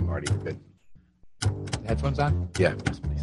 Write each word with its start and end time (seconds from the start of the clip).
Okay, 0.00 0.06
Marty, 0.06 0.32
good. 0.44 0.58
Headphones 1.86 2.18
on? 2.18 2.48
Yeah, 2.58 2.74
yes, 2.86 3.00
please. 3.00 3.20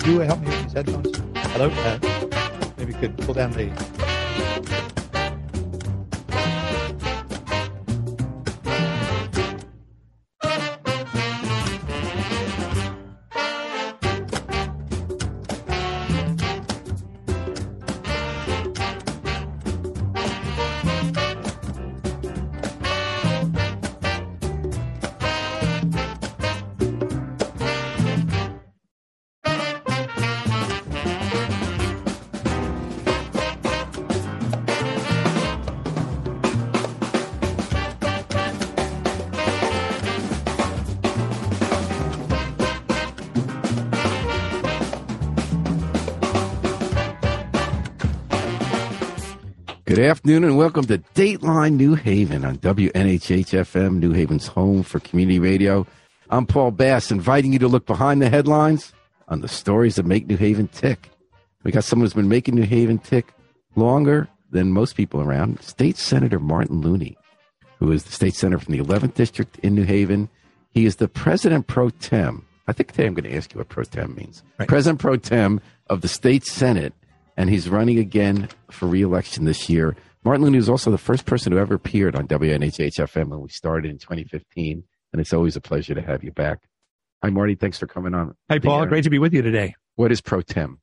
Can 0.00 0.12
you 0.12 0.20
help 0.20 0.40
me 0.40 0.48
with 0.48 0.62
these 0.64 0.72
headphones? 0.72 1.16
Hello? 1.52 1.70
Uh, 1.70 1.98
maybe 2.76 2.92
you 2.92 2.98
could 2.98 3.16
pull 3.18 3.34
down 3.34 3.52
the. 3.52 3.93
Good 49.94 50.06
afternoon 50.06 50.42
and 50.42 50.56
welcome 50.56 50.86
to 50.86 50.98
Dateline 50.98 51.74
New 51.74 51.94
Haven 51.94 52.44
on 52.44 52.58
WNHH-FM, 52.58 54.00
New 54.00 54.10
Haven's 54.10 54.48
home 54.48 54.82
for 54.82 54.98
community 54.98 55.38
radio. 55.38 55.86
I'm 56.30 56.46
Paul 56.46 56.72
Bass, 56.72 57.12
inviting 57.12 57.52
you 57.52 57.60
to 57.60 57.68
look 57.68 57.86
behind 57.86 58.20
the 58.20 58.28
headlines 58.28 58.92
on 59.28 59.40
the 59.40 59.46
stories 59.46 59.94
that 59.94 60.04
make 60.04 60.26
New 60.26 60.36
Haven 60.36 60.66
tick. 60.66 61.10
We 61.62 61.70
got 61.70 61.84
someone 61.84 62.06
who's 62.06 62.12
been 62.12 62.28
making 62.28 62.56
New 62.56 62.64
Haven 62.64 62.98
tick 62.98 63.34
longer 63.76 64.28
than 64.50 64.72
most 64.72 64.96
people 64.96 65.20
around, 65.20 65.62
State 65.62 65.96
Senator 65.96 66.40
Martin 66.40 66.80
Looney, 66.80 67.16
who 67.78 67.92
is 67.92 68.02
the 68.02 68.10
state 68.10 68.34
senator 68.34 68.58
from 68.58 68.76
the 68.76 68.82
11th 68.82 69.14
District 69.14 69.60
in 69.60 69.76
New 69.76 69.84
Haven. 69.84 70.28
He 70.70 70.86
is 70.86 70.96
the 70.96 71.06
president 71.06 71.68
pro 71.68 71.90
tem. 71.90 72.44
I 72.66 72.72
think 72.72 72.90
today 72.90 73.06
I'm 73.06 73.14
going 73.14 73.30
to 73.30 73.36
ask 73.36 73.54
you 73.54 73.58
what 73.58 73.68
pro 73.68 73.84
tem 73.84 74.16
means. 74.16 74.42
Right. 74.58 74.68
President 74.68 74.98
pro 74.98 75.18
tem 75.18 75.60
of 75.86 76.00
the 76.00 76.08
state 76.08 76.42
senate 76.42 76.94
and 77.36 77.50
he's 77.50 77.68
running 77.68 77.98
again 77.98 78.48
for 78.70 78.86
reelection 78.86 79.44
this 79.44 79.68
year. 79.68 79.96
Martin 80.24 80.44
Looney 80.44 80.58
was 80.58 80.68
also 80.68 80.90
the 80.90 80.98
first 80.98 81.26
person 81.26 81.52
who 81.52 81.58
ever 81.58 81.74
appeared 81.74 82.16
on 82.16 82.26
WNHH-FM 82.26 83.28
when 83.28 83.40
we 83.40 83.48
started 83.48 83.90
in 83.90 83.98
2015, 83.98 84.84
and 85.12 85.20
it's 85.20 85.32
always 85.32 85.56
a 85.56 85.60
pleasure 85.60 85.94
to 85.94 86.02
have 86.02 86.24
you 86.24 86.32
back. 86.32 86.60
Hi, 87.22 87.30
Marty. 87.30 87.54
Thanks 87.54 87.78
for 87.78 87.86
coming 87.86 88.14
on. 88.14 88.34
Hi, 88.50 88.58
Paul. 88.58 88.82
air. 88.82 88.86
Great 88.86 89.04
to 89.04 89.10
be 89.10 89.18
with 89.18 89.34
you 89.34 89.42
today. 89.42 89.74
What 89.96 90.12
is 90.12 90.20
pro 90.20 90.40
tem? 90.42 90.80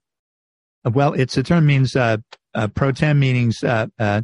Uh, 0.85 0.91
Well, 0.91 1.13
it's 1.13 1.37
a 1.37 1.43
term 1.43 1.65
means 1.65 1.95
uh, 1.95 2.17
uh, 2.53 2.67
pro 2.67 2.91
tem 2.91 3.19
meanings 3.19 3.63
uh, 3.63 3.87
uh, 3.99 4.21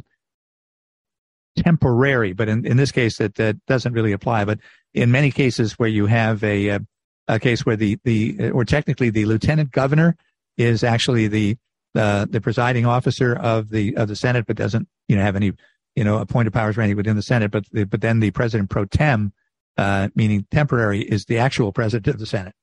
temporary, 1.56 2.32
but 2.32 2.48
in, 2.48 2.64
in 2.66 2.76
this 2.76 2.92
case, 2.92 3.20
it, 3.20 3.34
that 3.36 3.56
doesn't 3.66 3.92
really 3.92 4.12
apply. 4.12 4.44
But 4.44 4.60
in 4.94 5.10
many 5.10 5.30
cases 5.30 5.78
where 5.78 5.88
you 5.88 6.06
have 6.06 6.42
a, 6.44 6.70
uh, 6.70 6.78
a 7.26 7.38
case 7.38 7.66
where 7.66 7.76
the, 7.76 7.98
the 8.04 8.50
or 8.50 8.64
technically 8.64 9.10
the 9.10 9.24
lieutenant 9.26 9.70
governor 9.70 10.16
is 10.56 10.82
actually 10.82 11.28
the 11.28 11.56
uh, 11.94 12.26
the 12.28 12.40
presiding 12.40 12.86
officer 12.86 13.34
of 13.34 13.70
the 13.70 13.96
of 13.96 14.08
the 14.08 14.16
Senate, 14.16 14.46
but 14.46 14.56
doesn't 14.56 14.88
you 15.08 15.16
know 15.16 15.22
have 15.22 15.36
any 15.36 15.52
you 15.96 16.04
know 16.04 16.18
appointed 16.18 16.52
powers 16.52 16.76
or 16.76 16.82
anything 16.82 16.96
within 16.96 17.16
the 17.16 17.22
Senate. 17.22 17.50
But 17.50 17.64
the, 17.72 17.84
but 17.84 18.00
then 18.00 18.20
the 18.20 18.30
president 18.30 18.70
pro 18.70 18.84
tem, 18.84 19.32
uh, 19.76 20.08
meaning 20.14 20.46
temporary, 20.50 21.00
is 21.02 21.24
the 21.24 21.38
actual 21.38 21.72
president 21.72 22.06
of 22.14 22.18
the 22.20 22.26
Senate. 22.26 22.54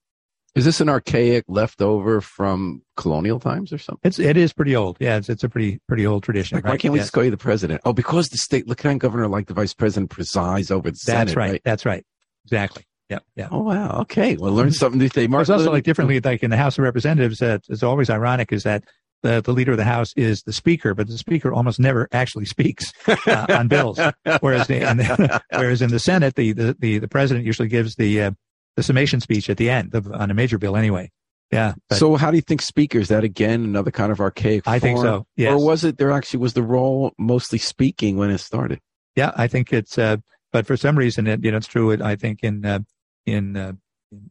Is 0.55 0.63
this 0.63 0.79
an 0.79 0.87
archaic 0.87 1.43
leftover 1.49 2.21
from 2.21 2.81
colonial 2.95 3.41
times 3.41 3.73
or 3.73 3.77
something? 3.77 3.99
It's 4.07 4.19
it 4.19 4.37
is 4.37 4.53
pretty 4.53 4.73
old. 4.73 4.95
Yeah, 5.01 5.17
it's 5.17 5.27
it's 5.27 5.43
a 5.43 5.49
pretty 5.49 5.81
pretty 5.87 6.07
old 6.07 6.23
tradition. 6.23 6.55
Like, 6.57 6.63
why 6.65 6.77
can't 6.77 6.93
we 6.93 6.99
Yes. 6.99 7.07
just 7.07 7.13
call 7.13 7.25
you 7.25 7.31
the 7.31 7.35
president? 7.37 7.81
Oh, 7.83 7.91
because 7.91 8.29
the 8.29 8.37
state 8.37 8.65
lieutenant 8.67 9.01
governor, 9.01 9.27
like 9.27 9.47
the 9.47 9.53
vice 9.53 9.73
president, 9.73 10.11
presides 10.11 10.71
over 10.71 10.83
the 10.89 10.91
That's 10.91 11.03
Senate, 11.03 11.35
right. 11.35 11.61
That's 11.65 11.85
right. 11.85 12.05
Exactly. 12.45 12.85
Yeah. 13.09 13.19
Yeah. 13.35 13.49
Oh, 13.51 13.63
wow. 13.63 13.99
Okay. 14.01 14.35
Well, 14.37 14.53
learn 14.53 14.71
something 14.71 14.97
new 14.97 15.09
today. 15.09 15.23
It's 15.25 15.31
Martin 15.31 15.53
also 15.55 15.71
like 15.71 15.83
differently, 15.83 16.19
like 16.21 16.41
in 16.41 16.49
the 16.51 16.57
House 16.57 16.77
of 16.77 16.83
Representatives, 16.85 17.41
uh, 17.41 17.59
it's 17.69 17.83
always 17.83 18.09
ironic 18.09 18.51
is 18.53 18.63
that 18.63 18.83
the, 19.25 19.41
the 19.41 19.51
leader 19.51 19.71
of 19.71 19.77
the 19.77 19.83
House 19.83 20.13
is 20.15 20.43
the 20.43 20.53
speaker, 20.53 20.93
but 20.93 21.07
the 21.07 21.17
speaker 21.17 21.51
almost 21.51 21.79
never 21.79 22.07
actually 22.11 22.45
speaks 22.45 22.93
uh, 23.07 23.45
on 23.49 23.67
bills. 23.67 23.99
Whereas 24.39 24.67
the, 24.67 24.89
in 24.89 24.97
the, 24.97 25.41
whereas 25.51 25.81
in 25.81 25.89
the 25.89 25.99
Senate, 25.99 26.35
the, 26.35 26.53
the, 26.53 26.75
the, 26.77 26.99
the 26.99 27.07
president 27.07 27.45
usually 27.45 27.67
gives 27.67 27.95
the, 27.95 28.21
uh, 28.21 28.31
the 28.75 28.83
summation 28.83 29.19
speech 29.21 29.49
at 29.49 29.57
the 29.57 29.69
end 29.69 29.95
of, 29.95 30.11
on 30.11 30.29
a 30.29 30.33
major 30.33 30.59
bill 30.59 30.77
anyway. 30.77 31.11
Yeah. 31.51 31.73
But 31.89 31.97
so, 31.97 32.15
how 32.15 32.31
do 32.31 32.37
you 32.37 32.41
think 32.41 32.61
speaker 32.61 32.99
is 32.99 33.07
that 33.07 33.23
again 33.23 33.63
another 33.63 33.91
kind 33.91 34.11
of 34.11 34.19
archaic? 34.19 34.67
I 34.67 34.79
think 34.79 34.99
so. 34.99 35.25
Yes. 35.35 35.53
Or 35.53 35.63
was 35.63 35.83
it 35.83 35.97
there 35.97 36.11
actually 36.11 36.39
was 36.39 36.53
the 36.53 36.63
role 36.63 37.13
mostly 37.17 37.59
speaking 37.59 38.17
when 38.17 38.29
it 38.29 38.39
started? 38.39 38.79
Yeah, 39.15 39.31
I 39.35 39.47
think 39.47 39.71
it's, 39.71 39.97
uh, 39.97 40.17
but 40.51 40.67
for 40.67 40.77
some 40.77 40.97
reason, 40.97 41.27
it, 41.27 41.43
you 41.43 41.51
know, 41.51 41.57
it's 41.57 41.67
true. 41.67 41.91
It, 41.91 42.01
I 42.01 42.15
think 42.15 42.39
in, 42.43 42.65
uh, 42.65 42.79
in, 43.25 43.57
uh, 43.57 43.73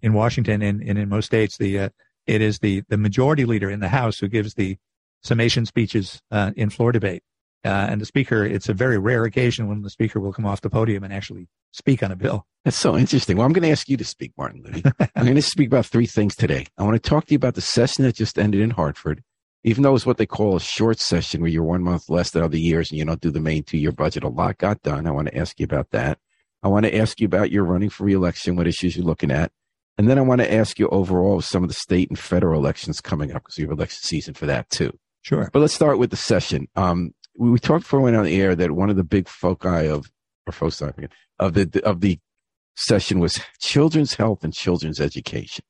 in 0.02 0.12
Washington 0.12 0.62
and, 0.62 0.82
and 0.82 0.98
in 0.98 1.08
most 1.08 1.26
states, 1.26 1.56
the, 1.56 1.78
uh, 1.78 1.88
it 2.26 2.40
is 2.40 2.58
the, 2.58 2.82
the 2.88 2.96
majority 2.96 3.44
leader 3.44 3.70
in 3.70 3.80
the 3.80 3.88
House 3.88 4.18
who 4.18 4.28
gives 4.28 4.54
the 4.54 4.76
summation 5.22 5.66
speeches, 5.66 6.20
uh, 6.30 6.52
in 6.56 6.70
floor 6.70 6.92
debate. 6.92 7.22
Uh, 7.64 7.86
and 7.88 8.00
the 8.00 8.06
speaker, 8.06 8.44
it's 8.44 8.68
a 8.68 8.74
very 8.74 8.98
rare 8.98 9.24
occasion 9.24 9.68
when 9.68 9.80
the 9.80 9.88
speaker 9.88 10.20
will 10.20 10.32
come 10.32 10.44
off 10.44 10.60
the 10.60 10.68
podium 10.68 11.02
and 11.02 11.14
actually 11.14 11.48
speak 11.72 12.02
on 12.02 12.12
a 12.12 12.16
bill. 12.16 12.46
That's 12.64 12.78
so 12.78 12.96
interesting. 12.96 13.36
Well, 13.36 13.46
I'm 13.46 13.54
going 13.54 13.62
to 13.62 13.70
ask 13.70 13.88
you 13.88 13.96
to 13.96 14.04
speak, 14.04 14.32
Martin. 14.36 14.82
I'm 15.16 15.24
going 15.24 15.34
to 15.34 15.42
speak 15.42 15.68
about 15.68 15.86
three 15.86 16.06
things 16.06 16.36
today. 16.36 16.66
I 16.76 16.82
want 16.82 16.94
to 17.02 17.08
talk 17.08 17.24
to 17.26 17.32
you 17.32 17.36
about 17.36 17.54
the 17.54 17.62
session 17.62 18.04
that 18.04 18.14
just 18.14 18.38
ended 18.38 18.60
in 18.60 18.70
Hartford. 18.70 19.22
Even 19.64 19.82
though 19.82 19.94
it's 19.94 20.04
what 20.04 20.18
they 20.18 20.26
call 20.26 20.56
a 20.56 20.60
short 20.60 20.98
session 20.98 21.40
where 21.40 21.50
you're 21.50 21.62
one 21.62 21.82
month 21.82 22.10
less 22.10 22.30
than 22.30 22.42
other 22.42 22.58
years 22.58 22.90
and 22.90 22.98
you 22.98 23.04
don't 23.06 23.22
do 23.22 23.30
the 23.30 23.40
main 23.40 23.62
two 23.62 23.78
year 23.78 23.92
budget, 23.92 24.24
a 24.24 24.28
lot 24.28 24.58
got 24.58 24.82
done. 24.82 25.06
I 25.06 25.10
want 25.10 25.28
to 25.28 25.36
ask 25.36 25.58
you 25.58 25.64
about 25.64 25.90
that. 25.90 26.18
I 26.62 26.68
want 26.68 26.84
to 26.84 26.94
ask 26.94 27.18
you 27.18 27.26
about 27.26 27.50
your 27.50 27.64
running 27.64 27.88
for 27.88 28.04
reelection, 28.04 28.56
what 28.56 28.66
issues 28.66 28.94
you're 28.96 29.06
looking 29.06 29.30
at. 29.30 29.52
And 29.96 30.08
then 30.08 30.18
I 30.18 30.22
want 30.22 30.40
to 30.40 30.52
ask 30.52 30.78
you 30.78 30.88
overall 30.88 31.40
some 31.40 31.62
of 31.62 31.68
the 31.68 31.74
state 31.74 32.08
and 32.10 32.18
federal 32.18 32.60
elections 32.60 33.00
coming 33.00 33.32
up 33.32 33.44
because 33.44 33.56
we 33.56 33.62
have 33.62 33.70
election 33.70 34.00
season 34.02 34.34
for 34.34 34.46
that 34.46 34.68
too. 34.70 34.92
Sure. 35.22 35.48
But 35.52 35.60
let's 35.60 35.74
start 35.74 35.98
with 35.98 36.10
the 36.10 36.16
session. 36.16 36.66
Um, 36.76 37.14
we, 37.36 37.50
we 37.50 37.58
talked 37.58 37.84
before 37.84 38.00
we 38.00 38.04
went 38.04 38.16
on 38.16 38.24
the 38.24 38.40
air 38.40 38.54
that 38.54 38.72
one 38.72 38.90
of 38.90 38.96
the 38.96 39.04
big 39.04 39.28
foci 39.28 39.88
of, 39.88 40.10
or 40.46 40.52
foci 40.52 40.86
of 41.38 41.54
the 41.54 41.82
of 41.84 42.00
the 42.00 42.18
session 42.76 43.20
was 43.20 43.40
children's 43.60 44.14
health 44.14 44.44
and 44.44 44.52
children's 44.52 45.00
education. 45.00 45.64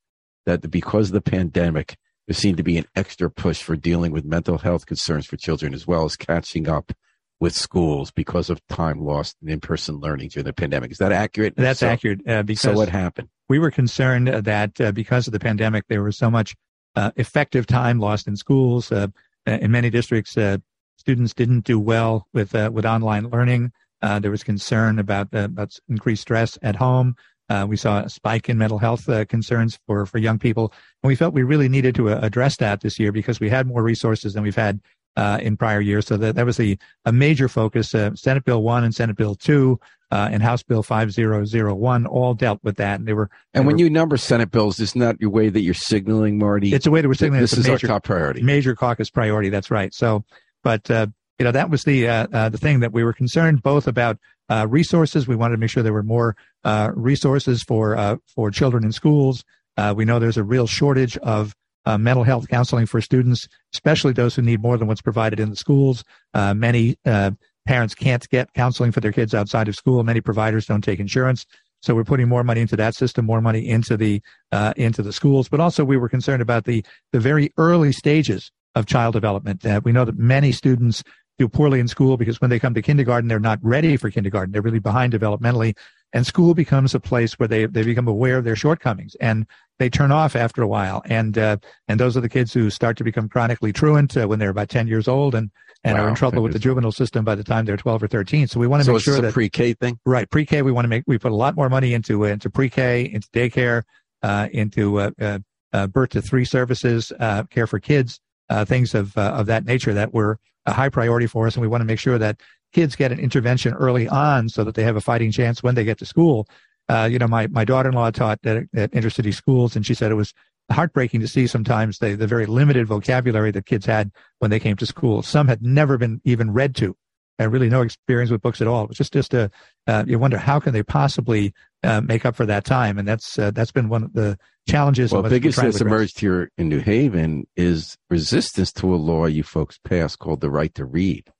That 0.46 0.70
because 0.70 1.08
of 1.08 1.14
the 1.14 1.20
pandemic, 1.20 1.96
there 2.26 2.34
seemed 2.34 2.56
to 2.56 2.62
be 2.62 2.76
an 2.78 2.86
extra 2.96 3.30
push 3.30 3.62
for 3.62 3.76
dealing 3.76 4.12
with 4.12 4.24
mental 4.24 4.58
health 4.58 4.86
concerns 4.86 5.26
for 5.26 5.36
children 5.36 5.74
as 5.74 5.86
well 5.86 6.04
as 6.04 6.16
catching 6.16 6.68
up 6.68 6.92
with 7.40 7.54
schools 7.54 8.10
because 8.10 8.48
of 8.50 8.64
time 8.68 9.00
lost 9.00 9.36
in 9.42 9.48
in-person 9.48 9.96
learning 9.96 10.28
during 10.30 10.44
the 10.44 10.52
pandemic. 10.52 10.92
Is 10.92 10.98
that 10.98 11.12
accurate? 11.12 11.54
That's 11.56 11.80
So- 11.80 11.88
accurate 11.88 12.20
uh, 12.28 12.42
because 12.42 12.62
So 12.62 12.72
what 12.72 12.88
happened? 12.88 13.28
we 13.48 13.58
were 13.58 13.70
concerned 13.70 14.28
that 14.28 14.80
uh, 14.80 14.92
because 14.92 15.26
of 15.26 15.32
the 15.32 15.40
pandemic, 15.40 15.84
there 15.88 16.02
was 16.02 16.16
so 16.16 16.30
much 16.30 16.54
uh, 16.96 17.10
effective 17.16 17.66
time 17.66 17.98
lost 17.98 18.26
in 18.28 18.36
schools. 18.36 18.90
Uh, 18.92 19.08
in 19.46 19.70
many 19.70 19.90
districts, 19.90 20.36
uh, 20.38 20.58
students 20.96 21.34
didn't 21.34 21.64
do 21.64 21.78
well 21.78 22.26
with 22.32 22.54
uh, 22.54 22.70
with 22.72 22.86
online 22.86 23.28
learning. 23.28 23.72
Uh, 24.00 24.18
there 24.18 24.30
was 24.30 24.42
concern 24.44 24.98
about 24.98 25.28
uh, 25.34 25.40
about 25.44 25.72
increased 25.88 26.22
stress 26.22 26.56
at 26.62 26.76
home. 26.76 27.14
Uh, 27.50 27.66
we 27.68 27.76
saw 27.76 28.00
a 28.00 28.08
spike 28.08 28.48
in 28.48 28.56
mental 28.56 28.78
health 28.78 29.06
uh, 29.08 29.24
concerns 29.26 29.78
for 29.86 30.06
for 30.06 30.16
young 30.18 30.38
people, 30.38 30.72
and 31.02 31.08
we 31.08 31.16
felt 31.16 31.34
we 31.34 31.42
really 31.42 31.68
needed 31.68 31.94
to 31.94 32.08
address 32.08 32.56
that 32.58 32.80
this 32.80 32.98
year 32.98 33.12
because 33.12 33.38
we 33.40 33.50
had 33.50 33.66
more 33.66 33.82
resources 33.82 34.32
than 34.32 34.42
we've 34.42 34.54
had 34.56 34.80
uh, 35.16 35.38
in 35.40 35.56
prior 35.56 35.80
years. 35.80 36.06
So 36.06 36.16
that 36.16 36.36
that 36.36 36.46
was 36.46 36.58
a 36.60 36.78
a 37.04 37.12
major 37.12 37.48
focus. 37.48 37.94
Uh, 37.94 38.14
Senate 38.14 38.44
Bill 38.44 38.62
one 38.62 38.84
and 38.84 38.94
Senate 38.94 39.16
Bill 39.16 39.34
two. 39.34 39.80
Uh, 40.10 40.28
and 40.30 40.44
House 40.44 40.62
Bill 40.62 40.84
5001 40.84 42.06
all 42.06 42.34
dealt 42.34 42.60
with 42.62 42.76
that. 42.76 43.00
And 43.00 43.08
they 43.08 43.14
were 43.14 43.30
And 43.52 43.66
when 43.66 43.78
you 43.78 43.90
number 43.90 44.16
Senate 44.16 44.52
bills, 44.52 44.78
isn't 44.78 45.00
that 45.00 45.20
your 45.20 45.30
way 45.30 45.48
that 45.48 45.60
you're 45.62 45.74
signaling, 45.74 46.38
Marty? 46.38 46.72
it's 46.72 46.86
a 46.86 46.90
way 46.92 47.00
that 47.00 47.08
we're 47.08 47.14
signaling 47.14 47.40
this 47.40 47.54
is 47.54 47.66
major, 47.66 47.88
our 47.88 47.94
top 47.96 48.04
priority. 48.04 48.40
major 48.42 48.76
caucus 48.76 49.10
priority. 49.10 49.48
That's 49.48 49.72
right. 49.72 49.92
So, 49.92 50.24
but 50.62 50.88
uh, 50.88 51.08
you 51.38 51.44
know 51.44 51.50
that 51.50 51.68
was 51.68 51.82
the 51.82 52.06
uh, 52.08 52.26
uh, 52.32 52.48
the 52.48 52.58
thing 52.58 52.80
that 52.80 52.92
we 52.92 53.02
were 53.02 53.12
concerned 53.12 53.62
both 53.62 53.88
about 53.88 54.18
uh, 54.48 54.66
resources. 54.68 55.26
We 55.26 55.36
wanted 55.36 55.56
to 55.56 55.58
make 55.58 55.70
sure 55.70 55.82
there 55.82 55.92
were 55.92 56.02
more 56.04 56.36
uh, 56.62 56.92
resources 56.94 57.62
for 57.62 57.96
uh, 57.96 58.16
for 58.34 58.50
children 58.50 58.84
in 58.84 58.92
schools. 58.92 59.44
Uh, 59.76 59.94
we 59.96 60.04
know 60.04 60.18
there's 60.18 60.36
a 60.36 60.44
real 60.44 60.66
shortage 60.68 61.16
of 61.18 61.56
uh, 61.86 61.98
mental 61.98 62.24
health 62.24 62.48
counseling 62.48 62.86
for 62.86 63.00
students, 63.00 63.48
especially 63.72 64.12
those 64.12 64.34
who 64.34 64.42
need 64.42 64.62
more 64.62 64.76
than 64.76 64.88
what's 64.88 65.02
provided 65.02 65.40
in 65.40 65.50
the 65.50 65.56
schools. 65.56 66.04
Uh, 66.32 66.54
many 66.54 66.96
uh, 67.04 67.30
parents 67.66 67.94
can't 67.94 68.28
get 68.28 68.52
counseling 68.54 68.92
for 68.92 69.00
their 69.00 69.12
kids 69.12 69.34
outside 69.34 69.68
of 69.68 69.74
school. 69.74 70.02
Many 70.04 70.20
providers 70.20 70.66
don't 70.66 70.82
take 70.82 71.00
insurance. 71.00 71.46
So 71.82 71.94
we're 71.94 72.04
putting 72.04 72.28
more 72.28 72.44
money 72.44 72.62
into 72.62 72.76
that 72.76 72.94
system, 72.94 73.26
more 73.26 73.42
money 73.42 73.68
into 73.68 73.96
the 73.96 74.22
uh, 74.52 74.72
into 74.76 75.02
the 75.02 75.12
schools. 75.12 75.48
But 75.48 75.60
also 75.60 75.84
we 75.84 75.98
were 75.98 76.08
concerned 76.08 76.40
about 76.40 76.64
the 76.64 76.84
the 77.12 77.20
very 77.20 77.52
early 77.58 77.92
stages 77.92 78.50
of 78.74 78.86
child 78.86 79.12
development. 79.12 79.64
We 79.84 79.92
know 79.92 80.04
that 80.04 80.18
many 80.18 80.50
students 80.50 81.04
do 81.38 81.48
poorly 81.48 81.80
in 81.80 81.88
school 81.88 82.16
because 82.16 82.40
when 82.40 82.50
they 82.50 82.58
come 82.58 82.74
to 82.74 82.82
kindergarten, 82.82 83.28
they're 83.28 83.40
not 83.40 83.58
ready 83.62 83.96
for 83.96 84.10
kindergarten. 84.10 84.52
They're 84.52 84.62
really 84.62 84.78
behind 84.78 85.12
developmentally. 85.12 85.76
And 86.12 86.26
school 86.26 86.54
becomes 86.54 86.94
a 86.94 87.00
place 87.00 87.34
where 87.34 87.48
they, 87.48 87.66
they 87.66 87.82
become 87.82 88.06
aware 88.06 88.38
of 88.38 88.44
their 88.44 88.54
shortcomings 88.54 89.16
and 89.16 89.46
they 89.78 89.90
turn 89.90 90.12
off 90.12 90.36
after 90.36 90.62
a 90.62 90.68
while. 90.68 91.02
And, 91.06 91.36
uh, 91.36 91.56
and 91.88 91.98
those 91.98 92.16
are 92.16 92.20
the 92.20 92.28
kids 92.28 92.52
who 92.52 92.70
start 92.70 92.96
to 92.98 93.04
become 93.04 93.28
chronically 93.28 93.72
truant 93.72 94.16
uh, 94.16 94.26
when 94.26 94.38
they're 94.38 94.50
about 94.50 94.68
10 94.68 94.86
years 94.86 95.08
old 95.08 95.34
and, 95.34 95.50
and 95.82 95.98
wow, 95.98 96.04
are 96.04 96.08
in 96.08 96.14
trouble 96.14 96.42
with 96.42 96.52
the 96.52 96.58
juvenile 96.58 96.92
system 96.92 97.24
by 97.24 97.34
the 97.34 97.44
time 97.44 97.64
they're 97.64 97.76
12 97.76 98.04
or 98.04 98.08
13. 98.08 98.46
So 98.46 98.60
we 98.60 98.66
want 98.66 98.82
to 98.82 98.84
so 98.84 98.92
make 98.92 99.02
sure 99.02 99.20
that 99.20 99.32
pre-K 99.32 99.74
thing, 99.74 99.98
right? 100.06 100.30
Pre-K, 100.30 100.62
we 100.62 100.72
want 100.72 100.84
to 100.84 100.88
make, 100.88 101.04
we 101.06 101.18
put 101.18 101.32
a 101.32 101.36
lot 101.36 101.56
more 101.56 101.68
money 101.68 101.92
into, 101.92 102.24
uh, 102.24 102.28
into 102.28 102.48
pre-K, 102.50 103.10
into 103.12 103.28
daycare, 103.30 103.82
uh, 104.22 104.48
into, 104.52 105.00
uh, 105.00 105.10
uh, 105.20 105.38
uh 105.72 105.86
birth 105.88 106.10
to 106.10 106.22
three 106.22 106.44
services, 106.44 107.12
uh, 107.18 107.42
care 107.44 107.66
for 107.66 107.80
kids, 107.80 108.20
uh, 108.48 108.64
things 108.64 108.94
of, 108.94 109.16
uh, 109.18 109.32
of 109.32 109.46
that 109.46 109.64
nature 109.64 109.92
that 109.92 110.14
were 110.14 110.38
a 110.66 110.72
high 110.72 110.88
priority 110.88 111.26
for 111.26 111.46
us. 111.46 111.54
And 111.54 111.62
we 111.62 111.68
want 111.68 111.80
to 111.82 111.86
make 111.86 111.98
sure 111.98 112.18
that 112.18 112.40
kids 112.72 112.96
get 112.96 113.12
an 113.12 113.18
intervention 113.18 113.74
early 113.74 114.08
on 114.08 114.48
so 114.48 114.64
that 114.64 114.74
they 114.74 114.82
have 114.84 114.96
a 114.96 115.00
fighting 115.00 115.32
chance 115.32 115.62
when 115.62 115.74
they 115.74 115.84
get 115.84 115.98
to 115.98 116.06
school. 116.06 116.46
Uh, 116.88 117.08
you 117.10 117.18
know, 117.18 117.28
my, 117.28 117.46
my 117.48 117.64
daughter-in-law 117.64 118.10
taught 118.10 118.38
at, 118.44 118.64
at 118.74 118.90
intercity 118.92 119.32
schools 119.32 119.74
and 119.74 119.86
she 119.86 119.94
said 119.94 120.10
it 120.10 120.16
was 120.16 120.34
heartbreaking 120.70 121.20
to 121.20 121.28
see 121.28 121.46
sometimes 121.46 121.98
the, 121.98 122.14
the 122.14 122.26
very 122.26 122.46
limited 122.46 122.86
vocabulary 122.86 123.50
that 123.50 123.66
kids 123.66 123.86
had 123.86 124.10
when 124.38 124.50
they 124.50 124.60
came 124.60 124.76
to 124.76 124.86
school. 124.86 125.22
Some 125.22 125.48
had 125.48 125.62
never 125.62 125.98
been 125.98 126.20
even 126.24 126.52
read 126.52 126.74
to 126.76 126.96
and 127.38 127.52
really 127.52 127.68
no 127.68 127.82
experience 127.82 128.30
with 128.30 128.42
books 128.42 128.60
at 128.60 128.68
all. 128.68 128.84
It 128.84 128.88
was 128.88 128.96
just, 128.96 129.12
just 129.12 129.34
a, 129.34 129.50
uh, 129.86 130.04
you 130.06 130.18
wonder 130.18 130.38
how 130.38 130.60
can 130.60 130.72
they 130.72 130.82
possibly 130.82 131.52
uh, 131.82 132.00
make 132.00 132.24
up 132.24 132.36
for 132.36 132.46
that 132.46 132.64
time? 132.64 132.98
And 132.98 133.08
that's, 133.08 133.38
uh, 133.38 133.50
that's 133.50 133.72
been 133.72 133.88
one 133.88 134.04
of 134.04 134.12
the 134.12 134.38
challenges. 134.68 135.12
Well, 135.12 135.22
the 135.22 135.30
biggest 135.30 135.60
that's 135.60 135.80
emerged 135.80 136.20
here 136.20 136.50
in 136.56 136.68
New 136.68 136.80
Haven 136.80 137.46
is 137.56 137.96
resistance 138.08 138.72
to 138.74 138.94
a 138.94 138.96
law 138.96 139.26
you 139.26 139.42
folks 139.42 139.78
passed 139.84 140.18
called 140.18 140.40
the 140.40 140.50
right 140.50 140.74
to 140.76 140.84
read. 140.84 141.30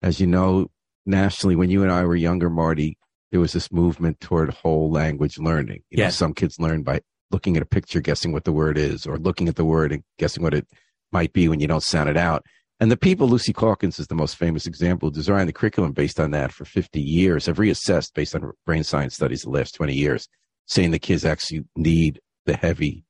As 0.00 0.20
you 0.20 0.26
know, 0.26 0.70
nationally, 1.04 1.56
when 1.56 1.70
you 1.70 1.82
and 1.82 1.90
I 1.90 2.04
were 2.04 2.16
younger, 2.16 2.48
Marty, 2.48 2.96
there 3.32 3.40
was 3.40 3.54
this 3.54 3.72
movement 3.72 4.20
toward 4.20 4.50
whole 4.50 4.90
language 4.90 5.38
learning. 5.38 5.82
You 5.90 5.98
yes. 5.98 6.12
know, 6.12 6.26
some 6.26 6.34
kids 6.34 6.60
learn 6.60 6.82
by 6.82 7.00
looking 7.30 7.56
at 7.56 7.62
a 7.62 7.66
picture, 7.66 8.00
guessing 8.00 8.30
what 8.30 8.44
the 8.44 8.52
word 8.52 8.76
is, 8.76 9.06
or 9.06 9.16
looking 9.16 9.48
at 9.48 9.56
the 9.56 9.64
word 9.64 9.90
and 9.90 10.04
guessing 10.18 10.42
what 10.42 10.54
it 10.54 10.68
might 11.10 11.32
be 11.32 11.48
when 11.48 11.58
you 11.58 11.66
don't 11.66 11.82
sound 11.82 12.10
it 12.10 12.16
out. 12.16 12.44
And 12.78 12.90
the 12.90 12.96
people, 12.96 13.28
Lucy 13.28 13.54
Calkins 13.54 13.98
is 13.98 14.08
the 14.08 14.14
most 14.14 14.36
famous 14.36 14.66
example, 14.66 15.10
designed 15.10 15.48
the 15.48 15.52
curriculum 15.52 15.92
based 15.92 16.20
on 16.20 16.30
that 16.32 16.52
for 16.52 16.66
50 16.66 17.00
years, 17.00 17.46
have 17.46 17.56
reassessed 17.56 18.12
based 18.14 18.34
on 18.34 18.52
brain 18.66 18.84
science 18.84 19.14
studies 19.14 19.42
the 19.42 19.50
last 19.50 19.74
20 19.74 19.94
years, 19.94 20.28
saying 20.66 20.90
the 20.90 20.98
kids 20.98 21.24
actually 21.24 21.64
need 21.74 22.20
the 22.44 22.56
heavy 22.56 23.04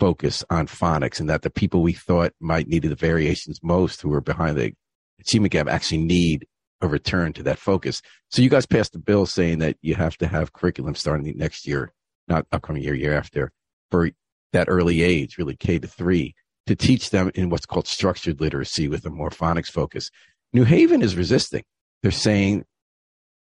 focus 0.00 0.42
on 0.50 0.66
phonics 0.66 1.20
and 1.20 1.28
that 1.28 1.42
the 1.42 1.50
people 1.50 1.80
we 1.80 1.92
thought 1.92 2.32
might 2.40 2.66
need 2.66 2.82
the 2.82 2.94
variations 2.96 3.60
most 3.62 4.02
who 4.02 4.12
are 4.12 4.20
behind 4.20 4.56
the 4.56 4.72
achievement 5.20 5.52
gap 5.52 5.68
actually 5.68 5.98
need 5.98 6.44
a 6.84 6.88
return 6.88 7.32
to 7.32 7.42
that 7.42 7.58
focus. 7.58 8.02
So 8.30 8.42
you 8.42 8.50
guys 8.50 8.66
passed 8.66 8.94
a 8.94 8.98
bill 8.98 9.26
saying 9.26 9.58
that 9.58 9.76
you 9.82 9.94
have 9.94 10.16
to 10.18 10.26
have 10.26 10.52
curriculum 10.52 10.94
starting 10.94 11.36
next 11.36 11.66
year, 11.66 11.92
not 12.28 12.46
upcoming 12.52 12.82
year, 12.82 12.94
year 12.94 13.14
after, 13.14 13.50
for 13.90 14.10
that 14.52 14.68
early 14.68 15.02
age, 15.02 15.38
really 15.38 15.56
K 15.56 15.78
to 15.78 15.88
three 15.88 16.34
to 16.66 16.76
teach 16.76 17.10
them 17.10 17.30
in 17.34 17.50
what's 17.50 17.66
called 17.66 17.86
structured 17.86 18.40
literacy 18.40 18.88
with 18.88 19.04
a 19.04 19.10
more 19.10 19.30
phonics 19.30 19.70
focus. 19.70 20.10
New 20.52 20.64
Haven 20.64 21.02
is 21.02 21.16
resisting. 21.16 21.62
They're 22.02 22.10
saying 22.10 22.64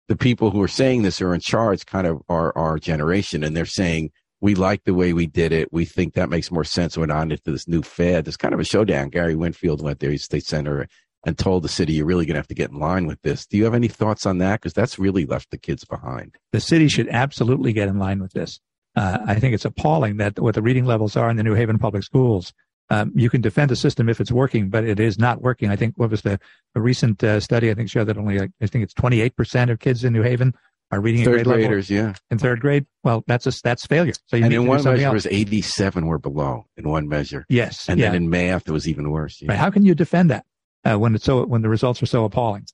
the 0.08 0.16
people 0.16 0.52
who 0.52 0.62
are 0.62 0.68
saying 0.68 1.04
this 1.04 1.22
are 1.22 1.34
in 1.34 1.42
charge, 1.42 1.86
kind 1.86 2.08
of 2.08 2.22
our, 2.30 2.58
our 2.58 2.78
generation, 2.80 3.44
and 3.44 3.56
they're 3.56 3.66
saying, 3.66 4.12
we 4.42 4.56
like 4.56 4.84
the 4.84 4.94
way 4.94 5.14
we 5.14 5.26
did 5.26 5.54
it. 5.54 5.72
We 5.72 5.86
think 5.86 6.14
that 6.14 6.30
makes 6.30 6.52
more 6.52 6.66
sense. 6.66 6.98
Went 6.98 7.14
on 7.14 7.32
into 7.32 7.52
this 7.52 7.68
new 7.68 7.82
fad. 7.82 8.26
There's 8.26 8.36
kind 8.36 8.54
of 8.54 8.60
a 8.60 8.66
showdown. 8.66 9.08
Gary 9.10 9.36
Winfield 9.36 9.82
went 9.82 10.00
there, 10.00 10.12
he's 10.12 10.26
state 10.26 10.46
senator, 10.46 10.88
and 11.26 11.38
told 11.38 11.64
the 11.64 11.70
city, 11.70 11.94
you're 11.94 12.06
really 12.06 12.26
going 12.26 12.36
to 12.36 12.40
have 12.40 12.48
to 12.48 12.56
get 12.56 12.72
in 12.72 12.80
line 12.80 13.08
with 13.08 13.22
this. 13.22 13.46
Do 13.46 13.58
you 13.58 13.64
have 13.64 13.74
any 13.74 13.88
thoughts 13.88 14.26
on 14.26 14.40
that? 14.40 14.60
Because 14.60 14.74
that's 14.74 15.00
really 15.00 15.26
left 15.26 15.52
the 15.52 15.58
kids 15.58 15.86
behind. 15.86 16.36
The 16.52 16.60
city 16.60 16.88
should 16.88 17.08
absolutely 17.10 17.74
get 17.74 17.88
in 17.88 17.98
line 17.98 18.22
with 18.22 18.34
this. 18.34 18.60
Uh, 18.96 19.20
I 19.26 19.36
think 19.36 19.56
it's 19.56 19.66
appalling 19.66 20.18
that 20.18 20.40
what 20.40 20.56
the 20.56 20.62
reading 20.62 20.86
levels 20.86 21.16
are 21.16 21.30
in 21.30 21.38
the 21.38 21.44
New 21.44 21.56
Haven 21.56 21.80
public 21.80 22.04
schools 22.04 22.54
um, 22.90 23.12
you 23.16 23.30
can 23.30 23.42
defend 23.42 23.72
a 23.72 23.76
system 23.76 24.10
if 24.10 24.20
it's 24.20 24.32
working, 24.32 24.70
but 24.70 24.84
it 24.84 25.00
is 25.00 25.18
not 25.18 25.42
working. 25.42 25.70
I 25.70 25.76
think 25.76 25.98
what 25.98 26.10
was 26.10 26.22
the 26.22 26.40
a 26.76 26.82
recent 26.82 27.24
uh, 27.24 27.40
study? 27.40 27.72
I 27.72 27.74
think 27.74 27.90
showed 27.90 28.06
that 28.06 28.18
only 28.18 28.40
I 28.40 28.68
think 28.68 28.84
it's 28.84 28.94
28 28.94 29.36
percent 29.36 29.72
of 29.72 29.80
kids 29.80 30.04
in 30.04 30.14
New 30.14 30.22
Haven 30.22 30.54
are 30.92 31.02
reading 31.02 31.24
third 31.24 31.46
grade 31.46 31.46
graders, 31.46 31.90
level. 31.90 32.10
yeah, 32.10 32.16
in 32.30 32.38
third 32.38 32.60
grade. 32.60 32.86
Well, 33.04 33.24
that's 33.26 33.48
a 33.48 33.54
that's 33.64 33.86
failure. 33.86 34.14
So 34.28 34.38
you 34.38 34.46
and 34.46 34.54
in 34.54 34.68
one 34.68 34.84
measure, 34.84 35.06
else. 35.06 35.14
was 35.14 35.26
87 35.28 36.06
were 36.06 36.20
below 36.20 36.66
in 36.78 36.88
one 36.88 37.08
measure. 37.08 37.46
Yes, 37.50 37.88
and 37.90 38.00
yeah. 38.00 38.08
then 38.08 38.16
in 38.16 38.30
math, 38.30 38.68
it 38.68 38.72
was 38.72 38.88
even 38.88 39.10
worse. 39.10 39.42
Yeah. 39.42 39.52
Right. 39.52 39.60
How 39.60 39.72
can 39.72 39.86
you 39.86 39.96
defend 39.96 40.30
that 40.30 40.46
uh, 40.86 40.98
when 40.98 41.16
it's 41.16 41.26
so 41.26 41.46
when 41.46 41.62
the 41.62 41.70
results 41.70 42.02
are 42.02 42.08
so 42.08 42.26
appalling? 42.26 42.66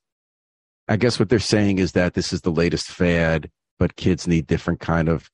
I 0.87 0.95
guess 0.95 1.19
what 1.19 1.29
they're 1.29 1.39
saying 1.39 1.77
is 1.77 1.91
that 1.91 2.15
this 2.15 2.33
is 2.33 2.41
the 2.41 2.51
latest 2.51 2.87
fad, 2.87 3.49
but 3.77 3.95
kids 3.95 4.27
need 4.27 4.47
different 4.47 4.79
kind 4.79 5.07
of 5.07 5.29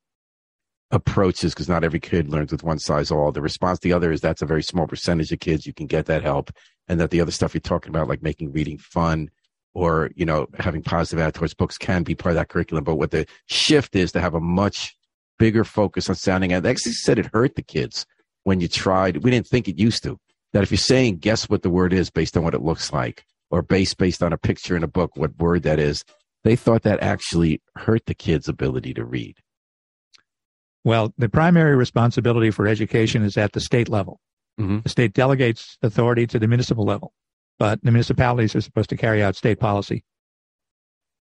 approaches 0.92 1.54
because 1.54 1.69
not 1.69 1.83
every 1.83 2.00
kid 2.00 2.30
learns 2.30 2.51
with 2.51 2.63
one 2.63 2.80
size 2.80 3.10
all. 3.12 3.31
The 3.31 3.42
response 3.42 3.80
to 3.80 3.88
the 3.88 3.94
other 3.94 4.12
is 4.12 4.22
that's 4.22 4.42
a 4.42 4.45
very 4.45 4.63
small 4.63 4.88
percentage 4.88 5.31
of 5.31 5.39
kids 5.39 5.66
you 5.66 5.74
can 5.74 5.88
get 5.88 6.06
that 6.07 6.24
help, 6.24 6.51
and 6.88 7.00
that 7.00 7.12
the 7.12 7.22
other 7.22 7.31
stuff 7.31 7.54
you're 7.54 7.62
talking 7.62 7.89
about, 7.89 8.07
like 8.07 8.22
making 8.22 8.51
reading 8.51 8.77
fun 8.77 9.30
or 9.74 10.12
you 10.16 10.25
know 10.25 10.48
having 10.60 10.81
positive 10.81 11.22
attitude 11.22 11.39
towards 11.39 11.54
books, 11.54 11.77
can 11.77 12.04
be 12.04 12.16
part 12.16 12.31
of 12.31 12.38
that 12.38 12.50
curriculum. 12.50 12.83
But 12.83 12.95
what 12.95 13.12
the 13.12 13.25
shift 13.48 13.95
is 13.95 14.12
to 14.12 14.22
have 14.22 14.33
a 14.33 14.42
much 14.42 14.95
bigger 15.38 15.63
focus 15.63 16.10
on 16.10 16.16
sounding 16.16 16.54
out. 16.54 16.63
They 16.63 16.69
actually 16.69 16.94
said 16.94 17.19
it 17.19 17.30
hurt 17.33 17.56
the 17.56 17.63
kids 17.63 18.06
when 18.44 18.60
you 18.60 18.68
tried. 18.68 19.24
We 19.24 19.31
didn't 19.31 19.48
think 19.48 19.68
it 19.68 19.77
used 19.77 20.04
to. 20.04 20.19
That 20.56 20.63
if 20.63 20.72
you're 20.72 20.78
saying 20.78 21.18
guess 21.18 21.50
what 21.50 21.63
the 21.63 21.69
word 21.69 21.92
is 21.92 22.10
based 22.10 22.38
on 22.38 22.44
what 22.46 22.54
it 22.54 22.62
looks 22.62 22.94
like, 22.94 23.25
or 23.52 23.62
based 23.62 23.98
based 23.98 24.24
on 24.24 24.31
a 24.31 24.38
picture 24.38 24.78
in 24.78 24.86
a 24.86 24.88
book, 24.88 25.12
what 25.18 25.38
word 25.38 25.63
that 25.63 25.80
is, 25.80 26.02
they 26.46 26.56
thought 26.56 26.84
that 26.84 27.04
actually 27.04 27.62
hurt 27.75 28.06
the 28.06 28.13
kids' 28.16 28.48
ability 28.48 28.94
to 28.94 29.04
read. 29.04 29.36
Well, 30.86 31.13
the 31.18 31.28
primary 31.28 31.75
responsibility 31.75 32.52
for 32.52 32.68
education 32.68 33.22
is 33.22 33.36
at 33.36 33.52
the 33.52 33.60
state 33.60 33.90
level. 33.90 34.22
Mm-hmm. 34.57 34.80
The 34.84 34.88
state 34.88 35.12
delegates 35.12 35.78
authority 35.81 36.25
to 36.28 36.40
the 36.40 36.48
municipal 36.48 36.86
level, 36.86 37.12
but 37.60 37.81
the 37.84 37.92
municipalities 37.92 38.56
are 38.56 38.62
supposed 38.62 38.90
to 38.92 38.96
carry 38.96 39.22
out 39.22 39.36
state 39.36 39.60
policy. 39.60 40.06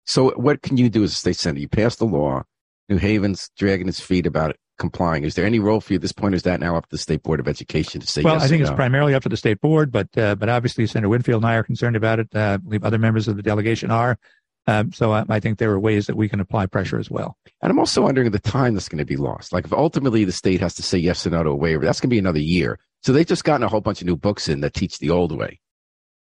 So, 0.03 0.31
what 0.31 0.61
can 0.61 0.75
you 0.75 0.89
do 0.89 1.05
as 1.05 1.13
a 1.13 1.15
state 1.15 1.37
senator? 1.37 1.61
You 1.61 1.69
pass 1.69 1.95
the 1.95 2.03
law. 2.03 2.43
New 2.89 2.97
Haven's 2.97 3.49
dragging 3.57 3.87
its 3.87 4.01
feet 4.01 4.25
about 4.25 4.57
complying. 4.81 5.23
Is 5.23 5.35
there 5.35 5.45
any 5.45 5.59
role 5.59 5.79
for 5.79 5.93
you 5.93 5.95
at 5.95 6.01
this 6.01 6.11
point? 6.11 6.35
Is 6.35 6.43
that 6.43 6.59
now 6.59 6.75
up 6.75 6.85
to 6.87 6.91
the 6.91 6.97
state 6.97 7.23
board 7.23 7.39
of 7.39 7.47
education 7.47 8.01
to 8.01 8.07
say? 8.07 8.23
Well, 8.23 8.33
yes 8.35 8.43
I 8.43 8.47
think 8.49 8.61
it's 8.61 8.71
no? 8.71 8.75
primarily 8.75 9.13
up 9.13 9.23
to 9.23 9.29
the 9.29 9.37
state 9.37 9.61
board, 9.61 9.91
but 9.91 10.09
uh, 10.17 10.35
but 10.35 10.49
obviously 10.49 10.85
Senator 10.87 11.07
Winfield 11.07 11.43
and 11.43 11.49
I 11.49 11.55
are 11.55 11.63
concerned 11.63 11.95
about 11.95 12.19
it. 12.19 12.27
Uh, 12.35 12.55
I 12.55 12.57
believe 12.57 12.83
other 12.83 12.97
members 12.97 13.29
of 13.29 13.37
the 13.37 13.43
delegation 13.43 13.91
are. 13.91 14.17
Um, 14.67 14.91
so 14.91 15.13
I, 15.13 15.23
I, 15.27 15.39
think 15.39 15.57
there 15.57 15.71
are 15.71 15.79
ways 15.79 16.05
that 16.05 16.15
we 16.15 16.29
can 16.29 16.39
apply 16.39 16.67
pressure 16.67 16.99
as 16.99 17.09
well. 17.09 17.35
And 17.63 17.71
I'm 17.71 17.79
also 17.79 18.03
wondering 18.03 18.29
the 18.29 18.37
time 18.37 18.75
that's 18.75 18.89
going 18.89 18.99
to 18.99 19.05
be 19.05 19.17
lost. 19.17 19.51
Like 19.51 19.65
if 19.65 19.73
ultimately 19.73 20.23
the 20.23 20.31
state 20.31 20.61
has 20.61 20.75
to 20.75 20.83
say 20.83 20.99
yes 20.99 21.25
or 21.25 21.31
no 21.31 21.41
to 21.41 21.49
a 21.49 21.55
waiver, 21.55 21.83
that's 21.83 21.99
going 21.99 22.09
to 22.09 22.13
be 22.13 22.19
another 22.19 22.39
year. 22.39 22.77
So 23.01 23.11
they've 23.11 23.25
just 23.25 23.43
gotten 23.43 23.63
a 23.63 23.67
whole 23.67 23.81
bunch 23.81 24.01
of 24.01 24.07
new 24.07 24.15
books 24.15 24.47
in 24.47 24.61
that 24.61 24.75
teach 24.75 24.99
the 24.99 25.09
old 25.09 25.35
way. 25.35 25.59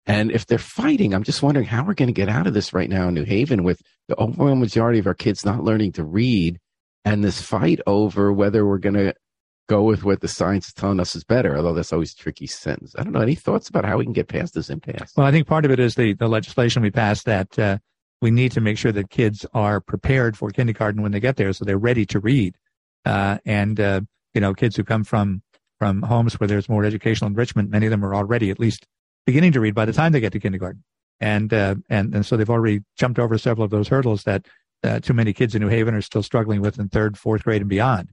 And 0.05 0.31
if 0.31 0.45
they're 0.45 0.57
fighting, 0.57 1.13
I'm 1.13 1.23
just 1.23 1.41
wondering 1.41 1.65
how 1.65 1.85
we're 1.85 1.93
going 1.93 2.07
to 2.07 2.13
get 2.13 2.27
out 2.27 2.45
of 2.45 2.53
this 2.53 2.73
right 2.73 2.89
now 2.89 3.07
in 3.07 3.13
New 3.13 3.23
Haven 3.23 3.63
with 3.63 3.81
the 4.09 4.19
overwhelming 4.19 4.59
majority 4.59 4.99
of 4.99 5.07
our 5.07 5.13
kids 5.13 5.45
not 5.45 5.63
learning 5.63 5.93
to 5.93 6.03
read 6.03 6.59
and 7.05 7.23
this 7.23 7.41
fight 7.41 7.79
over 7.85 8.33
whether 8.33 8.65
we're 8.65 8.79
going 8.79 8.95
to 8.95 9.13
go 9.67 9.83
with 9.83 10.03
what 10.03 10.21
the 10.21 10.27
science 10.27 10.67
is 10.67 10.73
telling 10.73 10.99
us 10.99 11.15
is 11.15 11.23
better, 11.23 11.55
although 11.55 11.73
that's 11.73 11.93
always 11.93 12.13
tricky 12.13 12.47
sentence. 12.47 12.93
I 12.97 13.03
don't 13.03 13.13
know. 13.13 13.21
Any 13.21 13.35
thoughts 13.35 13.69
about 13.69 13.85
how 13.85 13.97
we 13.97 14.03
can 14.03 14.13
get 14.13 14.27
past 14.27 14.53
this 14.53 14.69
impasse? 14.69 15.13
Well, 15.15 15.25
I 15.25 15.31
think 15.31 15.47
part 15.47 15.65
of 15.65 15.71
it 15.71 15.79
is 15.79 15.95
the, 15.95 16.13
the 16.13 16.27
legislation 16.27 16.81
we 16.81 16.91
passed 16.91 17.25
that 17.25 17.57
uh, 17.57 17.77
we 18.21 18.31
need 18.31 18.51
to 18.53 18.61
make 18.61 18.77
sure 18.77 18.91
that 18.91 19.09
kids 19.09 19.45
are 19.53 19.79
prepared 19.79 20.37
for 20.37 20.49
kindergarten 20.49 21.01
when 21.01 21.11
they 21.11 21.19
get 21.19 21.37
there, 21.37 21.53
so 21.53 21.65
they're 21.65 21.77
ready 21.77 22.05
to 22.07 22.19
read. 22.19 22.55
Uh, 23.05 23.37
and 23.45 23.79
uh, 23.79 24.01
you 24.33 24.41
know, 24.41 24.53
kids 24.53 24.75
who 24.75 24.83
come 24.83 25.03
from 25.03 25.41
from 25.79 26.01
homes 26.03 26.39
where 26.39 26.47
there's 26.47 26.69
more 26.69 26.85
educational 26.85 27.29
enrichment, 27.29 27.69
many 27.69 27.85
of 27.85 27.91
them 27.91 28.05
are 28.05 28.15
already 28.15 28.49
at 28.49 28.59
least 28.59 28.87
beginning 29.25 29.51
to 29.51 29.59
read 29.59 29.75
by 29.75 29.85
the 29.85 29.93
time 29.93 30.11
they 30.11 30.19
get 30.19 30.31
to 30.33 30.39
kindergarten, 30.39 30.83
and 31.19 31.53
uh, 31.53 31.75
and 31.89 32.15
and 32.15 32.25
so 32.25 32.37
they've 32.37 32.49
already 32.49 32.81
jumped 32.97 33.19
over 33.19 33.37
several 33.37 33.65
of 33.65 33.71
those 33.71 33.87
hurdles 33.87 34.23
that 34.23 34.47
uh, 34.85 34.99
too 34.99 35.13
many 35.13 35.33
kids 35.33 35.55
in 35.55 35.61
New 35.61 35.67
Haven 35.67 35.95
are 35.95 36.01
still 36.01 36.23
struggling 36.23 36.61
with 36.61 36.79
in 36.79 36.87
third, 36.89 37.17
fourth 37.17 37.43
grade 37.43 37.61
and 37.61 37.69
beyond. 37.69 38.09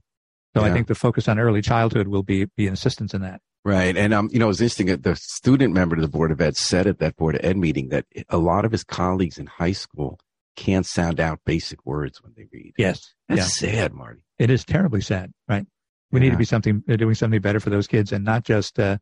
So 0.55 0.61
yeah. 0.61 0.69
I 0.69 0.73
think 0.73 0.87
the 0.87 0.95
focus 0.95 1.27
on 1.27 1.39
early 1.39 1.61
childhood 1.61 2.07
will 2.07 2.23
be 2.23 2.45
be 2.57 2.67
an 2.67 2.73
assistance 2.73 3.13
in 3.13 3.21
that. 3.21 3.41
Right. 3.65 3.95
And, 3.95 4.13
um, 4.13 4.29
you 4.31 4.39
know, 4.39 4.45
it 4.45 4.49
was 4.49 4.61
interesting 4.61 4.87
that 4.87 5.03
the 5.03 5.15
student 5.15 5.73
member 5.73 5.95
of 5.95 6.01
the 6.01 6.09
Board 6.09 6.31
of 6.31 6.41
Ed 6.41 6.57
said 6.57 6.85
at 6.85 6.99
that 6.99 7.15
Board 7.15 7.35
of 7.35 7.45
Ed 7.45 7.55
meeting 7.55 7.89
that 7.89 8.05
a 8.27 8.37
lot 8.37 8.65
of 8.65 8.73
his 8.73 8.83
colleagues 8.83 9.37
in 9.37 9.45
high 9.45 9.71
school 9.71 10.19
can't 10.57 10.85
sound 10.85 11.19
out 11.19 11.39
basic 11.45 11.85
words 11.85 12.21
when 12.21 12.33
they 12.35 12.45
read. 12.51 12.73
Yes. 12.77 13.13
That's 13.29 13.61
yeah. 13.61 13.71
sad, 13.71 13.93
Marty. 13.93 14.19
It 14.37 14.49
is 14.49 14.65
terribly 14.65 14.99
sad, 14.99 15.31
right? 15.47 15.65
We 16.11 16.19
yeah. 16.19 16.25
need 16.25 16.31
to 16.31 16.37
be 16.37 16.45
something, 16.45 16.83
uh, 16.89 16.97
doing 16.97 17.15
something 17.15 17.39
better 17.39 17.61
for 17.61 17.69
those 17.69 17.87
kids 17.87 18.11
and 18.11 18.25
not 18.25 18.43
just, 18.43 18.77
uh, 18.79 18.97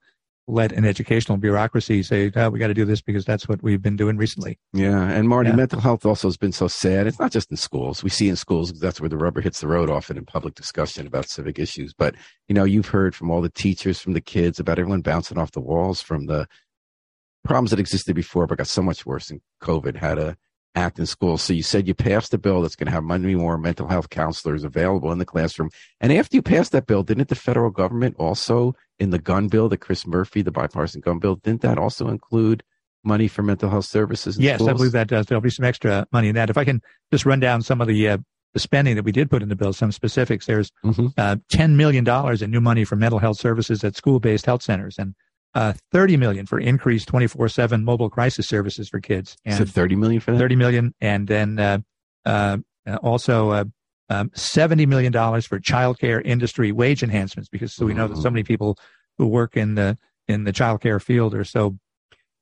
let 0.48 0.72
an 0.72 0.86
educational 0.86 1.38
bureaucracy 1.38 2.04
say, 2.04 2.32
oh, 2.36 2.50
we 2.50 2.60
got 2.60 2.68
to 2.68 2.74
do 2.74 2.84
this 2.84 3.02
because 3.02 3.26
that's 3.26 3.48
what 3.48 3.62
we've 3.64 3.82
been 3.82 3.96
doing 3.96 4.18
recently. 4.18 4.60
Yeah. 4.74 5.08
And 5.08 5.30
Marty, 5.30 5.50
yeah. 5.50 5.56
mental 5.56 5.80
health 5.80 6.06
also 6.06 6.28
has 6.28 6.38
been 6.38 6.52
so 6.52 6.68
sad. 6.68 7.08
It's 7.08 7.20
not 7.20 7.32
just 7.32 7.52
in 7.52 7.58
schools. 7.58 8.04
We 8.04 8.10
see 8.10 8.28
in 8.28 8.36
schools, 8.36 8.74
that's 8.74 9.00
where 9.00 9.10
the 9.10 9.18
rubber 9.18 9.42
hits 9.42 9.62
the 9.62 9.68
road 9.68 9.90
often 9.90 10.18
in 10.18 10.26
public 10.26 10.56
discussion 10.56 11.08
about 11.08 11.30
civic 11.30 11.60
issues. 11.60 11.94
But, 11.94 12.16
you 12.48 12.56
know, 12.56 12.64
you've 12.64 12.88
heard 12.88 13.16
from 13.16 13.30
all 13.30 13.42
the 13.42 13.50
teachers, 13.50 14.00
from 14.00 14.14
the 14.14 14.22
kids 14.22 14.60
about 14.60 14.80
everyone 14.80 15.02
bouncing 15.02 15.38
off 15.38 15.52
the 15.52 15.62
walls 15.62 16.02
from 16.02 16.26
the 16.26 16.48
problems 17.44 17.72
that 17.72 17.80
existed 17.80 18.16
before, 18.16 18.48
but 18.48 18.58
got 18.58 18.68
so 18.68 18.82
much 18.82 19.06
worse 19.06 19.32
in 19.32 19.42
COVID, 19.64 19.98
how 19.98 20.16
to 20.16 20.38
act 20.76 21.00
in 21.00 21.06
schools. 21.06 21.42
So 21.42 21.54
you 21.54 21.64
said 21.64 21.88
you 21.88 21.94
passed 21.94 22.34
a 22.34 22.38
bill 22.38 22.62
that's 22.62 22.76
going 22.76 22.88
to 22.88 22.92
have 22.92 23.04
many 23.04 23.36
more 23.36 23.58
mental 23.58 23.88
health 23.88 24.10
counselors 24.10 24.64
available 24.64 25.12
in 25.12 25.18
the 25.18 25.26
classroom. 25.26 25.70
And 26.00 26.14
after 26.14 26.38
you 26.38 26.42
passed 26.42 26.72
that 26.72 26.88
bill, 26.88 27.04
didn't 27.04 27.28
the 27.28 27.36
federal 27.36 27.72
government 27.72 28.16
also 28.18 28.76
in 29.00 29.10
the 29.10 29.20
gun 29.20 29.48
bill, 29.48 29.70
the 29.70 29.78
Chris 29.78 30.08
Murphy, 30.08 30.42
the 30.42 30.52
bipartisan 30.52 31.02
gun 31.02 31.20
bill, 31.20 31.36
didn't 31.36 31.62
that 31.62 31.78
also 31.78 32.08
include 32.08 32.64
money 33.04 33.28
for 33.28 33.44
mental 33.44 33.70
health 33.70 33.86
services? 33.86 34.38
yes, 34.38 34.58
schools? 34.58 34.70
I 34.70 34.74
believe 34.74 34.92
that 34.94 35.08
does. 35.08 35.26
There'll 35.26 35.42
be 35.42 35.50
some 35.50 35.66
extra 35.66 36.08
money 36.12 36.30
in 36.30 36.36
that. 36.36 36.50
If 36.50 36.58
I 36.58 36.66
can 36.66 36.82
just 37.12 37.26
run 37.26 37.40
down 37.40 37.62
some 37.62 37.82
of 37.82 37.88
the 37.88 38.08
uh, 38.08 38.18
the 38.54 38.60
spending 38.60 38.96
that 38.96 39.04
we 39.04 39.12
did 39.12 39.30
put 39.30 39.42
in 39.42 39.50
the 39.50 39.56
bill, 39.56 39.74
some 39.74 39.92
specifics. 39.92 40.46
There's 40.46 40.72
mm-hmm. 40.84 41.08
uh, 41.18 41.38
$10 41.54 41.76
million 41.76 42.06
in 42.44 42.52
new 42.52 42.62
money 42.62 42.84
for 42.84 42.96
mental 42.96 43.20
health 43.20 43.38
services 43.38 43.84
at 43.84 43.96
school-based 43.96 44.46
health 44.46 44.62
centers 44.62 44.98
and 44.98 45.16
uh, 45.54 45.74
30 45.92 46.18
million 46.18 46.46
for 46.46 46.60
increased 46.60 47.10
24/7 47.10 47.84
mobile 47.84 48.10
crisis 48.10 48.48
services 48.48 48.90
for 48.90 49.00
kids. 49.00 49.38
And 49.46 49.58
so 49.58 49.66
30 49.66 49.96
million 49.96 50.22
for 50.22 50.32
that. 50.32 50.38
30 50.38 50.56
million, 50.56 50.94
and 51.02 51.28
then 51.28 51.60
uh, 51.60 51.80
uh, 52.26 52.58
also 53.02 53.50
uh, 53.52 53.66
um, 54.10 54.32
70 54.34 54.86
million 54.86 55.12
dollars 55.12 55.46
for 55.46 55.60
childcare 55.60 56.22
industry 56.24 56.72
wage 56.72 57.04
enhancements 57.04 57.50
because 57.50 57.74
so 57.74 57.86
we 57.86 57.94
know 57.94 58.08
that 58.08 58.18
so 58.18 58.30
many 58.30 58.44
people 58.44 58.78
who 59.18 59.28
work 59.28 59.58
in 59.58 59.76
the 59.76 59.98
in 60.28 60.44
the 60.44 60.54
childcare 60.54 61.02
field 61.02 61.36
are 61.36 61.44
so. 61.44 61.78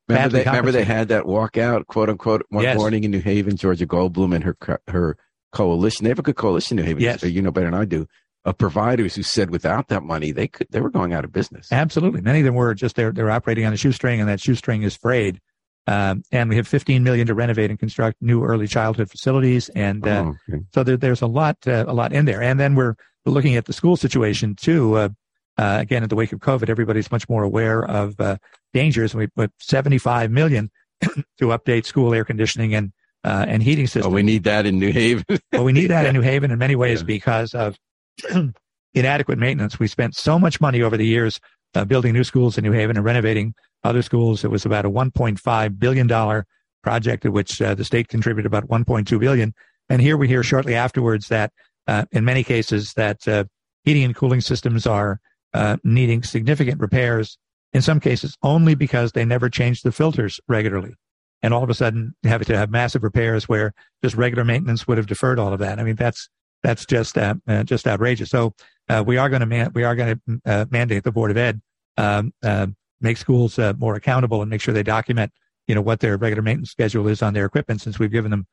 Remember 0.08 0.40
they, 0.40 0.44
remember 0.44 0.72
they 0.72 0.84
had 0.84 1.10
that 1.10 1.26
walkout, 1.26 1.86
quote 1.86 2.10
unquote, 2.10 2.44
one 2.50 2.64
yes. 2.64 2.76
morning 2.76 3.04
in 3.04 3.12
New 3.12 3.22
Haven. 3.22 3.58
Georgia 3.58 3.86
Goldburn 3.86 4.34
and 4.34 4.44
her 4.44 4.58
her 4.88 5.18
coalition. 5.52 6.04
They 6.04 6.10
have 6.10 6.18
a 6.18 6.24
good 6.24 6.36
coalition 6.36 6.80
in 6.80 6.84
New 6.84 6.88
Haven. 6.88 7.04
Yes. 7.04 7.22
You 7.22 7.44
know 7.44 7.52
better 7.52 7.68
than 7.68 7.80
I 7.80 7.86
do 7.86 8.08
of 8.46 8.58
providers 8.58 9.16
who 9.16 9.24
said 9.24 9.50
without 9.50 9.90
that 9.90 10.04
money 10.04 10.32
they 10.32 10.48
could 10.48 10.68
they 10.70 10.82
were 10.82 10.90
going 10.90 11.14
out 11.14 11.26
of 11.26 11.32
business. 11.32 11.68
Absolutely, 11.72 12.22
many 12.22 12.40
of 12.40 12.46
them 12.46 12.56
were 12.56 12.74
just 12.74 12.96
they're 12.96 13.12
they're 13.12 13.32
operating 13.32 13.66
on 13.66 13.74
a 13.74 13.78
shoestring, 13.78 14.20
and 14.20 14.30
that 14.30 14.40
shoestring 14.40 14.84
is 14.84 14.96
frayed. 14.96 15.40
Um, 15.88 16.24
and 16.32 16.50
we 16.50 16.56
have 16.58 16.68
15 16.68 17.04
million 17.04 17.26
to 17.28 17.34
renovate 17.34 17.72
and 17.72 17.80
construct 17.80 18.22
new 18.22 18.44
early 18.44 18.68
childhood 18.68 19.10
facilities, 19.10 19.70
and 19.70 20.08
uh, 20.08 20.26
oh, 20.28 20.54
okay. 20.54 20.64
so 20.74 20.84
there, 20.84 20.98
there's 20.98 21.22
a 21.22 21.28
lot 21.28 21.58
uh, 21.68 21.86
a 21.88 21.94
lot 21.94 22.14
in 22.14 22.26
there. 22.26 22.42
And 22.42 22.60
then 22.60 22.76
we're 22.76 22.96
looking 23.26 23.56
at 23.56 23.66
the 23.66 23.74
school 23.74 23.98
situation 23.98 24.56
too. 24.56 24.96
Uh, 24.96 25.10
uh 25.58 25.78
again, 25.82 26.04
in 26.04 26.10
the 26.10 26.16
wake 26.16 26.32
of 26.32 26.40
COVID, 26.40 26.70
everybody's 26.70 27.12
much 27.12 27.28
more 27.28 27.44
aware 27.44 27.84
of 27.86 28.20
uh, 28.20 28.38
dangers. 28.74 29.16
We 29.16 29.28
put 29.28 29.52
75 29.60 30.32
million 30.32 30.70
to 31.02 31.48
update 31.48 31.86
school 31.86 32.14
air 32.14 32.24
conditioning 32.24 32.74
and 32.74 32.94
uh, 33.24 33.46
and 33.48 33.62
heating 33.62 33.88
systems. 33.88 34.06
Oh, 34.06 34.10
we 34.10 34.24
need 34.24 34.44
that 34.46 34.66
in 34.66 34.80
New 34.80 34.92
Haven. 34.92 35.26
well, 35.52 35.64
we 35.64 35.74
need 35.74 35.88
that 35.88 36.06
in 36.06 36.14
New 36.16 36.22
Haven 36.22 36.52
in 36.52 36.60
many 36.60 36.76
ways 36.76 37.02
yeah. 37.02 37.06
because 37.06 37.54
of 37.54 37.76
inadequate 38.94 39.38
maintenance. 39.38 39.80
We 39.80 39.88
spent 39.88 40.16
so 40.16 40.40
much 40.40 40.62
money 40.62 40.82
over 40.82 40.98
the 40.98 41.06
years 41.06 41.40
uh, 41.76 41.86
building 41.86 42.14
new 42.14 42.24
schools 42.24 42.58
in 42.58 42.64
New 42.64 42.72
Haven 42.72 42.96
and 42.96 43.06
renovating 43.06 43.54
other 43.84 44.02
schools. 44.02 44.44
It 44.44 44.52
was 44.52 44.66
about 44.66 44.86
a 44.86 44.90
1.5 44.90 45.80
billion 45.80 46.08
dollar 46.08 46.46
project, 46.84 47.26
of 47.26 47.34
which 47.34 47.62
uh, 47.62 47.76
the 47.76 47.86
state 47.86 48.08
contributed 48.08 48.46
about 48.46 48.68
1.2 48.68 49.20
billion. 49.20 49.54
And 49.90 50.02
here 50.02 50.18
we 50.18 50.28
hear 50.28 50.44
shortly 50.44 50.76
afterwards 50.76 51.28
that, 51.28 51.52
uh, 51.88 52.06
in 52.12 52.26
many 52.26 52.44
cases, 52.44 52.94
that 52.94 53.28
uh, 53.28 53.46
heating 53.84 54.04
and 54.04 54.16
cooling 54.16 54.42
systems 54.42 54.86
are 54.86 55.20
uh, 55.54 55.78
needing 55.84 56.24
significant 56.24 56.80
repairs. 56.80 57.38
In 57.72 57.82
some 57.82 58.00
cases, 58.00 58.36
only 58.42 58.74
because 58.74 59.12
they 59.12 59.26
never 59.26 59.48
changed 59.50 59.84
the 59.84 59.92
filters 59.92 60.40
regularly. 60.48 60.96
And 61.42 61.54
all 61.54 61.64
of 61.64 61.70
a 61.70 61.76
sudden, 61.76 62.16
you 62.24 62.30
have 62.30 62.44
to 62.46 62.58
have 62.58 62.72
massive 62.72 63.04
repairs 63.04 63.48
where 63.48 63.74
just 64.04 64.16
regular 64.16 64.44
maintenance 64.44 64.88
would 64.88 64.98
have 64.98 65.08
deferred 65.08 65.40
all 65.40 65.54
of 65.54 65.60
that. 65.60 65.80
I 65.80 65.84
mean, 65.84 65.96
that's 65.96 66.30
that's 66.64 66.86
just 66.86 67.18
uh, 67.18 67.36
uh, 67.48 67.64
just 67.64 67.88
outrageous. 67.88 68.30
So 68.30 68.54
uh, 68.90 69.04
we 69.06 69.18
are 69.18 69.30
going 69.30 69.42
to 69.42 69.46
man- 69.46 69.72
we 69.74 69.84
are 69.84 69.96
going 69.96 70.20
to 70.28 70.42
uh, 70.46 70.66
mandate 70.70 71.04
the 71.04 71.12
board 71.12 71.32
of 71.32 71.38
ed 71.38 71.62
um, 71.98 72.34
uh, 72.44 72.68
make 73.02 73.18
schools 73.18 73.58
uh, 73.60 73.74
more 73.78 73.96
accountable 73.96 74.42
and 74.42 74.50
make 74.50 74.62
sure 74.62 74.74
they 74.74 74.84
document 74.84 75.32
you 75.68 75.76
know 75.76 75.82
what 75.82 76.00
their 76.00 76.18
regular 76.18 76.42
maintenance 76.42 76.72
schedule 76.72 77.08
is 77.08 77.22
on 77.22 77.34
their 77.34 77.46
equipment 77.46 77.82
since 77.82 78.00
we've 78.00 78.12
given 78.12 78.32
them 78.32 78.48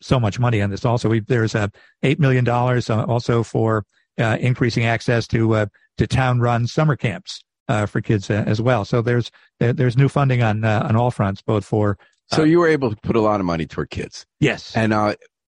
so 0.00 0.20
much 0.20 0.38
money 0.38 0.62
on 0.62 0.70
this. 0.70 0.84
Also, 0.84 1.08
we 1.08 1.20
there's 1.20 1.56
eight 2.02 2.20
million 2.20 2.44
dollars 2.44 2.88
also 2.88 3.42
for 3.42 3.84
increasing 4.18 4.84
access 4.84 5.26
to 5.26 5.66
to 5.98 6.06
town 6.06 6.38
run 6.38 6.66
summer 6.66 6.94
camps 6.94 7.42
for 7.88 8.00
kids 8.00 8.30
as 8.30 8.62
well. 8.62 8.84
So 8.84 9.02
there's 9.02 9.32
there's 9.58 9.96
new 9.96 10.08
funding 10.08 10.44
on 10.44 10.64
on 10.64 10.94
all 10.94 11.10
fronts, 11.10 11.42
both 11.42 11.64
for 11.64 11.98
so 12.30 12.44
you 12.44 12.58
were 12.58 12.68
able 12.68 12.90
to 12.90 12.96
put 12.96 13.16
a 13.16 13.20
lot 13.20 13.40
of 13.40 13.46
money 13.46 13.66
toward 13.66 13.90
kids. 13.90 14.26
Yes. 14.40 14.74
And 14.76 14.92
uh, 14.92 15.14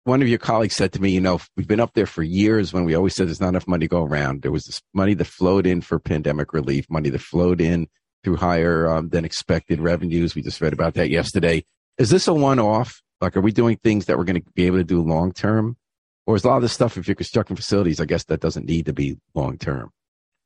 one 0.09 0.21
of 0.21 0.27
your 0.27 0.39
colleagues 0.39 0.75
said 0.75 0.91
to 0.93 1.01
me, 1.01 1.11
you 1.11 1.21
know, 1.21 1.39
we've 1.55 1.67
been 1.67 1.79
up 1.79 1.93
there 1.93 2.05
for 2.05 2.23
years 2.23 2.73
when 2.73 2.83
we 2.83 2.95
always 2.95 3.15
said 3.15 3.27
there's 3.27 3.39
not 3.39 3.49
enough 3.49 3.67
money 3.67 3.85
to 3.85 3.89
go 3.89 4.03
around. 4.03 4.41
There 4.41 4.51
was 4.51 4.65
this 4.65 4.81
money 4.93 5.13
that 5.13 5.25
flowed 5.25 5.65
in 5.65 5.81
for 5.81 5.99
pandemic 5.99 6.53
relief, 6.53 6.85
money 6.89 7.09
that 7.09 7.21
flowed 7.21 7.61
in 7.61 7.87
through 8.23 8.37
higher 8.37 8.87
um, 8.87 9.09
than 9.09 9.23
expected 9.23 9.79
revenues. 9.79 10.35
We 10.35 10.41
just 10.41 10.59
read 10.59 10.73
about 10.73 10.95
that 10.95 11.09
yesterday. 11.09 11.63
Is 11.97 12.09
this 12.09 12.27
a 12.27 12.33
one 12.33 12.59
off? 12.59 13.01
Like, 13.21 13.37
are 13.37 13.41
we 13.41 13.51
doing 13.51 13.77
things 13.77 14.05
that 14.05 14.17
we're 14.17 14.23
going 14.23 14.41
to 14.41 14.51
be 14.53 14.65
able 14.65 14.77
to 14.77 14.83
do 14.83 15.01
long 15.01 15.31
term? 15.31 15.77
Or 16.25 16.35
is 16.35 16.43
a 16.43 16.47
lot 16.47 16.57
of 16.57 16.61
this 16.61 16.73
stuff, 16.73 16.97
if 16.97 17.07
you're 17.07 17.15
constructing 17.15 17.55
facilities, 17.55 17.99
I 17.99 18.05
guess 18.05 18.25
that 18.25 18.39
doesn't 18.39 18.65
need 18.65 18.85
to 18.85 18.93
be 18.93 19.17
long 19.33 19.57
term? 19.57 19.91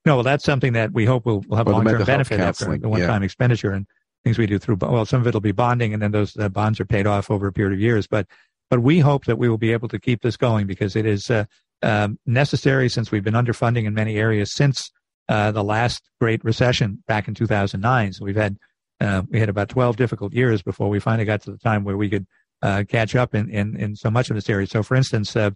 No, 0.05 0.15
well, 0.15 0.23
that's 0.23 0.43
something 0.43 0.73
that 0.73 0.91
we 0.91 1.05
hope 1.05 1.25
will, 1.25 1.41
will 1.47 1.57
have 1.57 1.67
long 1.67 1.85
term 1.85 2.03
benefit 2.03 2.39
after 2.39 2.77
the 2.77 2.89
one 2.89 3.01
time 3.01 3.21
yeah. 3.21 3.25
expenditure 3.25 3.71
and 3.71 3.87
things 4.23 4.37
we 4.37 4.45
do 4.45 4.57
through, 4.57 4.77
well, 4.79 5.05
some 5.05 5.21
of 5.21 5.27
it 5.27 5.33
will 5.33 5.41
be 5.41 5.51
bonding 5.51 5.93
and 5.93 6.01
then 6.01 6.11
those 6.11 6.37
uh, 6.37 6.49
bonds 6.49 6.79
are 6.79 6.85
paid 6.85 7.05
off 7.05 7.29
over 7.29 7.47
a 7.47 7.53
period 7.53 7.73
of 7.73 7.79
years. 7.79 8.07
But 8.07 8.27
but 8.69 8.81
we 8.81 8.99
hope 8.99 9.25
that 9.25 9.37
we 9.37 9.49
will 9.49 9.57
be 9.57 9.71
able 9.71 9.87
to 9.89 9.99
keep 9.99 10.21
this 10.21 10.37
going 10.37 10.67
because 10.67 10.95
it 10.95 11.05
is 11.05 11.29
uh, 11.29 11.45
um, 11.81 12.17
necessary 12.25 12.89
since 12.89 13.11
we've 13.11 13.23
been 13.23 13.33
underfunding 13.33 13.85
in 13.85 13.93
many 13.93 14.17
areas 14.17 14.53
since 14.53 14.91
uh, 15.29 15.51
the 15.51 15.63
last 15.63 16.01
great 16.19 16.43
recession 16.43 17.03
back 17.07 17.27
in 17.27 17.33
2009. 17.33 18.13
So 18.13 18.25
we've 18.25 18.35
had 18.35 18.57
uh, 18.99 19.23
we 19.29 19.39
had 19.39 19.49
about 19.49 19.69
12 19.69 19.95
difficult 19.97 20.33
years 20.33 20.61
before 20.61 20.89
we 20.89 20.99
finally 20.99 21.25
got 21.25 21.41
to 21.41 21.51
the 21.51 21.57
time 21.57 21.83
where 21.83 21.97
we 21.97 22.09
could 22.09 22.25
uh, 22.61 22.83
catch 22.87 23.15
up 23.15 23.35
in, 23.35 23.49
in, 23.49 23.75
in 23.75 23.95
so 23.95 24.09
much 24.09 24.29
of 24.29 24.35
this 24.35 24.49
area. 24.49 24.65
So, 24.67 24.83
for 24.83 24.95
instance, 24.95 25.35
uh, 25.35 25.51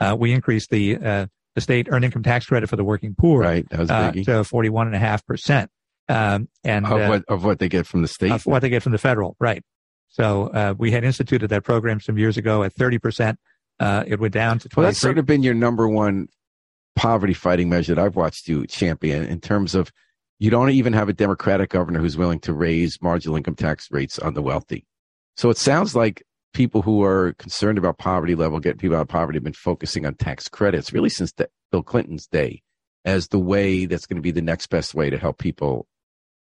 uh, 0.00 0.16
we 0.18 0.32
increased 0.32 0.70
the 0.70 1.28
the 1.56 1.60
state 1.60 1.88
earned 1.90 2.04
income 2.04 2.22
tax 2.22 2.46
credit 2.46 2.68
for 2.68 2.76
the 2.76 2.84
working 2.84 3.14
poor 3.18 3.40
right, 3.40 3.68
that 3.70 3.80
was 3.80 3.88
to 3.88 4.30
41.5 4.30 5.26
percent. 5.26 5.70
Um, 6.08 6.48
and 6.64 6.86
of 6.86 7.08
what, 7.08 7.24
of 7.28 7.44
what 7.44 7.58
they 7.60 7.68
get 7.68 7.86
from 7.86 8.02
the 8.02 8.08
state, 8.08 8.32
of 8.32 8.44
what 8.44 8.62
they 8.62 8.68
get 8.68 8.82
from 8.82 8.92
the 8.92 8.98
federal, 8.98 9.36
right? 9.38 9.62
So 10.10 10.48
uh, 10.48 10.74
we 10.76 10.90
had 10.90 11.04
instituted 11.04 11.48
that 11.48 11.64
program 11.64 12.00
some 12.00 12.18
years 12.18 12.36
ago 12.36 12.62
at 12.62 12.74
30%. 12.74 13.36
Uh, 13.78 14.04
it 14.06 14.20
went 14.20 14.34
down 14.34 14.58
to 14.58 14.68
20 14.68 14.84
Well, 14.84 14.90
that's 14.90 15.00
sort 15.00 15.18
of 15.18 15.24
been 15.24 15.42
your 15.42 15.54
number 15.54 15.88
one 15.88 16.28
poverty 16.96 17.32
fighting 17.32 17.70
measure 17.70 17.94
that 17.94 18.04
I've 18.04 18.16
watched 18.16 18.46
you 18.48 18.66
champion 18.66 19.24
in 19.24 19.40
terms 19.40 19.74
of 19.74 19.90
you 20.38 20.50
don't 20.50 20.70
even 20.70 20.92
have 20.92 21.08
a 21.08 21.12
Democratic 21.12 21.70
governor 21.70 22.00
who's 22.00 22.16
willing 22.16 22.40
to 22.40 22.52
raise 22.52 23.00
marginal 23.00 23.36
income 23.36 23.54
tax 23.54 23.88
rates 23.90 24.18
on 24.18 24.34
the 24.34 24.42
wealthy. 24.42 24.84
So 25.36 25.48
it 25.48 25.56
sounds 25.56 25.94
like 25.94 26.22
people 26.52 26.82
who 26.82 27.02
are 27.02 27.34
concerned 27.38 27.78
about 27.78 27.98
poverty 27.98 28.34
level, 28.34 28.58
getting 28.58 28.78
people 28.78 28.96
out 28.96 29.02
of 29.02 29.08
poverty, 29.08 29.36
have 29.36 29.44
been 29.44 29.52
focusing 29.52 30.04
on 30.04 30.14
tax 30.14 30.48
credits 30.48 30.92
really 30.92 31.08
since 31.08 31.32
the, 31.32 31.48
Bill 31.70 31.82
Clinton's 31.82 32.26
day 32.26 32.62
as 33.04 33.28
the 33.28 33.38
way 33.38 33.86
that's 33.86 34.06
going 34.06 34.16
to 34.16 34.22
be 34.22 34.32
the 34.32 34.42
next 34.42 34.66
best 34.66 34.94
way 34.94 35.08
to 35.08 35.16
help 35.16 35.38
people 35.38 35.86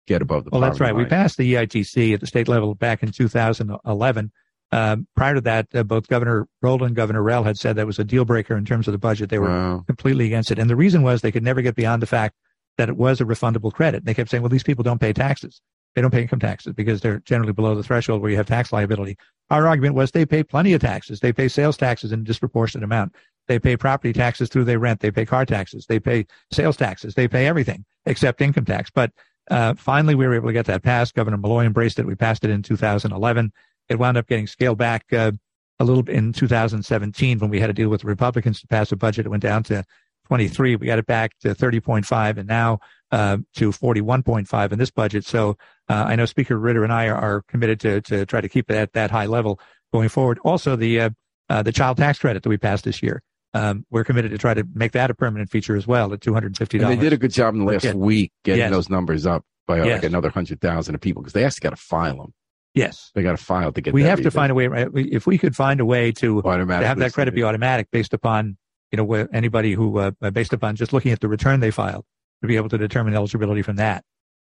get 0.06 0.22
above 0.22 0.44
the. 0.44 0.50
Well, 0.50 0.60
that's 0.60 0.80
right. 0.80 0.94
Line. 0.94 1.04
We 1.04 1.08
passed 1.08 1.36
the 1.36 1.54
EITC 1.54 2.14
at 2.14 2.20
the 2.20 2.26
state 2.26 2.48
level 2.48 2.74
back 2.74 3.02
in 3.02 3.10
2011. 3.10 4.32
Um, 4.72 5.06
prior 5.14 5.34
to 5.34 5.40
that, 5.42 5.68
uh, 5.74 5.82
both 5.84 6.08
Governor 6.08 6.48
Rowland 6.60 6.90
and 6.90 6.96
Governor 6.96 7.22
Rell 7.22 7.44
had 7.44 7.58
said 7.58 7.76
that 7.76 7.86
was 7.86 7.98
a 7.98 8.04
deal 8.04 8.24
breaker 8.24 8.56
in 8.56 8.64
terms 8.64 8.88
of 8.88 8.92
the 8.92 8.98
budget. 8.98 9.30
They 9.30 9.38
were 9.38 9.48
wow. 9.48 9.84
completely 9.86 10.26
against 10.26 10.50
it, 10.50 10.58
and 10.58 10.68
the 10.68 10.76
reason 10.76 11.02
was 11.02 11.20
they 11.20 11.32
could 11.32 11.44
never 11.44 11.62
get 11.62 11.76
beyond 11.76 12.02
the 12.02 12.06
fact 12.06 12.34
that 12.76 12.88
it 12.88 12.96
was 12.96 13.20
a 13.20 13.24
refundable 13.24 13.72
credit. 13.72 14.04
They 14.04 14.14
kept 14.14 14.30
saying, 14.30 14.42
"Well, 14.42 14.50
these 14.50 14.64
people 14.64 14.82
don't 14.82 15.00
pay 15.00 15.12
taxes. 15.12 15.60
They 15.94 16.02
don't 16.02 16.10
pay 16.10 16.22
income 16.22 16.40
taxes 16.40 16.72
because 16.72 17.00
they're 17.00 17.20
generally 17.20 17.52
below 17.52 17.76
the 17.76 17.84
threshold 17.84 18.20
where 18.20 18.30
you 18.30 18.36
have 18.36 18.46
tax 18.46 18.72
liability." 18.72 19.16
Our 19.50 19.66
argument 19.66 19.94
was 19.94 20.10
they 20.10 20.26
pay 20.26 20.42
plenty 20.42 20.72
of 20.72 20.80
taxes. 20.80 21.20
They 21.20 21.32
pay 21.32 21.48
sales 21.48 21.76
taxes 21.76 22.10
in 22.10 22.20
a 22.20 22.24
disproportionate 22.24 22.84
amount. 22.84 23.14
They 23.46 23.58
pay 23.58 23.76
property 23.76 24.12
taxes 24.12 24.48
through 24.48 24.64
their 24.64 24.78
rent. 24.78 25.00
They 25.00 25.10
pay 25.10 25.26
car 25.26 25.44
taxes. 25.44 25.86
They 25.86 26.00
pay 26.00 26.26
sales 26.50 26.76
taxes. 26.76 27.14
They 27.14 27.28
pay 27.28 27.46
everything 27.46 27.84
except 28.06 28.40
income 28.40 28.64
tax. 28.64 28.90
But 28.90 29.12
uh, 29.50 29.74
finally, 29.74 30.14
we 30.14 30.26
were 30.26 30.34
able 30.34 30.48
to 30.48 30.52
get 30.52 30.66
that 30.66 30.82
passed. 30.82 31.14
Governor 31.14 31.36
Malloy 31.36 31.64
embraced 31.64 31.98
it. 31.98 32.06
We 32.06 32.14
passed 32.14 32.44
it 32.44 32.50
in 32.50 32.62
2011. 32.62 33.52
It 33.88 33.98
wound 33.98 34.16
up 34.16 34.26
getting 34.26 34.46
scaled 34.46 34.78
back 34.78 35.04
uh, 35.12 35.32
a 35.78 35.84
little 35.84 36.02
bit 36.02 36.14
in 36.14 36.32
2017 36.32 37.38
when 37.38 37.50
we 37.50 37.60
had 37.60 37.66
to 37.66 37.72
deal 37.72 37.88
with 37.88 38.02
the 38.02 38.06
Republicans 38.06 38.60
to 38.60 38.66
pass 38.66 38.90
a 38.92 38.96
budget. 38.96 39.26
It 39.26 39.28
went 39.28 39.42
down 39.42 39.62
to 39.64 39.84
23. 40.26 40.76
We 40.76 40.86
got 40.86 40.98
it 40.98 41.06
back 41.06 41.32
to 41.40 41.54
30.5 41.54 42.38
and 42.38 42.48
now 42.48 42.78
uh, 43.10 43.38
to 43.56 43.70
41.5 43.70 44.72
in 44.72 44.78
this 44.78 44.90
budget. 44.90 45.26
So 45.26 45.56
uh, 45.88 46.04
I 46.08 46.16
know 46.16 46.24
Speaker 46.24 46.58
Ritter 46.58 46.84
and 46.84 46.92
I 46.92 47.08
are, 47.08 47.16
are, 47.16 47.42
committed 47.42 47.80
to, 47.80 48.00
to 48.02 48.26
try 48.26 48.40
to 48.40 48.48
keep 48.48 48.70
it 48.70 48.76
at 48.76 48.92
that 48.94 49.10
high 49.10 49.26
level 49.26 49.60
going 49.92 50.08
forward. 50.08 50.38
Also, 50.44 50.76
the 50.76 51.00
uh, 51.00 51.10
uh, 51.50 51.62
the 51.62 51.72
child 51.72 51.98
tax 51.98 52.18
credit 52.18 52.42
that 52.42 52.48
we 52.48 52.56
passed 52.56 52.84
this 52.84 53.02
year. 53.02 53.22
Um, 53.54 53.86
we're 53.88 54.02
committed 54.02 54.32
to 54.32 54.38
try 54.38 54.52
to 54.52 54.66
make 54.74 54.92
that 54.92 55.10
a 55.10 55.14
permanent 55.14 55.48
feature 55.48 55.76
as 55.76 55.86
well 55.86 56.12
at 56.12 56.20
$250. 56.20 56.80
They 56.80 56.96
did 56.96 57.12
a 57.12 57.16
good 57.16 57.32
job 57.32 57.54
in 57.54 57.60
the 57.60 57.72
last 57.72 57.84
yeah. 57.84 57.92
week 57.92 58.32
getting 58.42 58.58
yes. 58.58 58.70
those 58.70 58.90
numbers 58.90 59.26
up 59.26 59.44
by 59.66 59.80
uh, 59.80 59.84
yes. 59.84 60.02
like 60.02 60.10
another 60.10 60.28
100,000 60.28 60.94
of 60.94 61.00
people 61.00 61.22
because 61.22 61.32
they 61.34 61.44
actually 61.44 61.62
got 61.62 61.70
to 61.70 61.76
file 61.76 62.16
them. 62.16 62.34
Yes. 62.74 63.12
They 63.14 63.22
got 63.22 63.38
to 63.38 63.42
file 63.42 63.70
to 63.70 63.80
get 63.80 63.94
We 63.94 64.02
have 64.02 64.22
to 64.22 64.30
find 64.32 64.50
a 64.50 64.54
way, 64.54 64.66
right? 64.66 64.88
If 64.94 65.26
we 65.26 65.38
could 65.38 65.54
find 65.54 65.80
a 65.80 65.84
way 65.84 66.10
to, 66.12 66.42
to 66.42 66.66
have 66.66 66.98
that 66.98 67.12
credit 67.12 67.32
be 67.32 67.44
automatic 67.44 67.88
based 67.92 68.12
upon, 68.12 68.56
you 68.90 68.96
know, 68.96 69.12
anybody 69.32 69.72
who, 69.74 69.98
uh, 69.98 70.10
based 70.32 70.52
upon 70.52 70.74
just 70.74 70.92
looking 70.92 71.12
at 71.12 71.20
the 71.20 71.28
return 71.28 71.60
they 71.60 71.70
filed, 71.70 72.04
to 72.42 72.48
be 72.48 72.56
able 72.56 72.68
to 72.68 72.78
determine 72.78 73.14
eligibility 73.14 73.62
from 73.62 73.76
that. 73.76 74.04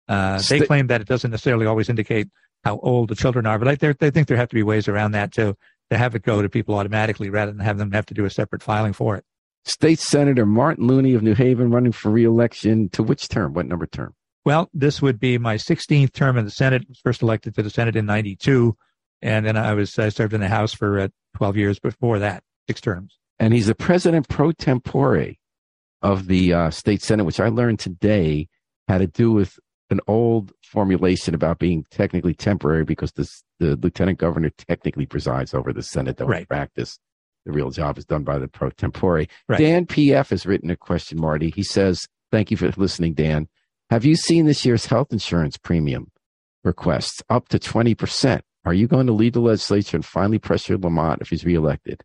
Uh, 0.09 0.41
they 0.49 0.61
claim 0.61 0.87
that 0.89 1.01
it 1.01 1.09
doesn't 1.09 1.31
necessarily 1.31 1.67
always 1.67 1.89
indicate 1.89 2.29
how 2.65 2.79
old 2.79 3.09
the 3.09 3.15
children 3.15 3.47
are. 3.47 3.59
But 3.59 3.69
I, 3.69 3.93
they 3.93 4.11
think 4.11 4.29
there 4.29 4.37
have 4.37 4.49
to 4.49 4.55
be 4.55 4.63
ways 4.63 4.89
around 4.89 5.13
that 5.13 5.33
to 5.33 5.57
to 5.93 5.99
have 5.99 6.15
it 6.15 6.23
go 6.23 6.41
to 6.41 6.49
people 6.49 6.75
automatically 6.75 7.31
rather 7.31 7.53
than 7.53 7.61
have 7.61 7.79
them 7.79 7.93
have 7.93 8.07
to 8.07 8.15
do 8.15 8.25
a 8.25 8.31
separate 8.31 8.63
filing 8.63 8.93
for 8.93 9.17
it. 9.17 9.25
State 9.65 9.99
Senator 9.99 10.47
Martin 10.47 10.87
Looney 10.87 11.15
of 11.15 11.23
New 11.23 11.35
Haven 11.35 11.71
running 11.71 11.93
for 11.93 12.11
reelection 12.11 12.89
to 12.91 13.03
which 13.03 13.29
term? 13.29 13.53
What 13.53 13.67
number 13.67 13.87
term? 13.87 14.15
Well, 14.45 14.69
this 14.75 15.01
would 15.01 15.21
be 15.21 15.39
my 15.39 15.57
16th 15.57 16.13
term 16.13 16.37
in 16.37 16.45
the 16.45 16.51
Senate. 16.51 16.83
I 16.83 16.89
was 16.89 17.01
first 17.01 17.23
elected 17.23 17.55
to 17.55 17.63
the 17.63 17.71
Senate 17.71 17.95
in 17.95 18.07
92. 18.07 18.77
And 19.21 19.47
then 19.47 19.57
I 19.57 19.75
was, 19.75 19.97
I 19.99 20.09
served 20.09 20.33
in 20.33 20.41
the 20.41 20.49
House 20.49 20.73
for 20.73 20.99
uh, 20.99 21.09
12 21.37 21.57
years 21.57 21.79
before 21.79 22.19
that, 22.19 22.43
six 22.67 22.81
terms. 22.81 23.19
And 23.39 23.55
he's 23.55 23.67
the 23.67 23.75
president 23.75 24.29
pro 24.29 24.51
tempore 24.51 25.35
of 26.01 26.27
the 26.27 26.53
uh, 26.53 26.71
state 26.71 27.03
Senate, 27.03 27.25
which 27.25 27.39
I 27.39 27.49
learned 27.49 27.79
today 27.79 28.49
had 28.89 28.99
to 28.99 29.07
do 29.07 29.31
with 29.31 29.61
an 29.93 30.01
old 30.09 30.53
formulation 30.65 31.35
about 31.35 31.61
being 31.61 31.85
technically 31.91 32.35
temporary 32.35 32.85
because 32.85 33.13
this, 33.13 33.45
the 33.61 33.77
lieutenant 33.77 34.19
governor 34.19 34.51
technically 34.51 35.07
presides 35.07 35.55
over 35.55 35.73
the 35.73 35.83
Senate, 35.83 36.17
though 36.17 36.27
right. 36.27 36.41
in 36.41 36.47
practice 36.47 36.99
the 37.45 37.53
real 37.53 37.71
job 37.71 37.99
is 37.99 38.05
done 38.05 38.25
by 38.25 38.39
the 38.39 38.49
pro 38.49 38.71
tempore. 38.71 39.27
Right. 39.49 39.59
Dan 39.59 39.87
PF 39.87 40.31
has 40.31 40.47
written 40.47 40.71
a 40.71 40.77
question, 40.77 41.21
Marty. 41.21 41.51
He 41.51 41.63
says, 41.63 42.07
Thank 42.31 42.51
you 42.51 42.57
for 42.57 42.71
listening, 42.77 43.15
Dan. 43.15 43.49
Have 43.91 44.05
you 44.05 44.17
seen 44.17 44.47
this 44.47 44.65
year's 44.65 44.87
health 44.87 45.13
insurance 45.13 45.59
premium 45.59 46.11
requests 46.65 47.23
up 47.29 47.49
to 47.49 47.59
20%? 47.59 48.41
Are 48.65 48.73
you 48.73 48.87
going 48.87 49.07
to 49.07 49.13
lead 49.13 49.35
the 49.35 49.41
legislature 49.41 49.97
and 49.97 50.05
finally 50.05 50.39
pressure 50.39 50.79
Lamont 50.79 51.21
if 51.21 51.29
he's 51.29 51.45
reelected 51.45 52.03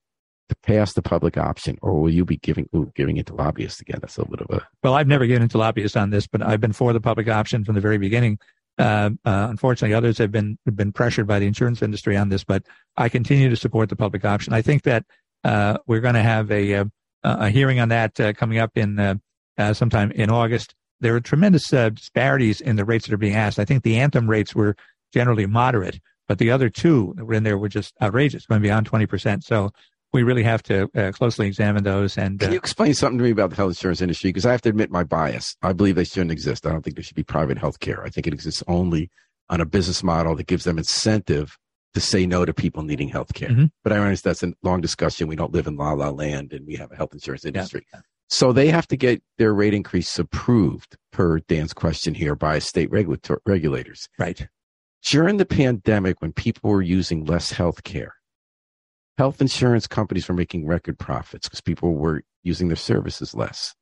to 0.49 0.55
pass 0.63 0.93
the 0.93 1.01
public 1.01 1.37
option, 1.37 1.77
or 1.81 1.99
will 1.99 2.09
you 2.09 2.25
be 2.25 2.37
giving 2.37 2.69
ooh, 2.75 2.91
giving 2.95 3.17
it 3.17 3.25
to 3.27 3.35
lobbyists 3.35 3.81
again? 3.81 3.99
That's 4.01 4.17
a 4.17 4.21
little 4.21 4.37
bit 4.37 4.47
of 4.49 4.57
a. 4.57 4.67
Well, 4.83 4.93
I've 4.93 5.07
never 5.07 5.25
given 5.25 5.43
it 5.43 5.51
to 5.51 5.57
lobbyists 5.57 5.97
on 5.97 6.09
this, 6.09 6.27
but 6.27 6.41
I've 6.41 6.61
been 6.61 6.73
for 6.73 6.93
the 6.93 7.01
public 7.01 7.27
option 7.27 7.63
from 7.63 7.75
the 7.75 7.81
very 7.81 7.97
beginning. 7.97 8.39
Uh, 8.77 9.11
uh, 9.25 9.47
unfortunately, 9.49 9.93
others 9.93 10.17
have 10.17 10.31
been 10.31 10.57
have 10.65 10.75
been 10.75 10.91
pressured 10.91 11.27
by 11.27 11.39
the 11.39 11.47
insurance 11.47 11.81
industry 11.81 12.15
on 12.15 12.29
this, 12.29 12.43
but 12.43 12.63
I 12.95 13.09
continue 13.09 13.49
to 13.49 13.55
support 13.55 13.89
the 13.89 13.95
public 13.95 14.25
option. 14.25 14.53
I 14.53 14.61
think 14.61 14.83
that 14.83 15.05
uh, 15.43 15.77
we're 15.87 16.01
going 16.01 16.15
to 16.15 16.23
have 16.23 16.51
a, 16.51 16.73
a, 16.73 16.85
a, 17.23 17.49
hearing 17.49 17.79
on 17.79 17.89
that 17.89 18.19
uh, 18.19 18.33
coming 18.33 18.59
up 18.59 18.77
in 18.77 18.99
uh, 18.99 19.15
uh, 19.57 19.73
sometime 19.73 20.11
in 20.11 20.29
August 20.29 20.75
there 20.99 21.15
are 21.15 21.19
tremendous 21.19 21.71
uh, 21.73 21.89
disparities 21.89 22.61
in 22.61 22.75
the 22.75 22.85
rates 22.85 23.05
that 23.05 23.13
are 23.13 23.17
being 23.17 23.35
asked. 23.35 23.59
I 23.59 23.65
think 23.65 23.83
the 23.83 23.97
Anthem 23.97 24.29
rates 24.29 24.55
were 24.55 24.75
generally 25.13 25.45
moderate, 25.45 25.99
but 26.27 26.37
the 26.37 26.51
other 26.51 26.69
two 26.69 27.13
that 27.17 27.25
were 27.25 27.33
in 27.33 27.43
there 27.43 27.57
were 27.57 27.69
just 27.69 27.93
outrageous, 28.01 28.45
going 28.45 28.61
beyond 28.61 28.89
20%. 28.89 29.43
So 29.43 29.71
we 30.13 30.23
really 30.23 30.43
have 30.43 30.63
to 30.63 30.89
uh, 30.95 31.11
closely 31.11 31.47
examine 31.47 31.83
those. 31.83 32.17
And 32.17 32.39
can 32.39 32.49
uh, 32.49 32.51
you 32.53 32.57
explain 32.57 32.93
something 32.93 33.17
to 33.17 33.23
me 33.23 33.31
about 33.31 33.49
the 33.51 33.55
health 33.55 33.71
insurance 33.71 34.01
industry? 34.01 34.29
Because 34.29 34.45
I 34.45 34.51
have 34.51 34.61
to 34.61 34.69
admit 34.69 34.89
my 34.89 35.03
bias. 35.03 35.55
I 35.61 35.73
believe 35.73 35.95
they 35.95 36.03
shouldn't 36.03 36.31
exist. 36.31 36.65
I 36.65 36.71
don't 36.71 36.81
think 36.81 36.95
there 36.95 37.03
should 37.03 37.15
be 37.15 37.23
private 37.23 37.57
health 37.57 37.79
care. 37.79 38.03
I 38.03 38.09
think 38.09 38.27
it 38.27 38.33
exists 38.33 38.63
only 38.67 39.09
on 39.49 39.61
a 39.61 39.65
business 39.65 40.03
model 40.03 40.35
that 40.35 40.47
gives 40.47 40.63
them 40.63 40.77
incentive 40.77 41.57
to 41.93 42.01
say 42.01 42.25
no 42.25 42.45
to 42.45 42.53
people 42.53 42.83
needing 42.83 43.09
health 43.09 43.33
care. 43.33 43.49
Mm-hmm. 43.49 43.65
But 43.83 43.93
I 43.93 43.97
realize 43.97 44.21
that's 44.21 44.43
a 44.43 44.53
long 44.61 44.81
discussion. 44.81 45.27
We 45.27 45.35
don't 45.35 45.53
live 45.53 45.67
in 45.67 45.77
la 45.77 45.93
la 45.93 46.09
land 46.09 46.53
and 46.53 46.65
we 46.67 46.75
have 46.75 46.91
a 46.91 46.95
health 46.95 47.13
insurance 47.13 47.45
industry. 47.45 47.85
Yeah. 47.93 48.01
So 48.29 48.51
they 48.51 48.67
have 48.67 48.87
to 48.87 48.97
get 48.97 49.23
their 49.37 49.53
rate 49.53 49.73
increase 49.73 50.19
approved, 50.19 50.97
per 51.11 51.39
Dan's 51.39 51.73
question 51.73 52.13
here, 52.13 52.35
by 52.35 52.59
state 52.59 52.91
regulator- 52.91 53.41
regulators. 53.45 54.07
Right. 54.19 54.47
During 55.05 55.37
the 55.37 55.45
pandemic, 55.45 56.21
when 56.21 56.33
people 56.33 56.69
were 56.69 56.81
using 56.81 57.23
less 57.23 57.51
health 57.51 57.83
care, 57.83 58.16
health 59.17 59.41
insurance 59.41 59.87
companies 59.87 60.27
were 60.27 60.35
making 60.35 60.65
record 60.65 60.97
profits 60.99 61.47
because 61.47 61.61
people 61.61 61.95
were 61.95 62.23
using 62.43 62.67
their 62.67 62.77
services 62.77 63.33
less. 63.33 63.75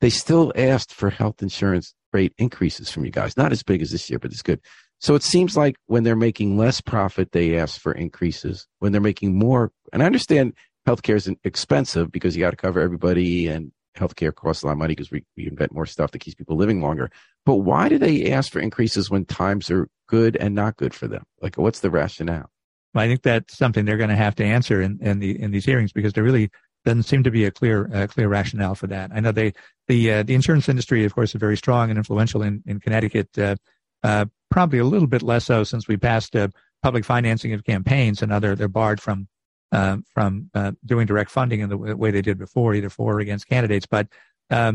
They 0.00 0.10
still 0.10 0.52
asked 0.56 0.92
for 0.92 1.10
health 1.10 1.42
insurance 1.42 1.94
rate 2.12 2.34
increases 2.38 2.90
from 2.90 3.04
you 3.04 3.10
guys. 3.10 3.36
Not 3.36 3.52
as 3.52 3.62
big 3.62 3.82
as 3.82 3.90
this 3.90 4.10
year, 4.10 4.18
but 4.18 4.32
it's 4.32 4.42
good. 4.42 4.60
So 5.00 5.14
it 5.14 5.22
seems 5.22 5.56
like 5.56 5.76
when 5.86 6.04
they're 6.04 6.14
making 6.14 6.56
less 6.58 6.80
profit, 6.80 7.32
they 7.32 7.58
ask 7.58 7.80
for 7.80 7.92
increases. 7.92 8.66
When 8.78 8.92
they're 8.92 9.00
making 9.00 9.36
more, 9.36 9.72
and 9.92 10.02
I 10.02 10.06
understand 10.06 10.54
healthcare 10.86 11.16
is 11.16 11.30
expensive 11.44 12.12
because 12.12 12.36
you 12.36 12.40
got 12.40 12.50
to 12.50 12.56
cover 12.56 12.80
everybody 12.80 13.48
and 13.48 13.72
healthcare 13.96 14.34
costs 14.34 14.62
a 14.62 14.66
lot 14.66 14.72
of 14.72 14.78
money 14.78 14.94
because 14.94 15.10
we, 15.10 15.24
we 15.36 15.46
invent 15.46 15.72
more 15.72 15.86
stuff 15.86 16.12
that 16.12 16.20
keeps 16.20 16.34
people 16.34 16.56
living 16.56 16.80
longer. 16.80 17.10
But 17.44 17.56
why 17.56 17.88
do 17.88 17.98
they 17.98 18.30
ask 18.30 18.52
for 18.52 18.60
increases 18.60 19.10
when 19.10 19.24
times 19.24 19.70
are 19.70 19.88
good 20.06 20.36
and 20.36 20.54
not 20.54 20.76
good 20.76 20.94
for 20.94 21.08
them? 21.08 21.24
Like, 21.40 21.56
what's 21.56 21.80
the 21.80 21.90
rationale? 21.90 22.51
I 22.94 23.06
think 23.06 23.22
that's 23.22 23.56
something 23.56 23.84
they're 23.84 23.96
going 23.96 24.10
to 24.10 24.16
have 24.16 24.34
to 24.36 24.44
answer 24.44 24.82
in, 24.82 24.98
in 25.00 25.18
the 25.18 25.40
in 25.40 25.50
these 25.50 25.64
hearings 25.64 25.92
because 25.92 26.12
there 26.12 26.24
really 26.24 26.50
doesn't 26.84 27.04
seem 27.04 27.22
to 27.22 27.30
be 27.30 27.44
a 27.44 27.50
clear 27.50 27.90
uh, 27.94 28.06
clear 28.06 28.28
rationale 28.28 28.74
for 28.74 28.86
that. 28.88 29.10
I 29.14 29.20
know 29.20 29.32
they 29.32 29.52
the 29.88 30.12
uh, 30.12 30.22
the 30.22 30.34
insurance 30.34 30.68
industry, 30.68 31.04
of 31.04 31.14
course, 31.14 31.34
is 31.34 31.40
very 31.40 31.56
strong 31.56 31.90
and 31.90 31.98
influential 31.98 32.42
in 32.42 32.62
in 32.66 32.80
Connecticut. 32.80 33.36
Uh, 33.38 33.56
uh 34.02 34.26
probably 34.50 34.78
a 34.78 34.84
little 34.84 35.08
bit 35.08 35.22
less 35.22 35.46
so 35.46 35.64
since 35.64 35.88
we 35.88 35.96
passed 35.96 36.36
public 36.82 37.04
financing 37.04 37.54
of 37.54 37.64
campaigns, 37.64 38.20
and 38.20 38.32
other. 38.32 38.54
they're 38.54 38.68
barred 38.68 39.00
from 39.00 39.28
uh, 39.70 39.96
from 40.12 40.50
uh, 40.54 40.72
doing 40.84 41.06
direct 41.06 41.30
funding 41.30 41.60
in 41.60 41.70
the 41.70 41.78
way 41.78 42.10
they 42.10 42.20
did 42.20 42.38
before, 42.38 42.74
either 42.74 42.90
for 42.90 43.14
or 43.14 43.20
against 43.20 43.48
candidates. 43.48 43.86
But 43.86 44.08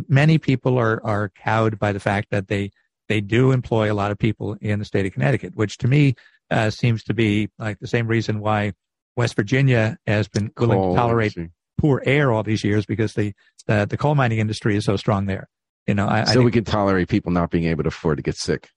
many 0.08 0.38
people 0.40 0.78
are 0.80 1.02
are 1.06 1.30
cowed 1.30 1.78
by 1.78 1.92
the 1.92 2.00
fact 2.00 2.30
that 2.32 2.48
they 2.48 2.72
they 3.08 3.22
do 3.22 3.52
employ 3.52 3.92
a 3.92 3.96
lot 3.96 4.12
of 4.12 4.18
people 4.18 4.58
in 4.60 4.80
the 4.80 4.86
state 4.86 5.06
of 5.06 5.14
Connecticut, 5.14 5.56
which 5.56 5.78
to 5.78 5.88
me 5.88 6.16
uh, 6.50 6.70
seems 6.70 7.04
to 7.04 7.14
be 7.14 7.50
like 7.58 7.80
the 7.80 7.88
same 7.88 8.08
reason 8.08 8.40
why 8.40 8.74
West 9.16 9.36
Virginia 9.36 9.98
has 10.06 10.28
been 10.28 10.52
willing 10.58 10.78
coal, 10.78 10.94
to 10.94 11.00
tolerate 11.00 11.38
poor 11.78 12.02
air 12.06 12.32
all 12.32 12.44
these 12.44 12.64
years 12.64 12.86
because 12.86 13.14
the 13.14 13.34
the, 13.66 13.86
the 13.90 13.98
coal 13.98 14.16
mining 14.16 14.40
industry 14.40 14.76
is 14.76 14.86
so 14.86 14.96
strong 14.96 15.26
there. 15.26 15.50
You 15.88 15.94
know, 15.94 16.08
I, 16.08 16.26
so 16.26 16.42
I 16.42 16.44
we 16.44 16.52
can 16.52 16.64
tolerate 16.64 17.08
people 17.08 17.32
not 17.32 17.50
being 17.50 17.66
able 17.66 17.84
to 17.84 17.90
afford 17.90 18.18
to 18.18 18.24
get 18.24 18.36
sick. 18.36 18.70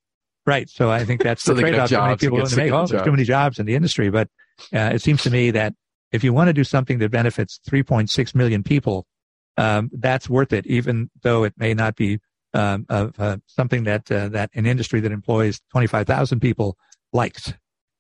Right. 0.47 0.69
So 0.69 0.91
I 0.91 1.05
think 1.05 1.23
that's 1.23 1.43
so 1.45 1.55
the 1.55 1.63
trade-off. 1.63 1.91
Many 1.91 2.17
people 2.17 2.45
to 2.45 2.57
make. 2.57 2.73
Oh, 2.73 2.87
there's 2.87 3.05
too 3.05 3.11
many 3.11 3.25
jobs 3.25 3.59
in 3.59 3.67
the 3.67 3.75
industry, 3.75 4.11
but 4.11 4.29
uh, 4.75 4.91
it 4.95 5.03
seems 5.03 5.23
to 5.23 5.31
me 5.31 5.51
that 5.51 5.75
if 6.13 6.25
you 6.25 6.33
want 6.33 6.49
to 6.49 6.53
do 6.53 6.65
something 6.65 6.99
that 6.99 7.11
benefits 7.11 7.61
3.6 7.69 8.35
million 8.35 8.63
people, 8.63 9.07
um, 9.57 9.91
that's 9.93 10.29
worth 10.29 10.53
it, 10.53 10.67
even 10.67 11.11
though 11.23 11.45
it 11.45 11.55
may 11.57 11.75
not 11.75 11.95
be 11.95 12.19
um, 12.53 12.87
uh, 12.89 13.37
something 13.47 13.85
that 13.85 14.11
uh, 14.11 14.29
that 14.29 14.51
an 14.55 14.67
industry 14.67 15.01
that 15.01 15.13
employs 15.13 15.61
25,000 15.71 16.41
people 16.41 16.77
likes. 17.13 17.53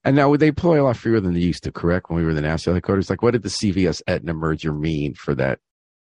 And 0.02 0.16
now 0.16 0.34
they 0.36 0.48
employ 0.48 0.80
a 0.80 0.84
lot 0.84 0.96
fewer 0.96 1.20
than 1.20 1.34
they 1.34 1.40
used 1.40 1.64
to, 1.64 1.72
correct? 1.72 2.08
When 2.08 2.18
we 2.18 2.24
were 2.24 2.30
in 2.30 2.36
the 2.36 2.42
national 2.42 2.74
headquarters, 2.74 3.10
like 3.10 3.22
what 3.22 3.32
did 3.32 3.42
the 3.42 3.50
CVS 3.50 4.00
Aetna 4.06 4.32
merger 4.32 4.72
mean 4.72 5.14
for 5.14 5.34
that 5.34 5.58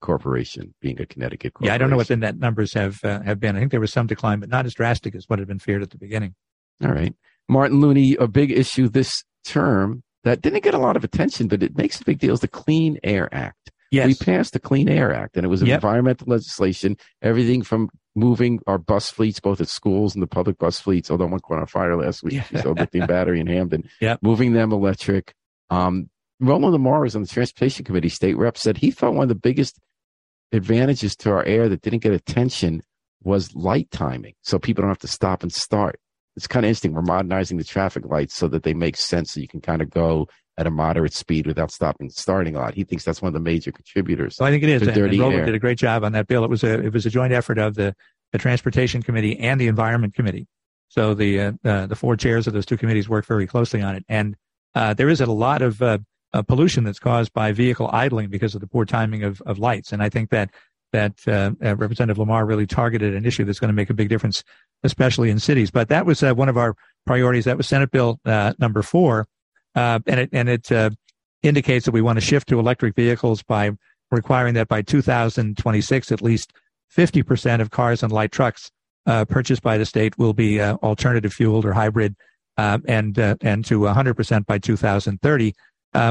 corporation 0.02 0.74
being 0.80 1.02
a 1.02 1.06
Connecticut 1.06 1.54
corporation? 1.54 1.72
Yeah, 1.72 1.76
I 1.76 1.78
don't 1.78 1.90
know 1.90 1.98
what 1.98 2.08
the 2.08 2.18
net 2.18 2.38
numbers 2.38 2.74
have 2.74 3.04
uh, 3.04 3.22
have 3.24 3.40
been. 3.40 3.56
I 3.56 3.60
think 3.60 3.72
there 3.72 3.82
was 3.82 3.92
some 3.92 4.08
decline, 4.08 4.40
but 4.40 4.50
not 4.50 4.66
as 4.66 4.74
drastic 4.74 5.16
as 5.16 5.26
what 5.28 5.40
had 5.40 5.48
been 5.48 5.60
feared 5.60 5.82
at 5.82 5.90
the 5.90 5.98
beginning. 5.98 6.36
All 6.82 6.92
right, 6.92 7.14
Martin 7.50 7.82
Looney, 7.82 8.16
a 8.16 8.28
big 8.28 8.52
issue 8.52 8.88
this 8.88 9.24
term 9.44 10.04
that 10.24 10.42
didn't 10.42 10.64
get 10.64 10.74
a 10.74 10.80
lot 10.80 10.96
of 10.96 11.04
attention, 11.04 11.48
but 11.48 11.62
it 11.62 11.78
makes 11.78 12.00
a 12.00 12.06
big 12.06 12.20
deal 12.20 12.34
is 12.34 12.40
the 12.40 12.48
Clean 12.48 12.98
Air 13.04 13.34
Act. 13.34 13.72
Yes. 13.94 14.08
We 14.08 14.16
passed 14.16 14.54
the 14.54 14.60
Clean 14.60 14.90
Air 14.90 15.14
Act, 15.14 15.38
and 15.38 15.46
it 15.46 15.50
was 15.50 15.62
yep. 15.62 15.76
environmental 15.76 16.28
legislation, 16.28 16.98
everything 17.22 17.62
from 17.62 17.90
moving 18.16 18.60
our 18.66 18.78
bus 18.78 19.12
fleets, 19.12 19.40
both 19.40 19.62
at 19.62 19.68
schools 19.68 20.16
and 20.16 20.24
the 20.24 20.28
public 20.28 20.58
bus 20.58 20.80
fleets, 20.80 21.12
although 21.12 21.28
one 21.28 21.40
caught 21.40 21.60
on 21.60 21.68
fire 21.68 21.96
last 21.96 22.24
week, 22.24 22.42
so 22.62 22.72
lithium 22.72 23.06
battery 23.06 23.40
in 23.40 23.48
Hamden, 23.48 23.88
yep. 24.02 24.20
moving 24.24 24.54
them 24.54 24.72
electric. 24.72 25.36
Um, 25.70 26.10
Roland 26.40 26.76
Lemar 26.76 27.02
was 27.02 27.16
on 27.16 27.22
the 27.22 27.28
Transportation 27.28 27.86
Committee, 27.86 28.10
state 28.10 28.38
rep, 28.38 28.58
said 28.58 28.78
he 28.78 28.90
thought 28.90 29.14
one 29.14 29.24
of 29.24 29.30
the 29.30 29.36
biggest 29.36 29.80
advantages 30.52 31.16
to 31.18 31.30
our 31.30 31.46
air 31.46 31.70
that 31.70 31.82
didn't 31.82 32.02
get 32.02 32.14
attention 32.14 32.82
was 33.24 33.54
light 33.56 33.90
timing. 33.92 34.34
So 34.42 34.60
people 34.60 34.82
don't 34.82 34.90
have 34.90 34.98
to 35.00 35.08
stop 35.08 35.44
and 35.44 35.54
start 35.54 36.00
it's 36.36 36.48
kind 36.48 36.66
of 36.66 36.70
interesting. 36.70 36.94
We're 36.94 37.02
modernizing 37.02 37.58
the 37.58 37.64
traffic 37.64 38.06
lights 38.06 38.36
so 38.36 38.48
that 38.48 38.64
they 38.64 38.74
make 38.74 38.98
sense 38.98 39.34
so 39.34 39.40
you 39.40 39.48
can 39.48 39.62
kind 39.62 39.82
of 39.82 39.90
go 39.90 40.28
at 40.58 40.68
a 40.68 40.72
moderate 40.72 41.14
speed 41.14 41.48
without 41.48 41.72
stopping 41.72 42.10
starting 42.10 42.56
a 42.56 42.60
lot. 42.60 42.74
He 42.74 42.84
thinks 42.84 43.04
that's 43.04 43.22
one 43.22 43.28
of 43.28 43.34
the 43.34 43.40
major 43.40 43.72
contributors. 43.72 44.38
Well, 44.40 44.48
I 44.48 44.52
think 44.52 44.64
it 44.64 44.70
is. 44.70 44.82
And, 44.84 44.96
and 44.96 45.20
Roland 45.20 45.46
did 45.46 45.56
a 45.56 45.60
great 45.60 45.78
job 45.78 46.04
on 46.04 46.12
that 46.12 46.28
bill. 46.28 46.44
It 46.44 46.50
was 46.50 46.64
a 46.64 46.80
it 46.84 46.94
was 46.94 47.06
a 47.06 47.10
joint 47.10 47.34
effort 47.34 47.58
of 47.58 47.76
the, 47.76 47.96
the 48.32 48.38
Transportation 48.38 49.02
Committee 49.02 49.40
and 49.40 49.60
the 49.60 49.68
Environment 49.68 50.14
Committee. 50.14 50.48
So 50.90 51.14
the 51.14 51.40
uh, 51.40 51.52
uh, 51.66 51.86
the 51.88 51.96
four 51.96 52.16
chairs 52.16 52.48
of 52.48 52.54
those 52.54 52.66
two 52.66 52.78
committees 52.78 53.10
worked 53.10 53.28
very 53.28 53.48
closely 53.48 53.82
on 53.82 53.96
it. 53.96 54.06
And 54.08 54.36
uh, 54.76 54.94
there 54.94 55.10
is 55.10 55.22
a 55.22 55.26
lot 55.26 55.62
of 55.62 55.82
uh, 55.82 55.98
pollution 56.48 56.84
that's 56.84 57.00
caused 57.00 57.34
by 57.34 57.52
vehicle 57.52 57.90
idling 57.92 58.30
because 58.30 58.56
of 58.56 58.62
the 58.62 58.68
poor 58.68 58.86
timing 58.86 59.24
of, 59.24 59.42
of 59.42 59.60
lights. 59.60 59.92
And 59.92 60.02
I 60.02 60.10
think 60.10 60.30
that 60.32 60.52
that 60.92 61.28
uh, 61.28 61.52
uh, 61.64 61.76
Representative 61.76 62.24
Lemar 62.24 62.48
really 62.48 62.68
targeted 62.68 63.16
an 63.16 63.26
issue 63.26 63.44
that's 63.44 63.60
going 63.60 63.70
to 63.70 63.76
make 63.76 63.90
a 63.90 63.94
big 63.96 64.10
difference, 64.10 64.44
especially 64.84 65.30
in 65.30 65.40
cities. 65.40 65.72
But 65.72 65.90
that 65.90 66.06
was 66.06 66.24
uh, 66.24 66.34
one 66.34 66.50
of 66.50 66.58
our 66.58 66.76
priorities. 67.06 67.46
That 67.46 67.58
was 67.58 67.68
Senate 67.68 67.92
Bill 67.92 68.20
uh, 68.26 68.54
number 68.60 68.84
four, 68.84 69.26
uh, 69.76 70.00
and 70.08 70.20
it 70.20 70.30
and 70.34 70.50
it 70.50 70.72
uh, 70.72 70.90
indicates 71.42 71.86
that 71.86 71.92
we 71.92 72.02
want 72.02 72.18
to 72.18 72.26
shift 72.26 72.48
to 72.50 72.60
electric 72.60 72.96
vehicles 72.96 73.44
by 73.44 73.72
requiring 74.12 74.54
that 74.54 74.68
by 74.68 74.82
2026, 74.82 76.12
at 76.12 76.22
least 76.22 76.54
50% 76.96 77.62
of 77.62 77.72
cars 77.72 78.04
and 78.04 78.12
light 78.12 78.32
trucks 78.32 78.70
purchased 79.06 79.64
by 79.64 79.78
the 79.78 79.86
state 79.86 80.18
will 80.18 80.34
be 80.34 80.62
alternative 80.62 81.34
fueled 81.34 81.66
or 81.66 81.74
hybrid, 81.74 82.16
and 82.58 83.18
and 83.18 83.66
to 83.66 83.80
100% 83.80 84.46
by 84.46 84.58
2030. 84.60 85.54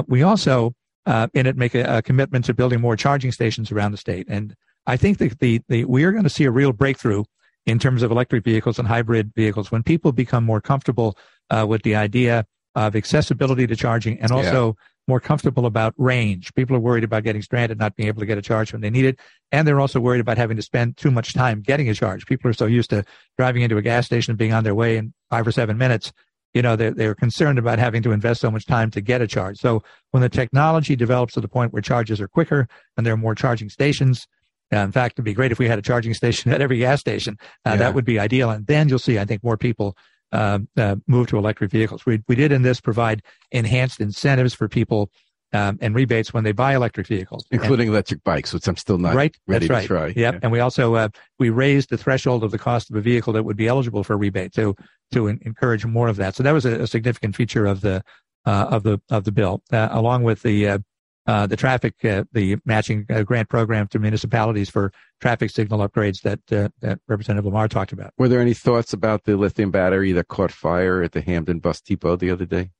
we 0.09 0.23
also 0.23 0.75
in 1.07 1.47
it 1.47 1.57
make 1.57 1.75
a, 1.75 1.99
a 1.99 2.03
commitment 2.03 2.45
to 2.47 2.55
building 2.55 2.81
more 2.81 2.97
charging 2.97 3.31
stations 3.31 3.71
around 3.71 3.93
the 3.93 3.99
state 3.99 4.27
and 4.29 4.55
I 4.87 4.97
think 4.97 5.19
that 5.19 5.39
the, 5.39 5.61
the 5.69 5.85
we 5.85 6.05
are 6.05 6.13
going 6.13 6.25
to 6.25 6.31
see 6.31 6.45
a 6.45 6.51
real 6.51 6.73
breakthrough 6.73 7.25
in 7.67 7.79
terms 7.79 8.03
of 8.03 8.11
electric 8.11 8.45
vehicles 8.45 8.79
and 8.79 8.89
hybrid 8.89 9.33
vehicles 9.35 9.71
when 9.71 9.83
people 9.83 10.13
become 10.13 10.45
more 10.45 10.61
comfortable 10.61 11.17
uh, 11.51 11.65
with 11.69 11.83
the 11.83 11.95
idea 11.95 12.45
of 12.75 12.97
accessibility 12.97 13.67
to 13.67 13.77
charging 13.77 14.19
and 14.21 14.33
also 14.33 14.67
yeah. 14.67 14.85
more 15.07 15.21
comfortable 15.21 15.67
about 15.67 15.95
range. 15.97 16.55
People 16.55 16.77
are 16.77 16.81
worried 16.81 17.05
about 17.05 17.23
getting 17.23 17.43
stranded, 17.43 17.79
not 17.79 17.97
being 17.97 18.09
able 18.09 18.21
to 18.21 18.27
get 18.27 18.39
a 18.39 18.43
charge 18.43 18.73
when 18.73 18.81
they 18.81 18.91
need 18.91 19.05
it. 19.05 19.19
And 19.51 19.69
they're 19.69 19.81
also 19.81 20.01
worried 20.01 20.21
about 20.21 20.39
having 20.39 20.57
to 20.57 20.63
spend 20.63 20.97
too 20.97 21.11
much 21.11 21.35
time 21.35 21.61
getting 21.61 21.89
a 21.89 21.95
charge. 21.95 22.27
People 22.27 22.51
are 22.51 22.55
so 22.55 22.67
used 22.67 22.91
to 22.91 23.05
driving 23.37 23.63
into 23.63 23.77
a 23.77 23.83
gas 23.83 24.07
station 24.07 24.33
and 24.33 24.39
being 24.39 24.53
on 24.53 24.65
their 24.65 24.75
way 24.75 24.97
in 24.97 25.13
five 25.31 25.47
or 25.47 25.53
seven 25.53 25.77
minutes. 25.77 26.13
You 26.55 26.63
know, 26.63 26.77
they're, 26.77 26.93
they're 26.93 27.15
concerned 27.15 27.59
about 27.59 27.79
having 27.79 28.03
to 28.03 28.13
invest 28.13 28.41
so 28.41 28.51
much 28.51 28.67
time 28.67 28.91
to 28.91 29.01
get 29.01 29.23
a 29.23 29.27
charge. 29.27 29.59
So 29.59 29.83
when 30.11 30.23
the 30.23 30.29
technology 30.29 30.97
develops 30.97 31.35
to 31.35 31.41
the 31.41 31.49
point 31.49 31.73
where 31.73 31.83
charges 31.83 32.21
are 32.21 32.29
quicker 32.29 32.69
and 32.97 33.07
there 33.07 33.15
are 33.15 33.19
more 33.19 33.35
charging 33.35 33.71
stations, 33.71 34.27
uh, 34.73 34.79
in 34.79 34.93
fact, 34.93 35.15
it'd 35.15 35.25
be 35.25 35.35
great 35.35 35.53
if 35.53 35.59
we 35.59 35.69
had 35.69 35.79
a 35.79 35.83
charging 35.83 36.15
station 36.23 36.53
at 36.53 36.61
every 36.61 36.79
gas 36.79 37.01
station. 37.01 37.37
Uh, 37.67 37.71
yeah. 37.71 37.77
That 37.77 37.95
would 37.95 38.05
be 38.05 38.19
ideal. 38.19 38.51
And 38.51 38.67
then 38.67 38.89
you'll 38.89 38.99
see, 38.99 39.19
I 39.19 39.25
think, 39.25 39.43
more 39.43 39.57
people 39.57 39.97
uh, 40.33 40.59
uh, 40.77 40.97
move 41.07 41.29
to 41.29 41.39
electric 41.39 41.71
vehicles. 41.71 42.05
We, 42.07 42.23
we 42.29 42.35
did 42.35 42.53
in 42.53 42.63
this 42.63 42.81
provide 42.81 43.23
enhanced 43.51 44.01
incentives 44.01 44.55
for 44.55 44.69
people 44.69 45.11
um, 45.53 45.79
and 45.83 45.95
rebates 45.95 46.33
when 46.33 46.45
they 46.45 46.53
buy 46.53 46.75
electric 46.75 47.07
vehicles, 47.07 47.45
including 47.51 47.89
and, 47.89 47.95
electric 47.95 48.25
bikes, 48.25 48.55
which 48.55 48.67
I'm 48.67 48.77
still 48.77 48.99
not 48.99 49.15
right. 49.15 49.37
ready 49.47 49.67
That's 49.67 49.87
to 49.87 49.95
right. 49.95 50.15
try. 50.15 50.21
Yep. 50.21 50.35
Yeah. 50.35 50.41
And 50.43 50.51
we 50.51 50.61
also 50.61 50.95
uh, 50.95 51.09
we 51.39 51.51
raised 51.51 51.91
the 51.91 51.99
threshold 51.99 52.43
of 52.43 52.51
the 52.51 52.59
cost 52.59 52.91
of 52.91 52.97
a 52.97 53.01
vehicle 53.03 53.33
that 53.35 53.43
would 53.43 53.57
be 53.57 53.69
eligible 53.69 54.03
for 54.03 54.15
a 54.15 54.17
rebate 54.17 54.55
to 54.55 54.75
to 55.13 55.27
in, 55.27 55.39
encourage 55.43 55.85
more 55.85 56.09
of 56.09 56.17
that. 56.17 56.35
So 56.35 56.43
that 56.43 56.53
was 56.53 56.65
a, 56.65 56.81
a 56.81 56.87
significant 56.87 57.37
feature 57.37 57.67
of 57.67 57.83
the 57.83 58.03
uh, 58.47 58.67
of 58.71 58.83
the 58.83 59.01
of 59.11 59.25
the 59.25 59.33
bill, 59.33 59.63
uh, 59.73 59.89
along 59.91 60.23
with 60.23 60.43
the 60.43 60.83
uh, 61.27 61.47
the 61.47 61.57
traffic, 61.57 62.05
uh, 62.05 62.25
the 62.33 62.57
matching 62.65 63.07
uh, 63.09 63.23
grant 63.23 63.49
program 63.49 63.87
to 63.89 63.99
municipalities 63.99 64.69
for 64.69 64.93
traffic 65.21 65.51
signal 65.51 65.87
upgrades 65.87 66.23
that 66.23 66.41
uh, 66.53 66.69
that 66.81 66.99
Representative 67.07 67.51
Lemar 67.51 67.69
talked 67.69 67.93
about. 67.93 68.13
Were 68.19 68.29
there 68.29 68.41
any 68.41 68.55
thoughts 68.55 68.93
about 68.93 69.25
the 69.25 69.37
lithium 69.37 69.71
battery 69.71 70.13
that 70.13 70.29
caught 70.29 70.51
fire 70.51 71.03
at 71.03 71.13
the 71.13 71.21
Hamden 71.21 71.61
bus 71.61 71.81
depot 71.81 72.17
the 72.17 72.31
other 72.31 72.45
day? 72.45 72.71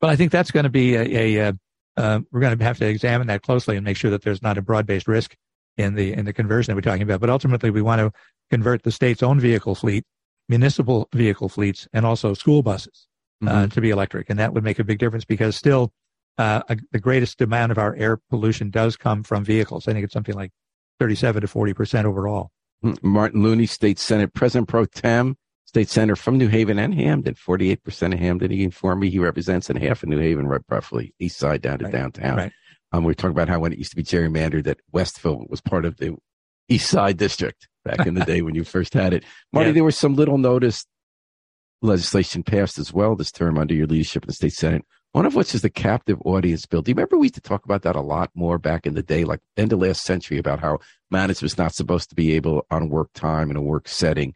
Well, 0.00 0.10
I 0.10 0.16
think 0.16 0.32
that's 0.32 0.50
going 0.50 0.64
to 0.64 0.70
be 0.70 0.94
a, 0.94 1.02
a 1.02 1.48
uh, 1.48 1.52
uh, 1.96 2.20
we're 2.30 2.40
going 2.40 2.56
to 2.56 2.64
have 2.64 2.78
to 2.78 2.86
examine 2.86 3.26
that 3.26 3.42
closely 3.42 3.76
and 3.76 3.84
make 3.84 3.96
sure 3.96 4.10
that 4.10 4.22
there's 4.22 4.42
not 4.42 4.58
a 4.58 4.62
broad-based 4.62 5.08
risk 5.08 5.36
in 5.76 5.94
the 5.94 6.12
in 6.12 6.24
the 6.24 6.32
conversion 6.32 6.72
that 6.72 6.76
we're 6.76 6.88
talking 6.88 7.02
about. 7.02 7.20
But 7.20 7.30
ultimately, 7.30 7.70
we 7.70 7.82
want 7.82 8.00
to 8.00 8.12
convert 8.50 8.84
the 8.84 8.92
state's 8.92 9.22
own 9.24 9.40
vehicle 9.40 9.74
fleet, 9.74 10.04
municipal 10.48 11.08
vehicle 11.12 11.48
fleets, 11.48 11.88
and 11.92 12.06
also 12.06 12.32
school 12.34 12.62
buses 12.62 13.08
mm-hmm. 13.42 13.68
to 13.68 13.80
be 13.80 13.90
electric, 13.90 14.30
and 14.30 14.38
that 14.38 14.54
would 14.54 14.62
make 14.62 14.78
a 14.78 14.84
big 14.84 15.00
difference 15.00 15.24
because 15.24 15.56
still 15.56 15.92
uh, 16.38 16.62
a, 16.68 16.76
the 16.92 16.98
greatest 16.98 17.40
amount 17.40 17.72
of 17.72 17.78
our 17.78 17.94
air 17.96 18.18
pollution 18.30 18.70
does 18.70 18.96
come 18.96 19.22
from 19.22 19.44
vehicles. 19.44 19.86
I 19.86 19.92
think 19.92 20.04
it's 20.04 20.12
something 20.12 20.34
like 20.34 20.52
37 21.00 21.42
to 21.42 21.48
40 21.48 21.74
percent 21.74 22.06
overall. 22.06 22.50
Martin 23.02 23.42
Looney, 23.42 23.66
State 23.66 23.98
Senate 23.98 24.34
President 24.34 24.68
Pro 24.68 24.84
Tem, 24.86 25.36
State 25.66 25.88
Senator 25.88 26.16
from 26.16 26.36
New 26.36 26.48
Haven 26.48 26.78
and 26.78 26.94
Hamden. 26.94 27.34
48 27.34 27.84
percent 27.84 28.14
of 28.14 28.20
Hamden, 28.20 28.50
he 28.50 28.64
informed 28.64 29.00
me 29.00 29.10
he 29.10 29.18
represents, 29.18 29.70
in 29.70 29.76
half 29.76 30.02
of 30.02 30.08
New 30.08 30.18
Haven, 30.18 30.46
right, 30.46 30.60
roughly 30.68 31.14
east 31.18 31.38
side 31.38 31.62
down 31.62 31.78
to 31.78 31.84
right. 31.84 31.92
downtown. 31.92 32.36
Right. 32.36 32.52
Um, 32.92 33.04
we 33.04 33.10
were 33.10 33.14
talking 33.14 33.30
about 33.30 33.48
how 33.48 33.60
when 33.60 33.72
it 33.72 33.78
used 33.78 33.90
to 33.90 33.96
be 33.96 34.02
gerrymandered, 34.02 34.64
that 34.64 34.80
Westville 34.92 35.46
was 35.48 35.60
part 35.60 35.84
of 35.84 35.96
the 35.96 36.14
East 36.68 36.90
Side 36.90 37.16
District 37.16 37.68
back 37.84 38.06
in 38.06 38.14
the 38.14 38.24
day 38.26 38.42
when 38.42 38.54
you 38.54 38.64
first 38.64 38.92
had 38.92 39.14
it. 39.14 39.24
Marty, 39.52 39.70
yeah. 39.70 39.74
there 39.74 39.84
was 39.84 39.96
some 39.96 40.14
little 40.14 40.38
notice 40.38 40.84
legislation 41.82 42.42
passed 42.42 42.78
as 42.78 42.92
well 42.92 43.16
this 43.16 43.32
term 43.32 43.58
under 43.58 43.74
your 43.74 43.86
leadership 43.86 44.22
in 44.22 44.28
the 44.28 44.32
state 44.32 44.52
senate 44.52 44.84
one 45.12 45.26
of 45.26 45.34
which 45.34 45.54
is 45.54 45.62
the 45.62 45.70
captive 45.70 46.18
audience 46.24 46.66
bill. 46.66 46.82
Do 46.82 46.90
you 46.90 46.94
remember 46.94 47.18
we 47.18 47.26
used 47.26 47.34
to 47.34 47.40
talk 47.40 47.64
about 47.64 47.82
that 47.82 47.96
a 47.96 48.00
lot 48.00 48.30
more 48.34 48.58
back 48.58 48.86
in 48.86 48.94
the 48.94 49.02
day, 49.02 49.24
like 49.24 49.40
end 49.56 49.72
of 49.72 49.80
last 49.80 50.02
century, 50.02 50.38
about 50.38 50.60
how 50.60 50.78
management's 51.10 51.58
not 51.58 51.74
supposed 51.74 52.08
to 52.10 52.14
be 52.14 52.34
able 52.34 52.66
on 52.70 52.88
work 52.88 53.12
time 53.14 53.50
in 53.50 53.56
a 53.56 53.62
work 53.62 53.88
setting. 53.88 54.34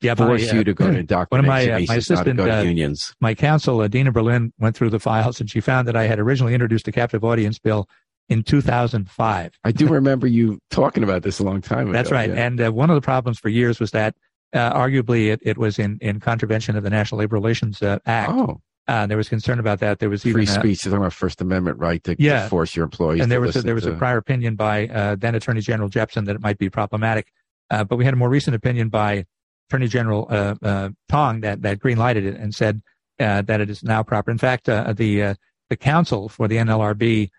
Yeah, 0.00 0.14
force 0.14 0.50
my, 0.50 0.58
you 0.58 0.64
to 0.64 0.74
go 0.74 0.90
to 0.90 0.98
indoctrination. 0.98 1.48
One 1.48 1.60
of 1.60 1.68
my, 1.68 1.72
uh, 1.72 1.86
my 1.86 1.96
assistant, 1.96 2.40
uh, 2.40 2.60
unions. 2.60 3.14
My 3.20 3.34
counsel, 3.34 3.80
uh, 3.80 3.88
Dina 3.88 4.12
Berlin, 4.12 4.52
went 4.58 4.76
through 4.76 4.90
the 4.90 5.00
files 5.00 5.40
and 5.40 5.50
she 5.50 5.60
found 5.60 5.88
that 5.88 5.96
I 5.96 6.04
had 6.04 6.18
originally 6.18 6.54
introduced 6.54 6.88
a 6.88 6.92
captive 6.92 7.24
audience 7.24 7.58
bill 7.58 7.88
in 8.28 8.42
2005. 8.42 9.52
I 9.64 9.72
do 9.72 9.86
remember 9.86 10.26
you 10.26 10.58
talking 10.70 11.02
about 11.02 11.22
this 11.22 11.38
a 11.38 11.44
long 11.44 11.60
time 11.60 11.88
ago. 11.88 11.92
That's 11.92 12.10
right. 12.10 12.30
Yeah. 12.30 12.46
And 12.46 12.60
uh, 12.60 12.72
one 12.72 12.90
of 12.90 12.94
the 12.94 13.00
problems 13.00 13.38
for 13.38 13.48
years 13.48 13.80
was 13.80 13.90
that 13.92 14.16
uh, 14.52 14.72
arguably 14.72 15.32
it, 15.32 15.40
it 15.42 15.58
was 15.58 15.78
in, 15.78 15.98
in 16.00 16.20
contravention 16.20 16.76
of 16.76 16.82
the 16.82 16.90
National 16.90 17.18
Labor 17.20 17.36
Relations 17.36 17.82
uh, 17.82 17.98
Act. 18.06 18.32
Oh. 18.32 18.60
Uh, 18.88 19.06
there 19.06 19.16
was 19.16 19.28
concern 19.28 19.58
about 19.58 19.80
that. 19.80 19.98
There 19.98 20.08
was 20.08 20.22
free 20.22 20.46
speech. 20.46 20.84
You're 20.84 20.92
talking 20.92 21.02
about 21.02 21.12
First 21.12 21.40
Amendment 21.40 21.78
right 21.78 22.02
to, 22.04 22.14
yeah. 22.18 22.44
to 22.44 22.48
force 22.48 22.76
your 22.76 22.84
employees. 22.84 23.20
And 23.20 23.32
there 23.32 23.40
was 23.40 23.56
a, 23.56 23.62
there 23.62 23.74
was 23.74 23.84
to... 23.84 23.92
a 23.92 23.96
prior 23.96 24.16
opinion 24.16 24.54
by 24.54 24.86
uh, 24.86 25.16
then 25.16 25.34
Attorney 25.34 25.60
General 25.60 25.88
Jepsen 25.88 26.26
that 26.26 26.36
it 26.36 26.40
might 26.40 26.58
be 26.58 26.70
problematic, 26.70 27.32
uh, 27.70 27.82
but 27.82 27.96
we 27.96 28.04
had 28.04 28.14
a 28.14 28.16
more 28.16 28.28
recent 28.28 28.54
opinion 28.54 28.88
by 28.88 29.26
Attorney 29.68 29.88
General 29.88 30.28
uh, 30.30 30.54
uh, 30.62 30.90
Tong 31.08 31.40
that 31.40 31.62
that 31.62 31.80
green 31.80 31.98
lighted 31.98 32.24
it 32.24 32.36
and 32.36 32.54
said 32.54 32.80
uh, 33.18 33.42
that 33.42 33.60
it 33.60 33.68
is 33.70 33.82
now 33.82 34.04
proper. 34.04 34.30
In 34.30 34.38
fact, 34.38 34.66
the 34.66 35.36
the 35.68 35.76
counsel 35.76 36.28
for 36.28 36.46
the 36.46 36.56
NLRB 36.56 37.30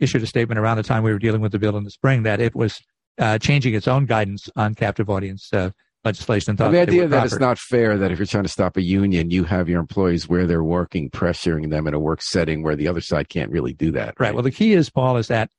issued 0.00 0.22
a 0.22 0.26
statement 0.26 0.58
around 0.58 0.78
the 0.78 0.82
time 0.82 1.02
we 1.02 1.12
were 1.12 1.18
dealing 1.18 1.42
with 1.42 1.52
the 1.52 1.58
bill 1.58 1.76
in 1.76 1.84
the 1.84 1.90
spring 1.90 2.22
that 2.22 2.40
it 2.40 2.54
was 2.54 2.80
changing 3.40 3.74
its 3.74 3.86
own 3.86 4.06
guidance 4.06 4.48
on 4.56 4.74
captive 4.74 5.10
audience 5.10 5.50
legislation. 6.06 6.56
Well, 6.58 6.70
the 6.70 6.80
idea 6.80 7.06
that 7.06 7.26
it's 7.26 7.38
not 7.38 7.58
fair 7.58 7.98
that 7.98 8.10
if 8.10 8.18
you're 8.18 8.26
trying 8.26 8.44
to 8.44 8.48
stop 8.48 8.76
a 8.76 8.82
union, 8.82 9.30
you 9.30 9.44
have 9.44 9.68
your 9.68 9.80
employees 9.80 10.28
where 10.28 10.46
they're 10.46 10.64
working, 10.64 11.10
pressuring 11.10 11.70
them 11.70 11.86
in 11.86 11.92
a 11.92 11.98
work 11.98 12.22
setting 12.22 12.62
where 12.62 12.76
the 12.76 12.88
other 12.88 13.00
side 13.00 13.28
can't 13.28 13.50
really 13.50 13.74
do 13.74 13.90
that. 13.92 14.14
Right. 14.18 14.28
right. 14.28 14.34
Well, 14.34 14.42
the 14.42 14.50
key 14.50 14.72
is, 14.72 14.88
Paul, 14.88 15.18
is 15.18 15.28
that 15.28 15.50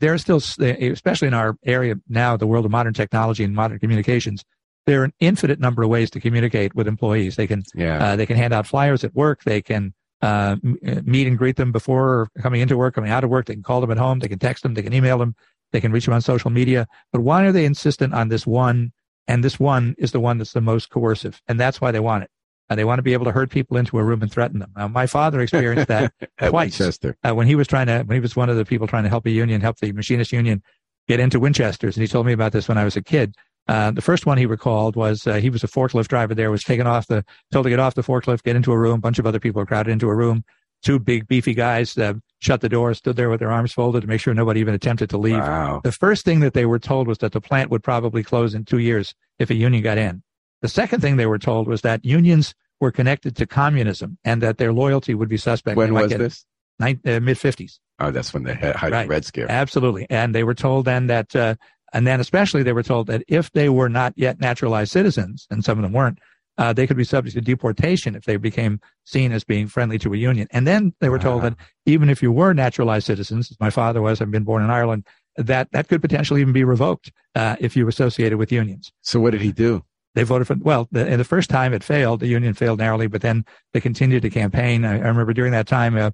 there 0.00 0.12
are 0.12 0.18
still, 0.18 0.40
especially 0.60 1.28
in 1.28 1.34
our 1.34 1.56
area 1.64 1.96
now, 2.08 2.36
the 2.36 2.46
world 2.46 2.64
of 2.64 2.70
modern 2.70 2.94
technology 2.94 3.44
and 3.44 3.54
modern 3.54 3.78
communications, 3.78 4.44
there 4.86 5.02
are 5.02 5.04
an 5.04 5.12
infinite 5.20 5.60
number 5.60 5.82
of 5.82 5.90
ways 5.90 6.10
to 6.10 6.20
communicate 6.20 6.74
with 6.74 6.88
employees. 6.88 7.36
They 7.36 7.46
can, 7.46 7.62
yeah. 7.74 8.04
uh, 8.12 8.16
they 8.16 8.26
can 8.26 8.36
hand 8.36 8.54
out 8.54 8.66
flyers 8.66 9.04
at 9.04 9.14
work. 9.14 9.44
They 9.44 9.60
can 9.60 9.92
uh, 10.22 10.56
uh, 10.86 11.00
meet 11.04 11.26
and 11.26 11.36
greet 11.36 11.56
them 11.56 11.72
before 11.72 12.28
coming 12.40 12.60
into 12.60 12.76
work, 12.76 12.94
coming 12.94 13.10
out 13.10 13.24
of 13.24 13.30
work. 13.30 13.46
They 13.46 13.54
can 13.54 13.62
call 13.62 13.80
them 13.80 13.90
at 13.90 13.98
home. 13.98 14.20
They 14.20 14.28
can 14.28 14.38
text 14.38 14.62
them. 14.62 14.74
They 14.74 14.82
can 14.82 14.94
email 14.94 15.18
them. 15.18 15.34
They 15.72 15.80
can 15.80 15.92
reach 15.92 16.06
them 16.06 16.14
on 16.14 16.22
social 16.22 16.50
media. 16.50 16.86
But 17.12 17.20
why 17.20 17.44
are 17.44 17.52
they 17.52 17.64
insistent 17.64 18.14
on 18.14 18.28
this 18.28 18.46
one 18.46 18.92
and 19.28 19.44
this 19.44 19.60
one 19.60 19.94
is 19.98 20.10
the 20.12 20.20
one 20.20 20.38
that's 20.38 20.54
the 20.54 20.60
most 20.60 20.90
coercive. 20.90 21.40
And 21.46 21.60
that's 21.60 21.80
why 21.80 21.92
they 21.92 22.00
want 22.00 22.24
it. 22.24 22.30
Uh, 22.70 22.74
they 22.74 22.84
want 22.84 22.98
to 22.98 23.02
be 23.02 23.12
able 23.12 23.24
to 23.26 23.32
herd 23.32 23.50
people 23.50 23.76
into 23.76 23.98
a 23.98 24.04
room 24.04 24.20
and 24.22 24.32
threaten 24.32 24.58
them. 24.58 24.72
Now, 24.76 24.88
my 24.88 25.06
father 25.06 25.40
experienced 25.40 25.88
that 25.88 26.12
twice 26.48 26.80
uh, 27.24 27.34
when 27.34 27.46
he 27.46 27.54
was 27.54 27.66
trying 27.66 27.86
to, 27.86 28.02
when 28.02 28.16
he 28.16 28.20
was 28.20 28.36
one 28.36 28.50
of 28.50 28.56
the 28.56 28.64
people 28.64 28.86
trying 28.86 29.04
to 29.04 29.08
help 29.08 29.26
a 29.26 29.30
union, 29.30 29.60
help 29.60 29.78
the 29.78 29.92
machinist 29.92 30.32
union 30.32 30.62
get 31.06 31.20
into 31.20 31.40
Winchester's. 31.40 31.96
And 31.96 32.02
he 32.02 32.08
told 32.08 32.26
me 32.26 32.32
about 32.32 32.52
this 32.52 32.68
when 32.68 32.76
I 32.76 32.84
was 32.84 32.96
a 32.96 33.02
kid. 33.02 33.34
Uh, 33.68 33.90
the 33.90 34.02
first 34.02 34.24
one 34.24 34.38
he 34.38 34.46
recalled 34.46 34.96
was 34.96 35.26
uh, 35.26 35.34
he 35.34 35.50
was 35.50 35.62
a 35.62 35.68
forklift 35.68 36.08
driver 36.08 36.34
there, 36.34 36.50
was 36.50 36.64
taken 36.64 36.86
off 36.86 37.06
the, 37.06 37.24
told 37.52 37.64
to 37.64 37.70
get 37.70 37.78
off 37.78 37.94
the 37.94 38.02
forklift, 38.02 38.42
get 38.42 38.56
into 38.56 38.72
a 38.72 38.78
room. 38.78 38.94
A 38.94 39.00
bunch 39.00 39.18
of 39.18 39.26
other 39.26 39.40
people 39.40 39.60
were 39.60 39.66
crowded 39.66 39.90
into 39.90 40.08
a 40.08 40.14
room 40.14 40.44
two 40.82 40.98
big 40.98 41.26
beefy 41.26 41.54
guys 41.54 41.96
uh, 41.98 42.14
shut 42.40 42.60
the 42.60 42.68
door, 42.68 42.94
stood 42.94 43.16
there 43.16 43.30
with 43.30 43.40
their 43.40 43.50
arms 43.50 43.72
folded 43.72 44.02
to 44.02 44.06
make 44.06 44.20
sure 44.20 44.34
nobody 44.34 44.60
even 44.60 44.74
attempted 44.74 45.10
to 45.10 45.18
leave. 45.18 45.38
Wow. 45.38 45.80
The 45.82 45.92
first 45.92 46.24
thing 46.24 46.40
that 46.40 46.54
they 46.54 46.66
were 46.66 46.78
told 46.78 47.08
was 47.08 47.18
that 47.18 47.32
the 47.32 47.40
plant 47.40 47.70
would 47.70 47.82
probably 47.82 48.22
close 48.22 48.54
in 48.54 48.64
two 48.64 48.78
years 48.78 49.14
if 49.38 49.50
a 49.50 49.54
union 49.54 49.82
got 49.82 49.98
in. 49.98 50.22
The 50.62 50.68
second 50.68 51.00
thing 51.00 51.16
they 51.16 51.26
were 51.26 51.38
told 51.38 51.68
was 51.68 51.82
that 51.82 52.04
unions 52.04 52.54
were 52.80 52.92
connected 52.92 53.36
to 53.36 53.46
communism 53.46 54.18
and 54.24 54.42
that 54.42 54.58
their 54.58 54.72
loyalty 54.72 55.14
would 55.14 55.28
be 55.28 55.36
suspect. 55.36 55.76
When 55.76 55.94
was 55.94 56.10
this? 56.10 56.44
uh, 56.80 56.86
Mid 57.04 57.36
50s. 57.38 57.78
Oh, 58.00 58.10
that's 58.10 58.32
when 58.32 58.44
they 58.44 58.54
had 58.54 58.80
right. 58.90 59.08
Red 59.08 59.24
Scare. 59.24 59.50
Absolutely. 59.50 60.06
And 60.08 60.34
they 60.34 60.44
were 60.44 60.54
told 60.54 60.84
then 60.84 61.08
that, 61.08 61.34
uh, 61.34 61.56
and 61.92 62.06
then 62.06 62.20
especially 62.20 62.62
they 62.62 62.72
were 62.72 62.82
told 62.82 63.08
that 63.08 63.24
if 63.26 63.50
they 63.52 63.68
were 63.68 63.88
not 63.88 64.12
yet 64.16 64.38
naturalized 64.40 64.92
citizens, 64.92 65.46
and 65.50 65.64
some 65.64 65.78
of 65.78 65.82
them 65.82 65.92
weren't, 65.92 66.18
uh, 66.58 66.72
they 66.72 66.86
could 66.86 66.96
be 66.96 67.04
subject 67.04 67.34
to 67.34 67.40
deportation 67.40 68.14
if 68.14 68.24
they 68.24 68.36
became 68.36 68.80
seen 69.04 69.32
as 69.32 69.44
being 69.44 69.68
friendly 69.68 69.98
to 70.00 70.12
a 70.12 70.16
union. 70.16 70.48
And 70.50 70.66
then 70.66 70.92
they 71.00 71.08
were 71.08 71.18
told 71.18 71.42
that 71.42 71.54
even 71.86 72.10
if 72.10 72.22
you 72.22 72.32
were 72.32 72.52
naturalized 72.52 73.06
citizens, 73.06 73.50
as 73.50 73.58
my 73.60 73.70
father 73.70 74.02
was, 74.02 74.20
I've 74.20 74.30
been 74.30 74.44
born 74.44 74.64
in 74.64 74.70
Ireland, 74.70 75.06
that 75.36 75.70
that 75.70 75.88
could 75.88 76.02
potentially 76.02 76.40
even 76.40 76.52
be 76.52 76.64
revoked 76.64 77.12
uh, 77.36 77.56
if 77.60 77.76
you 77.76 77.86
associated 77.86 78.38
with 78.38 78.50
unions. 78.50 78.92
So 79.02 79.20
what 79.20 79.30
did 79.30 79.40
he 79.40 79.52
do? 79.52 79.84
They 80.14 80.24
voted 80.24 80.48
for 80.48 80.56
well. 80.60 80.88
The, 80.90 81.04
the 81.16 81.24
first 81.24 81.48
time 81.48 81.72
it 81.72 81.84
failed, 81.84 82.20
the 82.20 82.26
union 82.26 82.54
failed 82.54 82.80
narrowly, 82.80 83.06
but 83.06 83.20
then 83.20 83.44
they 83.72 83.80
continued 83.80 84.22
to 84.22 84.30
campaign. 84.30 84.84
I, 84.84 84.94
I 84.94 85.06
remember 85.06 85.32
during 85.32 85.52
that 85.52 85.68
time, 85.68 85.96
uh, 85.96 86.10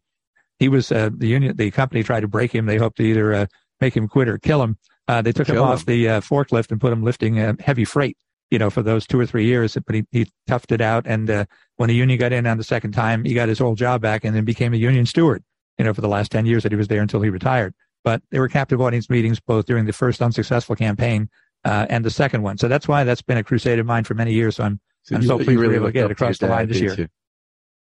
he 0.59 0.69
was 0.69 0.93
uh, 0.93 1.09
the 1.17 1.27
union. 1.27 1.57
The 1.57 1.71
company 1.71 2.03
tried 2.03 2.21
to 2.21 2.29
break 2.29 2.55
him. 2.55 2.67
They 2.67 2.77
hoped 2.77 2.99
to 2.99 3.03
either 3.03 3.33
uh, 3.33 3.47
make 3.81 3.97
him 3.97 4.09
quit 4.09 4.29
or 4.29 4.37
kill 4.37 4.63
him. 4.63 4.77
Uh, 5.09 5.23
they 5.23 5.33
took 5.33 5.47
kill 5.47 5.57
him 5.57 5.63
off 5.63 5.87
the 5.87 6.09
uh, 6.09 6.21
forklift 6.21 6.71
and 6.71 6.81
put 6.81 6.93
him 6.93 7.03
lifting 7.03 7.37
heavy 7.61 7.85
freight 7.85 8.19
you 8.55 8.59
know, 8.61 8.71
for 8.71 8.83
those 8.83 9.05
two 9.05 9.19
or 9.19 9.27
three 9.27 9.45
years. 9.45 9.77
But 9.85 9.97
he, 9.97 10.05
he 10.13 10.31
toughed 10.49 10.71
it 10.71 10.81
out. 10.81 11.09
And 11.09 11.29
uh, 11.29 11.45
when 11.75 11.89
the 11.89 11.95
union 11.95 12.21
got 12.21 12.33
in 12.33 12.47
on 12.47 12.57
the 12.57 12.63
second 12.63 12.93
time, 12.93 13.25
he 13.25 13.35
got 13.35 13.49
his 13.49 13.61
old 13.61 13.79
job 13.79 14.01
back 14.01 14.25
and 14.25 14.35
then 14.35 14.45
became 14.45 14.73
a 14.73 14.77
union 14.77 15.07
steward, 15.07 15.43
you 15.77 15.85
know, 15.85 15.93
for 15.93 16.03
the 16.03 16.09
last 16.09 16.31
10 16.31 16.47
years 16.47 16.63
that 16.63 16.71
he 16.71 16.77
was 16.77 16.87
there 16.87 17.03
until 17.03 17.21
he 17.21 17.31
retired. 17.31 17.75
But 18.05 18.23
there 18.31 18.41
were 18.41 18.49
captive 18.49 18.81
audience 18.81 19.11
meetings 19.11 19.41
both 19.41 19.67
during 19.67 19.87
the 19.87 19.93
first 19.93 20.23
unsuccessful 20.23 20.77
campaign 20.77 21.29
uh, 21.65 21.87
and 21.91 22.05
the 22.05 22.11
second 22.11 22.43
one. 22.43 22.57
So 22.59 22.69
that's 22.69 22.87
why 22.87 23.03
that's 23.03 23.23
been 23.23 23.39
a 23.39 23.43
crusade 23.43 23.81
of 23.81 23.87
mine 23.87 24.05
for 24.05 24.15
many 24.15 24.33
years. 24.33 24.57
So 24.57 24.65
I'm, 24.65 24.81
so 25.03 25.17
I'm 25.17 25.23
you, 25.23 25.27
so 25.27 25.37
pleased 25.39 25.49
really 25.49 25.61
we 25.61 25.67
were 25.67 25.75
able 25.75 25.87
to 25.87 25.93
get 25.93 26.05
it 26.05 26.13
across 26.13 26.39
the 26.39 26.47
line 26.47 26.69
this 26.69 26.79
year. 26.81 26.95
You? 26.95 27.09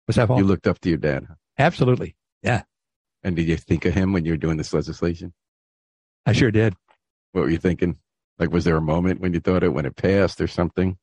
What's 0.06 0.16
that, 0.16 0.30
Paul? 0.30 0.38
You 0.38 0.46
looked 0.46 0.68
up 0.68 0.80
to 0.80 0.90
your 0.90 1.00
dad. 1.00 1.28
Absolutely. 1.58 2.16
Yeah. 2.44 2.62
And 3.24 3.36
did 3.36 3.50
you 3.50 3.58
think 3.58 3.84
of 3.84 3.94
him 3.94 4.14
when 4.14 4.24
you 4.24 4.32
were 4.32 4.38
doing 4.38 4.56
this 4.56 4.74
legislation? 4.74 5.34
I 6.26 6.32
sure 6.32 6.50
did. 6.50 6.76
What 7.34 7.42
were 7.42 7.50
you 7.50 7.58
thinking? 7.58 7.98
Like, 8.40 8.52
was 8.52 8.64
there 8.64 8.78
a 8.78 8.82
moment 8.82 9.20
when 9.22 9.34
you 9.34 9.40
thought 9.40 9.64
it 9.64 9.74
when 9.74 9.86
it 9.86 9.96
passed 9.96 10.42
or 10.42 10.48
something? 10.48 10.98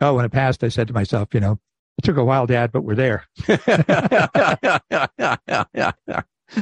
oh, 0.00 0.14
when 0.14 0.26
it 0.26 0.32
passed, 0.32 0.62
I 0.62 0.68
said 0.68 0.88
to 0.88 0.94
myself, 0.94 1.32
you 1.32 1.40
know, 1.40 1.58
It 1.98 2.04
took 2.04 2.18
a 2.18 2.24
while, 2.24 2.46
Dad, 2.46 2.70
but 2.72 2.82
we're 2.82 2.94
there. 2.94 3.24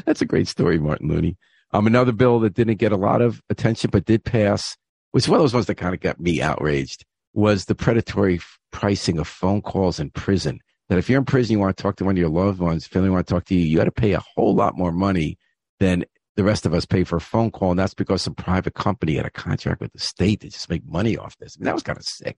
That's 0.04 0.22
a 0.22 0.26
great 0.26 0.48
story, 0.48 0.78
Martin 0.78 1.08
Looney. 1.08 1.36
Um, 1.72 1.86
another 1.88 2.12
bill 2.12 2.38
that 2.40 2.54
didn't 2.54 2.76
get 2.76 2.92
a 2.92 2.96
lot 2.96 3.20
of 3.20 3.42
attention 3.50 3.90
but 3.90 4.04
did 4.04 4.24
pass, 4.24 4.76
which 5.10 5.28
one 5.28 5.38
of 5.40 5.42
those 5.42 5.54
ones 5.54 5.66
that 5.66 5.74
kind 5.74 5.94
of 5.94 6.00
got 6.00 6.20
me 6.20 6.40
outraged, 6.40 7.04
was 7.32 7.64
the 7.64 7.74
predatory 7.74 8.40
pricing 8.70 9.18
of 9.18 9.26
phone 9.26 9.60
calls 9.60 9.98
in 9.98 10.10
prison. 10.10 10.60
That 10.88 10.98
if 10.98 11.08
you're 11.10 11.18
in 11.18 11.24
prison, 11.24 11.54
you 11.54 11.58
want 11.58 11.76
to 11.76 11.82
talk 11.82 11.96
to 11.96 12.04
one 12.04 12.14
of 12.14 12.18
your 12.18 12.28
loved 12.28 12.60
ones, 12.60 12.86
family 12.86 13.10
want 13.10 13.26
to 13.26 13.34
talk 13.34 13.44
to 13.46 13.54
you, 13.56 13.64
you 13.64 13.76
got 13.76 13.84
to 13.84 13.90
pay 13.90 14.12
a 14.12 14.22
whole 14.36 14.54
lot 14.54 14.78
more 14.78 14.92
money 14.92 15.36
than 15.80 16.04
the 16.36 16.44
rest 16.44 16.66
of 16.66 16.74
us 16.74 16.84
pay 16.84 17.04
for 17.04 17.16
a 17.16 17.20
phone 17.20 17.50
call. 17.50 17.70
And 17.70 17.78
that's 17.78 17.94
because 17.94 18.22
some 18.22 18.34
private 18.34 18.74
company 18.74 19.16
had 19.16 19.26
a 19.26 19.30
contract 19.30 19.80
with 19.80 19.92
the 19.92 19.98
state 19.98 20.40
to 20.40 20.50
just 20.50 20.68
make 20.68 20.84
money 20.84 21.16
off 21.16 21.36
this. 21.38 21.56
I 21.56 21.60
mean, 21.60 21.66
that 21.66 21.74
was 21.74 21.82
kind 21.82 21.98
of 21.98 22.04
sick. 22.04 22.36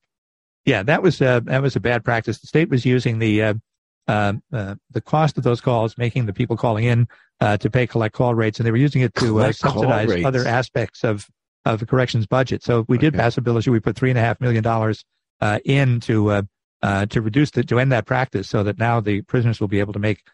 Yeah, 0.64 0.82
that 0.82 1.02
was 1.02 1.22
uh, 1.22 1.40
that 1.44 1.62
was 1.62 1.76
a 1.76 1.80
bad 1.80 2.04
practice. 2.04 2.40
The 2.40 2.48
state 2.48 2.68
was 2.68 2.84
using 2.84 3.20
the 3.20 3.42
uh, 3.42 3.54
uh, 4.08 4.32
uh 4.52 4.74
the 4.90 5.00
cost 5.00 5.38
of 5.38 5.44
those 5.44 5.60
calls, 5.60 5.96
making 5.96 6.26
the 6.26 6.32
people 6.32 6.56
calling 6.56 6.84
in 6.84 7.06
uh, 7.40 7.56
to 7.58 7.70
pay 7.70 7.86
collect 7.86 8.14
call 8.14 8.34
rates, 8.34 8.58
and 8.58 8.66
they 8.66 8.72
were 8.72 8.76
using 8.76 9.00
it 9.00 9.14
to 9.14 9.40
uh, 9.40 9.52
subsidize 9.52 10.24
other 10.24 10.46
aspects 10.46 11.04
of 11.04 11.28
of 11.64 11.78
the 11.78 11.86
corrections 11.86 12.26
budget. 12.26 12.64
So 12.64 12.84
we 12.88 12.96
okay. 12.96 13.06
did 13.06 13.14
pass 13.14 13.38
a 13.38 13.40
bill 13.40 13.56
issue. 13.56 13.70
We 13.70 13.78
put 13.78 13.94
three 13.94 14.10
and 14.10 14.18
a 14.18 14.22
half 14.22 14.40
million 14.40 14.64
dollars 14.64 15.04
in 15.64 16.00
to 16.00 16.48
to 16.82 17.20
reduce 17.20 17.52
the, 17.52 17.62
to 17.62 17.78
end 17.78 17.92
that 17.92 18.06
practice, 18.06 18.48
so 18.48 18.64
that 18.64 18.76
now 18.76 18.98
the 18.98 19.22
prisoners 19.22 19.60
will 19.60 19.68
be 19.68 19.78
able 19.78 19.92
to 19.92 20.00
make 20.00 20.24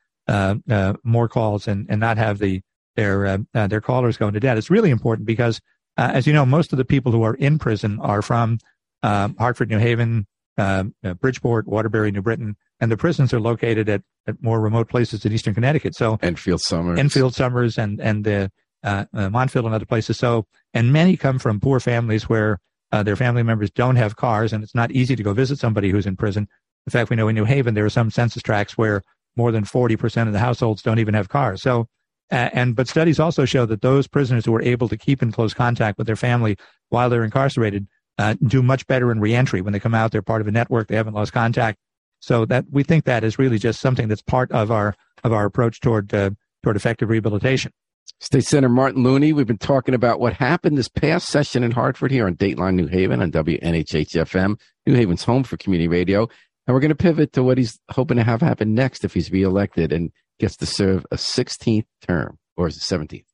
more 1.04 1.28
calls 1.28 1.68
and 1.68 1.86
and 1.90 2.00
not 2.00 2.16
have 2.16 2.38
the 2.38 2.62
their 2.96 3.38
their 3.54 3.80
callers 3.80 4.16
going 4.16 4.34
to 4.34 4.40
debt. 4.40 4.58
It's 4.58 4.70
really 4.70 4.90
important 4.90 5.26
because, 5.26 5.60
as 5.96 6.26
you 6.26 6.32
know, 6.32 6.46
most 6.46 6.72
of 6.72 6.78
the 6.78 6.84
people 6.84 7.12
who 7.12 7.22
are 7.22 7.34
in 7.34 7.58
prison 7.58 7.98
are 8.00 8.22
from 8.22 8.58
um, 9.02 9.34
Hartford, 9.38 9.70
New 9.70 9.78
Haven, 9.78 10.26
uh, 10.58 10.84
Bridgeport, 11.20 11.66
Waterbury, 11.66 12.10
New 12.10 12.22
Britain, 12.22 12.56
and 12.80 12.90
the 12.90 12.96
prisons 12.96 13.32
are 13.32 13.40
located 13.40 13.88
at, 13.88 14.02
at 14.26 14.42
more 14.42 14.60
remote 14.60 14.88
places 14.88 15.24
in 15.24 15.32
eastern 15.32 15.54
Connecticut. 15.54 15.94
So 15.94 16.18
Enfield 16.22 16.60
Somers, 16.60 16.98
Enfield 16.98 17.34
Somers, 17.34 17.78
and 17.78 18.00
and 18.00 18.28
uh, 18.28 18.48
uh, 18.84 19.06
Montville 19.30 19.66
and 19.66 19.74
other 19.74 19.86
places. 19.86 20.18
So 20.18 20.46
and 20.74 20.92
many 20.92 21.16
come 21.16 21.38
from 21.38 21.60
poor 21.60 21.80
families 21.80 22.28
where 22.28 22.58
uh, 22.90 23.02
their 23.02 23.16
family 23.16 23.42
members 23.42 23.70
don't 23.70 23.96
have 23.96 24.16
cars, 24.16 24.52
and 24.52 24.62
it's 24.62 24.74
not 24.74 24.90
easy 24.90 25.16
to 25.16 25.22
go 25.22 25.32
visit 25.32 25.58
somebody 25.58 25.90
who's 25.90 26.06
in 26.06 26.16
prison. 26.16 26.48
In 26.86 26.90
fact, 26.90 27.10
we 27.10 27.16
know 27.16 27.28
in 27.28 27.34
New 27.34 27.44
Haven 27.44 27.74
there 27.74 27.84
are 27.84 27.90
some 27.90 28.10
census 28.10 28.42
tracts 28.42 28.76
where 28.76 29.02
more 29.36 29.52
than 29.52 29.64
forty 29.64 29.96
percent 29.96 30.28
of 30.28 30.32
the 30.32 30.38
households 30.38 30.82
don't 30.82 30.98
even 30.98 31.14
have 31.14 31.28
cars. 31.28 31.62
So 31.62 31.86
and 32.32 32.74
but 32.74 32.88
studies 32.88 33.20
also 33.20 33.44
show 33.44 33.66
that 33.66 33.82
those 33.82 34.06
prisoners 34.06 34.44
who 34.44 34.54
are 34.54 34.62
able 34.62 34.88
to 34.88 34.96
keep 34.96 35.22
in 35.22 35.30
close 35.30 35.52
contact 35.52 35.98
with 35.98 36.06
their 36.06 36.16
family 36.16 36.56
while 36.88 37.10
they're 37.10 37.24
incarcerated 37.24 37.86
uh, 38.18 38.34
do 38.46 38.62
much 38.62 38.86
better 38.86 39.10
in 39.12 39.20
reentry 39.20 39.60
when 39.60 39.72
they 39.72 39.80
come 39.80 39.94
out. 39.94 40.12
They're 40.12 40.22
part 40.22 40.40
of 40.40 40.46
a 40.46 40.50
network. 40.50 40.88
They 40.88 40.96
haven't 40.96 41.14
lost 41.14 41.32
contact. 41.32 41.78
So 42.20 42.44
that 42.46 42.66
we 42.70 42.84
think 42.84 43.04
that 43.04 43.24
is 43.24 43.38
really 43.38 43.58
just 43.58 43.80
something 43.80 44.08
that's 44.08 44.22
part 44.22 44.50
of 44.52 44.70
our 44.70 44.94
of 45.24 45.32
our 45.32 45.44
approach 45.44 45.80
toward 45.80 46.12
uh, 46.14 46.30
toward 46.62 46.76
effective 46.76 47.08
rehabilitation. 47.08 47.72
State 48.20 48.44
Senator 48.44 48.68
Martin 48.68 49.02
Looney, 49.02 49.32
we've 49.32 49.46
been 49.46 49.58
talking 49.58 49.94
about 49.94 50.20
what 50.20 50.32
happened 50.32 50.78
this 50.78 50.88
past 50.88 51.28
session 51.28 51.64
in 51.64 51.72
Hartford 51.72 52.12
here 52.12 52.26
on 52.26 52.36
Dateline 52.36 52.74
New 52.74 52.86
Haven 52.86 53.20
on 53.20 53.32
WNHHFM, 53.32 54.58
New 54.86 54.94
Haven's 54.94 55.24
home 55.24 55.42
for 55.42 55.56
community 55.56 55.88
radio. 55.88 56.28
And 56.66 56.74
we're 56.74 56.80
going 56.80 56.90
to 56.90 56.94
pivot 56.94 57.32
to 57.32 57.42
what 57.42 57.58
he's 57.58 57.80
hoping 57.90 58.16
to 58.18 58.24
have 58.24 58.40
happen 58.40 58.74
next 58.74 59.04
if 59.04 59.12
he's 59.12 59.32
reelected 59.32 59.92
and 59.92 60.12
gets 60.42 60.56
to 60.56 60.66
serve 60.66 61.06
a 61.12 61.16
16th 61.16 61.86
term, 62.06 62.36
or 62.56 62.66
is 62.66 62.76
it 62.76 62.80
17th? 62.80 63.24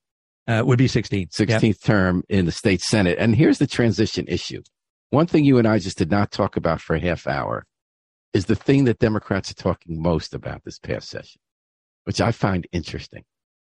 Uh, 0.46 0.62
would 0.64 0.78
be 0.78 0.86
16th. 0.86 1.30
16th 1.30 1.62
yep. 1.62 1.76
term 1.82 2.22
in 2.28 2.44
the 2.44 2.52
state 2.52 2.82
Senate. 2.82 3.16
And 3.18 3.34
here's 3.34 3.58
the 3.58 3.66
transition 3.66 4.26
issue. 4.28 4.62
One 5.10 5.26
thing 5.26 5.44
you 5.44 5.56
and 5.56 5.66
I 5.66 5.78
just 5.78 5.96
did 5.96 6.10
not 6.10 6.30
talk 6.30 6.56
about 6.56 6.82
for 6.82 6.94
a 6.94 7.00
half 7.00 7.26
hour 7.26 7.64
is 8.34 8.44
the 8.44 8.54
thing 8.54 8.84
that 8.84 8.98
Democrats 8.98 9.50
are 9.50 9.54
talking 9.54 10.00
most 10.00 10.34
about 10.34 10.64
this 10.64 10.78
past 10.78 11.08
session, 11.08 11.40
which 12.04 12.20
I 12.20 12.30
find 12.30 12.66
interesting. 12.72 13.24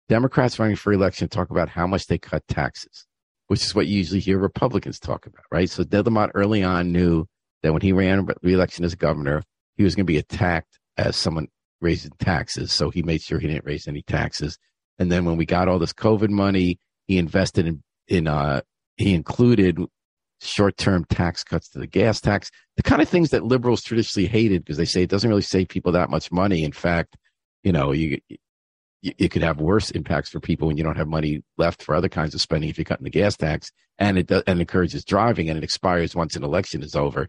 Democrats 0.08 0.58
running 0.58 0.78
for 0.78 0.94
election 0.94 1.28
talk 1.28 1.50
about 1.50 1.68
how 1.68 1.88
much 1.88 2.08
they 2.08 2.18
cut 2.18 2.48
taxes, 2.48 3.06
which 3.48 3.66
is 3.66 3.76
what 3.76 3.88
you 3.88 3.98
usually 3.98 4.22
hear 4.22 4.38
Republicans 4.38 4.98
talk 4.98 5.26
about, 5.26 5.44
right? 5.52 5.70
So 5.70 5.84
Ned 5.92 6.06
Lamont 6.06 6.32
early 6.36 6.64
on 6.64 6.94
knew 6.94 7.26
that 7.64 7.74
when 7.74 7.82
he 7.82 7.92
ran 7.92 8.30
re-election 8.42 8.86
as 8.86 8.96
governor, 8.96 9.44
he 9.76 9.84
was 9.84 9.94
going 9.94 10.06
to 10.06 10.12
be 10.12 10.18
attacked 10.18 10.80
as 10.98 11.18
someone 11.18 11.48
raising 11.82 12.12
taxes. 12.20 12.72
So 12.72 12.90
he 12.90 13.04
made 13.04 13.22
sure 13.22 13.40
he 13.40 13.48
didn't 13.48 13.66
raise 13.66 13.88
any 13.88 14.02
taxes. 14.02 14.58
And 15.00 15.12
then 15.12 15.26
when 15.26 15.38
we 15.38 15.46
got 15.46 15.68
all 15.68 15.80
this 15.80 15.94
COVID 15.94 16.30
money, 16.30 16.80
he 17.08 17.18
invested 17.18 17.68
in, 17.68 17.84
in, 18.08 18.28
uh, 18.28 18.62
he 18.98 19.14
included 19.14 19.80
short 20.42 20.78
term 20.78 21.06
tax 21.06 21.44
cuts 21.44 21.70
to 21.70 21.80
the 21.80 21.88
gas 21.88 22.22
tax, 22.22 22.50
the 22.78 22.84
kind 22.84 23.02
of 23.02 23.10
things 23.10 23.32
that 23.32 23.44
liberals 23.44 23.82
traditionally 23.82 24.28
hated 24.28 24.64
because 24.64 24.78
they 24.78 24.86
say 24.86 25.04
it 25.04 25.10
doesn't 25.10 25.30
really 25.30 25.42
save 25.42 25.68
people 25.68 25.92
that 25.92 26.10
much 26.10 26.32
money. 26.32 26.64
In 26.64 26.72
fact, 26.72 27.18
you 27.64 27.72
know, 27.72 27.92
you, 27.92 28.20
it 29.02 29.30
could 29.30 29.44
have 29.44 29.60
worse 29.60 29.92
impacts 29.92 30.30
for 30.30 30.40
people 30.40 30.68
when 30.68 30.78
you 30.78 30.84
don't 30.84 30.98
have 30.98 31.08
money 31.08 31.44
left 31.58 31.84
for 31.84 31.94
other 31.96 32.10
kinds 32.10 32.34
of 32.34 32.42
spending 32.42 32.70
if 32.70 32.78
you're 32.78 32.86
cutting 32.86 33.04
the 33.04 33.10
gas 33.10 33.38
tax 33.38 33.72
and 33.98 34.18
it 34.18 34.28
does, 34.28 34.44
and 34.48 34.60
encourages 34.60 35.06
driving 35.06 35.50
and 35.50 35.58
it 35.58 35.64
expires 35.64 36.16
once 36.16 36.36
an 36.36 36.44
election 36.44 36.82
is 36.82 36.96
over. 36.96 37.28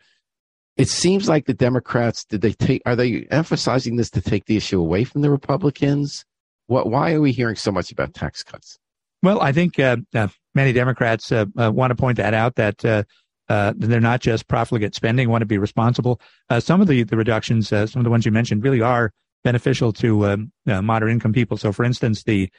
It 0.77 0.89
seems 0.89 1.29
like 1.29 1.47
the 1.47 1.55
Democrats 1.55 2.25
did 2.25 2.43
they 2.43 2.53
take 2.53 2.83
are 2.85 2.97
they 2.97 3.27
emphasizing 3.31 3.97
this 3.97 4.11
to 4.11 4.21
take 4.21 4.45
the 4.45 4.57
issue 4.57 4.81
away 4.81 5.05
from 5.05 5.23
the 5.23 5.31
Republicans? 5.31 6.25
What 6.67 6.91
why 6.91 7.15
are 7.15 7.21
we 7.21 7.33
hearing 7.33 7.57
so 7.57 7.73
much 7.73 7.91
about 7.91 8.15
tax 8.15 8.43
cuts? 8.43 8.79
Well, 9.23 9.41
I 9.41 9.53
think 9.53 9.79
uh, 9.79 9.97
uh, 10.15 10.29
many 10.55 10.73
Democrats 10.73 11.33
uh, 11.33 11.47
uh, 11.59 11.73
want 11.73 11.91
to 11.91 11.95
point 11.95 12.19
that 12.19 12.35
out 12.35 12.57
that 12.57 12.85
uh, 12.85 13.05
uh, 13.49 13.73
they're 13.77 14.01
not 14.01 14.21
just 14.21 14.49
profligate 14.49 14.95
spending, 14.95 15.29
want 15.31 15.43
to 15.43 15.47
be 15.47 15.59
responsible. 15.59 16.21
some 16.59 16.81
of 16.81 16.89
the, 16.89 17.05
the 17.05 17.17
reductions, 17.17 17.69
some 17.69 17.83
of 17.83 18.05
the 18.05 18.11
ones 18.11 18.27
you 18.27 18.33
mentioned, 18.33 18.63
really 18.63 18.81
are 18.81 19.13
beneficial 19.45 19.93
to 19.95 20.27
um, 20.27 20.53
moderate 20.67 21.13
income 21.13 21.33
people. 21.33 21.57
So, 21.57 21.73
for 21.73 21.85
instance, 21.85 22.25
the 22.25 22.51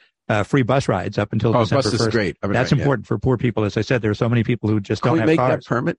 free 0.44 0.62
bus 0.62 0.88
rides 0.88 1.18
up 1.18 1.32
until 1.32 1.56
oh, 1.56 1.60
December 1.60 1.82
bus 1.82 1.94
1st. 1.94 2.00
Is 2.00 2.08
great. 2.08 2.36
I 2.42 2.46
mean, 2.46 2.54
That's 2.54 2.72
right, 2.72 2.80
important 2.80 3.04
yeah. 3.06 3.08
for 3.08 3.18
poor 3.18 3.36
people. 3.36 3.64
As 3.64 3.76
I 3.76 3.82
said, 3.82 4.02
there 4.02 4.10
are 4.10 4.14
so 4.14 4.28
many 4.28 4.44
people 4.44 4.68
who 4.68 4.80
just 4.80 5.02
Can 5.02 5.12
don't 5.12 5.18
have 5.18 5.26
make 5.26 5.38
cars. 5.38 5.64
that 5.64 5.68
permit? 5.68 5.98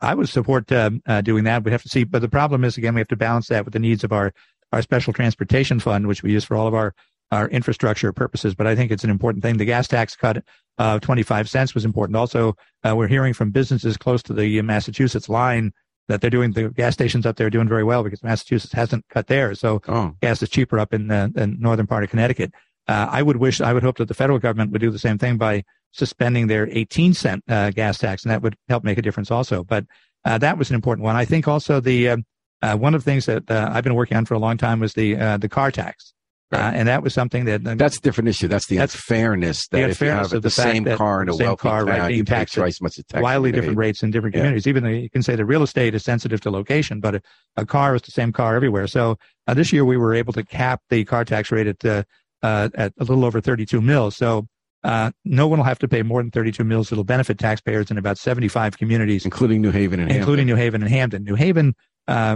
I 0.00 0.14
would 0.14 0.28
support 0.28 0.70
um, 0.72 1.02
doing 1.22 1.44
that. 1.44 1.64
We 1.64 1.70
have 1.70 1.82
to 1.82 1.88
see, 1.88 2.04
but 2.04 2.22
the 2.22 2.28
problem 2.28 2.64
is 2.64 2.76
again 2.76 2.94
we 2.94 3.00
have 3.00 3.08
to 3.08 3.16
balance 3.16 3.48
that 3.48 3.64
with 3.64 3.72
the 3.72 3.78
needs 3.78 4.04
of 4.04 4.12
our 4.12 4.32
our 4.72 4.82
special 4.82 5.12
transportation 5.12 5.80
fund, 5.80 6.06
which 6.06 6.22
we 6.22 6.32
use 6.32 6.44
for 6.44 6.56
all 6.56 6.66
of 6.66 6.74
our 6.74 6.94
our 7.30 7.48
infrastructure 7.48 8.12
purposes. 8.12 8.54
But 8.54 8.66
I 8.66 8.74
think 8.74 8.90
it's 8.90 9.04
an 9.04 9.10
important 9.10 9.42
thing. 9.42 9.58
The 9.58 9.64
gas 9.64 9.88
tax 9.88 10.16
cut 10.16 10.42
of 10.78 11.00
25 11.00 11.48
cents 11.48 11.74
was 11.74 11.84
important. 11.84 12.16
Also, 12.16 12.56
uh, 12.84 12.94
we're 12.96 13.08
hearing 13.08 13.34
from 13.34 13.50
businesses 13.50 13.96
close 13.96 14.22
to 14.24 14.32
the 14.32 14.62
Massachusetts 14.62 15.28
line 15.28 15.72
that 16.08 16.20
they're 16.20 16.30
doing 16.30 16.52
the 16.52 16.70
gas 16.70 16.94
stations 16.94 17.26
up 17.26 17.36
there 17.36 17.50
doing 17.50 17.68
very 17.68 17.84
well 17.84 18.02
because 18.02 18.22
Massachusetts 18.22 18.72
hasn't 18.72 19.04
cut 19.10 19.26
theirs. 19.26 19.60
So 19.60 19.82
oh. 19.88 20.14
gas 20.22 20.42
is 20.42 20.48
cheaper 20.48 20.78
up 20.78 20.94
in 20.94 21.08
the, 21.08 21.30
the 21.34 21.46
northern 21.46 21.86
part 21.86 22.04
of 22.04 22.10
Connecticut. 22.10 22.52
Uh, 22.86 23.08
I 23.10 23.22
would 23.22 23.36
wish, 23.36 23.60
I 23.60 23.74
would 23.74 23.82
hope 23.82 23.98
that 23.98 24.08
the 24.08 24.14
federal 24.14 24.38
government 24.38 24.72
would 24.72 24.80
do 24.80 24.90
the 24.90 24.98
same 24.98 25.18
thing 25.18 25.36
by 25.36 25.64
suspending 25.92 26.46
their 26.46 26.68
18 26.70 27.14
cent 27.14 27.42
uh, 27.48 27.70
gas 27.70 27.98
tax, 27.98 28.24
and 28.24 28.30
that 28.30 28.42
would 28.42 28.56
help 28.68 28.84
make 28.84 28.98
a 28.98 29.02
difference 29.02 29.30
also. 29.30 29.64
But 29.64 29.84
uh, 30.24 30.38
that 30.38 30.58
was 30.58 30.70
an 30.70 30.74
important 30.74 31.04
one. 31.04 31.16
I 31.16 31.24
think 31.24 31.48
also 31.48 31.80
the 31.80 32.08
uh, 32.08 32.16
uh, 32.60 32.76
one 32.76 32.94
of 32.94 33.04
the 33.04 33.10
things 33.10 33.26
that 33.26 33.50
uh, 33.50 33.70
I've 33.72 33.84
been 33.84 33.94
working 33.94 34.16
on 34.16 34.24
for 34.24 34.34
a 34.34 34.38
long 34.38 34.56
time 34.56 34.80
was 34.80 34.94
the 34.94 35.14
the 35.38 35.48
car 35.48 35.70
tax. 35.70 36.12
Right. 36.50 36.60
Uh, 36.60 36.70
and 36.76 36.88
that 36.88 37.02
was 37.02 37.12
something 37.12 37.44
that 37.44 37.66
uh, 37.66 37.74
that's 37.74 37.98
a 37.98 38.00
different 38.00 38.28
issue. 38.28 38.48
That's 38.48 38.66
the 38.68 38.78
that's, 38.78 38.94
unfairness 38.94 39.68
that 39.68 39.90
if 39.90 40.00
you 40.00 40.06
have 40.06 40.30
the, 40.30 40.40
the 40.40 40.48
same 40.48 40.82
car 40.86 41.20
in 41.20 41.28
a 41.28 41.36
wealthy 41.36 41.60
car, 41.60 41.84
town, 41.84 42.00
right, 42.00 42.14
you 42.14 42.24
pay 42.24 42.46
twice 42.46 42.80
much 42.80 42.96
tax. 43.06 43.22
Wildly 43.22 43.52
different 43.52 43.76
rates 43.76 44.02
in 44.02 44.10
different 44.10 44.34
communities. 44.34 44.66
Even 44.66 44.82
though 44.82 44.88
you 44.88 45.10
can 45.10 45.22
say 45.22 45.36
the 45.36 45.44
real 45.44 45.62
estate 45.62 45.94
is 45.94 46.04
sensitive 46.04 46.40
to 46.40 46.50
location, 46.50 47.00
but 47.00 47.16
a, 47.16 47.22
a 47.58 47.66
car 47.66 47.94
is 47.96 48.00
the 48.00 48.12
same 48.12 48.32
car 48.32 48.56
everywhere. 48.56 48.86
So 48.86 49.18
uh, 49.46 49.52
this 49.52 49.74
year 49.74 49.84
we 49.84 49.98
were 49.98 50.14
able 50.14 50.32
to 50.32 50.42
cap 50.42 50.80
the 50.88 51.04
car 51.04 51.22
tax 51.22 51.52
rate 51.52 51.66
at 51.66 51.84
uh, 51.84 52.04
uh 52.42 52.70
at 52.74 52.94
a 52.98 53.04
little 53.04 53.26
over 53.26 53.42
32 53.42 53.82
mils. 53.82 54.16
So 54.16 54.48
uh, 54.84 55.10
no 55.24 55.48
one 55.48 55.58
will 55.58 55.64
have 55.64 55.78
to 55.80 55.88
pay 55.88 56.02
more 56.02 56.22
than 56.22 56.30
32 56.30 56.62
mils. 56.64 56.92
It'll 56.92 57.04
benefit 57.04 57.38
taxpayers 57.38 57.90
in 57.90 57.98
about 57.98 58.18
75 58.18 58.78
communities, 58.78 59.24
including 59.24 59.60
New 59.60 59.70
Haven 59.70 60.00
and 60.00 60.10
including 60.10 60.48
Hamden. 60.48 60.56
New 60.56 60.62
Haven 60.62 60.82
and 60.82 60.90
Hamden. 60.90 61.24
New 61.24 61.34
Haven 61.34 61.74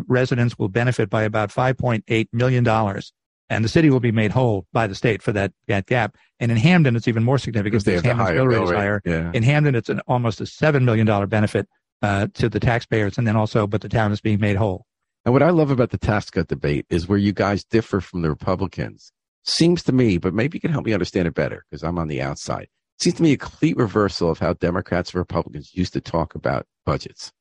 residents 0.07 0.59
will 0.59 0.68
benefit 0.68 1.09
by 1.09 1.22
about 1.22 1.50
5.8 1.50 2.28
million 2.33 2.64
dollars 2.64 3.12
and 3.52 3.62
the 3.62 3.68
city 3.68 3.90
will 3.90 4.00
be 4.00 4.12
made 4.12 4.31
whole 4.31 4.66
by 4.72 4.87
the 4.87 4.94
state 4.94 5.20
for 5.20 5.31
that, 5.33 5.52
that 5.68 5.85
gap. 5.85 6.16
And 6.40 6.50
in 6.50 6.57
Hamden, 6.57 6.96
it's 6.96 7.07
even 7.07 7.22
more 7.22 7.37
significant 7.37 7.85
because 7.85 8.02
Hamden's 8.02 8.33
mill 8.33 8.46
rate 8.46 8.62
is 8.62 8.70
higher. 8.70 9.02
Yeah. 9.05 9.31
In 9.35 9.42
Hamden, 9.42 9.74
it's 9.74 9.90
an 9.90 10.00
almost 10.07 10.40
a 10.40 10.46
seven 10.46 10.87
million 10.87 11.07
dollar 11.07 11.26
benefit 11.26 11.68
uh, 12.00 12.28
to 12.35 12.48
the 12.48 12.59
taxpayers, 12.59 13.18
and 13.18 13.26
then 13.26 13.37
also, 13.37 13.66
but 13.66 13.83
the 13.83 13.90
town 13.90 14.11
is 14.11 14.22
being 14.22 14.40
made 14.40 14.57
whole. 14.57 14.87
And 15.24 15.35
what 15.35 15.42
I 15.42 15.50
love 15.50 15.70
about 15.70 15.90
the 15.90 15.98
tax 15.98 16.31
cut 16.31 16.48
debate 16.48 16.87
is 16.88 17.07
where 17.07 17.18
you 17.18 17.33
guys 17.33 17.62
differ 17.62 18.00
from 18.00 18.22
the 18.22 18.31
Republicans. 18.31 19.12
Seems 19.44 19.83
to 19.85 19.92
me, 19.92 20.18
but 20.18 20.35
maybe 20.35 20.57
you 20.57 20.61
can 20.61 20.70
help 20.70 20.87
me 20.87 20.92
understand 20.92 21.26
it 21.26 21.35
better 21.35 21.64
because 21.68 21.83
I'm 21.83 21.98
on 21.98 22.09
the 22.09 22.22
outside. 22.22 22.68
Seems 23.00 23.16
to 23.16 23.22
me 23.22 23.33
a 23.33 23.37
complete 23.37 23.76
reversal 23.76 24.31
of 24.31 24.38
how 24.38 24.52
Democrats 24.55 25.11
and 25.11 25.18
Republicans 25.18 25.70
used 25.74 25.92
to 25.94 26.00
talk 26.00 26.35
about 26.35 26.66
budgets. 26.87 27.33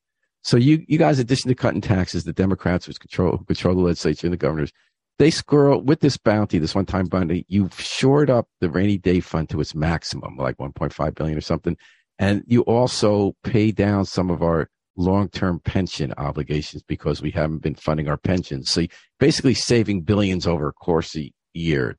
So 0.42 0.56
you, 0.56 0.84
you 0.88 0.98
guys, 0.98 1.18
in 1.18 1.26
addition 1.26 1.48
to 1.48 1.54
cutting 1.54 1.80
taxes, 1.80 2.24
the 2.24 2.32
Democrats, 2.32 2.88
which 2.88 2.98
control 2.98 3.38
control 3.38 3.76
the 3.76 3.82
legislature 3.82 4.26
and 4.26 4.32
the 4.32 4.38
governors, 4.38 4.72
they 5.18 5.30
squirrel 5.30 5.80
with 5.80 6.00
this 6.00 6.16
bounty, 6.16 6.58
this 6.58 6.74
one 6.74 6.86
time 6.86 7.06
bounty, 7.06 7.46
you've 7.48 7.78
shored 7.80 8.28
up 8.28 8.48
the 8.60 8.68
rainy 8.68 8.98
day 8.98 9.20
fund 9.20 9.48
to 9.50 9.60
its 9.60 9.74
maximum, 9.74 10.36
like 10.36 10.56
1.5 10.56 11.14
billion 11.14 11.38
or 11.38 11.42
something. 11.42 11.76
And 12.18 12.42
you 12.46 12.62
also 12.62 13.34
pay 13.44 13.70
down 13.70 14.04
some 14.04 14.30
of 14.30 14.42
our 14.42 14.68
long 14.96 15.28
term 15.28 15.60
pension 15.60 16.12
obligations 16.18 16.82
because 16.82 17.22
we 17.22 17.30
haven't 17.30 17.62
been 17.62 17.76
funding 17.76 18.08
our 18.08 18.16
pensions. 18.16 18.70
So 18.70 18.86
basically 19.20 19.54
saving 19.54 20.02
billions 20.02 20.46
over 20.46 20.68
a 20.68 20.72
course 20.72 21.16
years. 21.54 21.96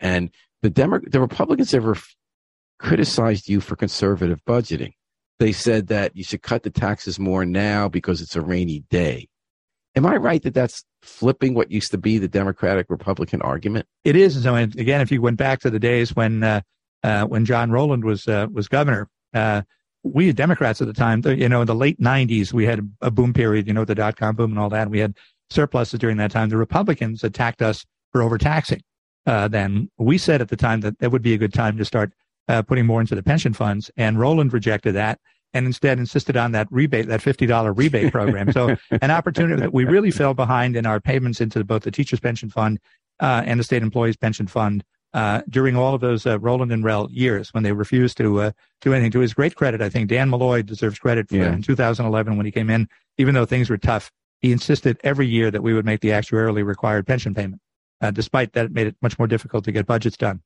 And 0.00 0.30
the 0.62 0.70
Demo- 0.70 1.00
the 1.00 1.20
Republicans 1.20 1.74
ever 1.74 1.96
criticized 2.78 3.48
you 3.48 3.60
for 3.60 3.76
conservative 3.76 4.40
budgeting. 4.46 4.92
They 5.38 5.52
said 5.52 5.88
that 5.88 6.16
you 6.16 6.22
should 6.22 6.42
cut 6.42 6.62
the 6.62 6.70
taxes 6.70 7.18
more 7.18 7.44
now 7.44 7.88
because 7.88 8.20
it's 8.20 8.36
a 8.36 8.40
rainy 8.40 8.84
day. 8.90 9.28
Am 9.96 10.06
I 10.06 10.16
right 10.16 10.42
that 10.42 10.54
that's 10.54 10.84
flipping 11.02 11.54
what 11.54 11.70
used 11.70 11.90
to 11.92 11.98
be 11.98 12.18
the 12.18 12.28
Democratic 12.28 12.86
Republican 12.88 13.42
argument? 13.42 13.86
It 14.04 14.16
is. 14.16 14.42
So 14.42 14.54
again, 14.54 15.00
if 15.00 15.12
you 15.12 15.20
went 15.20 15.36
back 15.36 15.60
to 15.60 15.70
the 15.70 15.78
days 15.78 16.14
when 16.14 16.42
uh, 16.42 16.60
uh, 17.02 17.24
when 17.26 17.44
John 17.44 17.70
Rowland 17.70 18.04
was 18.04 18.26
uh, 18.26 18.46
was 18.52 18.68
governor, 18.68 19.08
uh, 19.34 19.62
we 20.02 20.32
Democrats 20.32 20.80
at 20.80 20.86
the 20.86 20.92
time, 20.92 21.22
you 21.24 21.48
know, 21.48 21.60
in 21.62 21.66
the 21.66 21.74
late 21.74 22.00
'90s, 22.00 22.52
we 22.52 22.66
had 22.66 22.88
a 23.00 23.10
boom 23.10 23.32
period, 23.32 23.66
you 23.66 23.72
know, 23.72 23.84
the 23.84 23.94
dot 23.94 24.16
com 24.16 24.34
boom 24.36 24.50
and 24.50 24.58
all 24.58 24.70
that. 24.70 24.82
And 24.82 24.90
we 24.90 24.98
had 24.98 25.16
surpluses 25.50 25.98
during 25.98 26.16
that 26.18 26.30
time. 26.30 26.48
The 26.48 26.56
Republicans 26.56 27.22
attacked 27.24 27.62
us 27.62 27.84
for 28.12 28.22
overtaxing. 28.22 28.82
Uh, 29.26 29.48
then 29.48 29.90
we 29.98 30.18
said 30.18 30.40
at 30.40 30.48
the 30.48 30.56
time 30.56 30.80
that 30.80 30.98
that 30.98 31.10
would 31.10 31.22
be 31.22 31.34
a 31.34 31.38
good 31.38 31.54
time 31.54 31.76
to 31.78 31.84
start 31.84 32.12
uh, 32.48 32.62
putting 32.62 32.86
more 32.86 33.00
into 33.00 33.14
the 33.14 33.22
pension 33.22 33.52
funds, 33.54 33.90
and 33.96 34.18
Rowland 34.18 34.52
rejected 34.52 34.92
that 34.94 35.18
and 35.54 35.66
instead 35.66 35.98
insisted 35.98 36.36
on 36.36 36.52
that 36.52 36.66
rebate, 36.70 37.06
that 37.06 37.20
$50 37.20 37.76
rebate 37.76 38.12
program. 38.12 38.52
So 38.52 38.76
an 38.90 39.10
opportunity 39.10 39.60
that 39.60 39.72
we 39.72 39.84
really 39.84 40.10
fell 40.10 40.34
behind 40.34 40.76
in 40.76 40.84
our 40.84 41.00
payments 41.00 41.40
into 41.40 41.64
both 41.64 41.84
the 41.84 41.90
teachers 41.90 42.20
pension 42.20 42.50
fund 42.50 42.80
uh, 43.20 43.42
and 43.46 43.60
the 43.60 43.64
state 43.64 43.82
employees 43.82 44.16
pension 44.16 44.48
fund 44.48 44.84
uh, 45.14 45.42
during 45.48 45.76
all 45.76 45.94
of 45.94 46.00
those 46.00 46.26
uh, 46.26 46.40
Rowland 46.40 46.72
and 46.72 46.82
Rell 46.82 47.08
years 47.10 47.54
when 47.54 47.62
they 47.62 47.72
refused 47.72 48.16
to 48.18 48.40
uh, 48.40 48.50
do 48.80 48.92
anything. 48.92 49.12
To 49.12 49.20
his 49.20 49.32
great 49.32 49.54
credit, 49.54 49.80
I 49.80 49.88
think 49.88 50.08
Dan 50.08 50.28
Malloy 50.28 50.62
deserves 50.62 50.98
credit 50.98 51.28
for 51.28 51.36
yeah. 51.36 51.52
in 51.52 51.62
2011 51.62 52.36
when 52.36 52.44
he 52.44 52.52
came 52.52 52.68
in, 52.68 52.88
even 53.16 53.34
though 53.34 53.46
things 53.46 53.70
were 53.70 53.78
tough, 53.78 54.10
he 54.40 54.50
insisted 54.50 54.98
every 55.04 55.28
year 55.28 55.52
that 55.52 55.62
we 55.62 55.72
would 55.72 55.86
make 55.86 56.00
the 56.00 56.08
actuarially 56.08 56.66
required 56.66 57.06
pension 57.06 57.32
payment. 57.32 57.62
Uh, 58.04 58.10
despite 58.10 58.52
that, 58.52 58.66
it 58.66 58.72
made 58.72 58.86
it 58.86 58.96
much 59.00 59.18
more 59.18 59.26
difficult 59.26 59.64
to 59.64 59.72
get 59.72 59.86
budgets 59.86 60.18
done. 60.18 60.42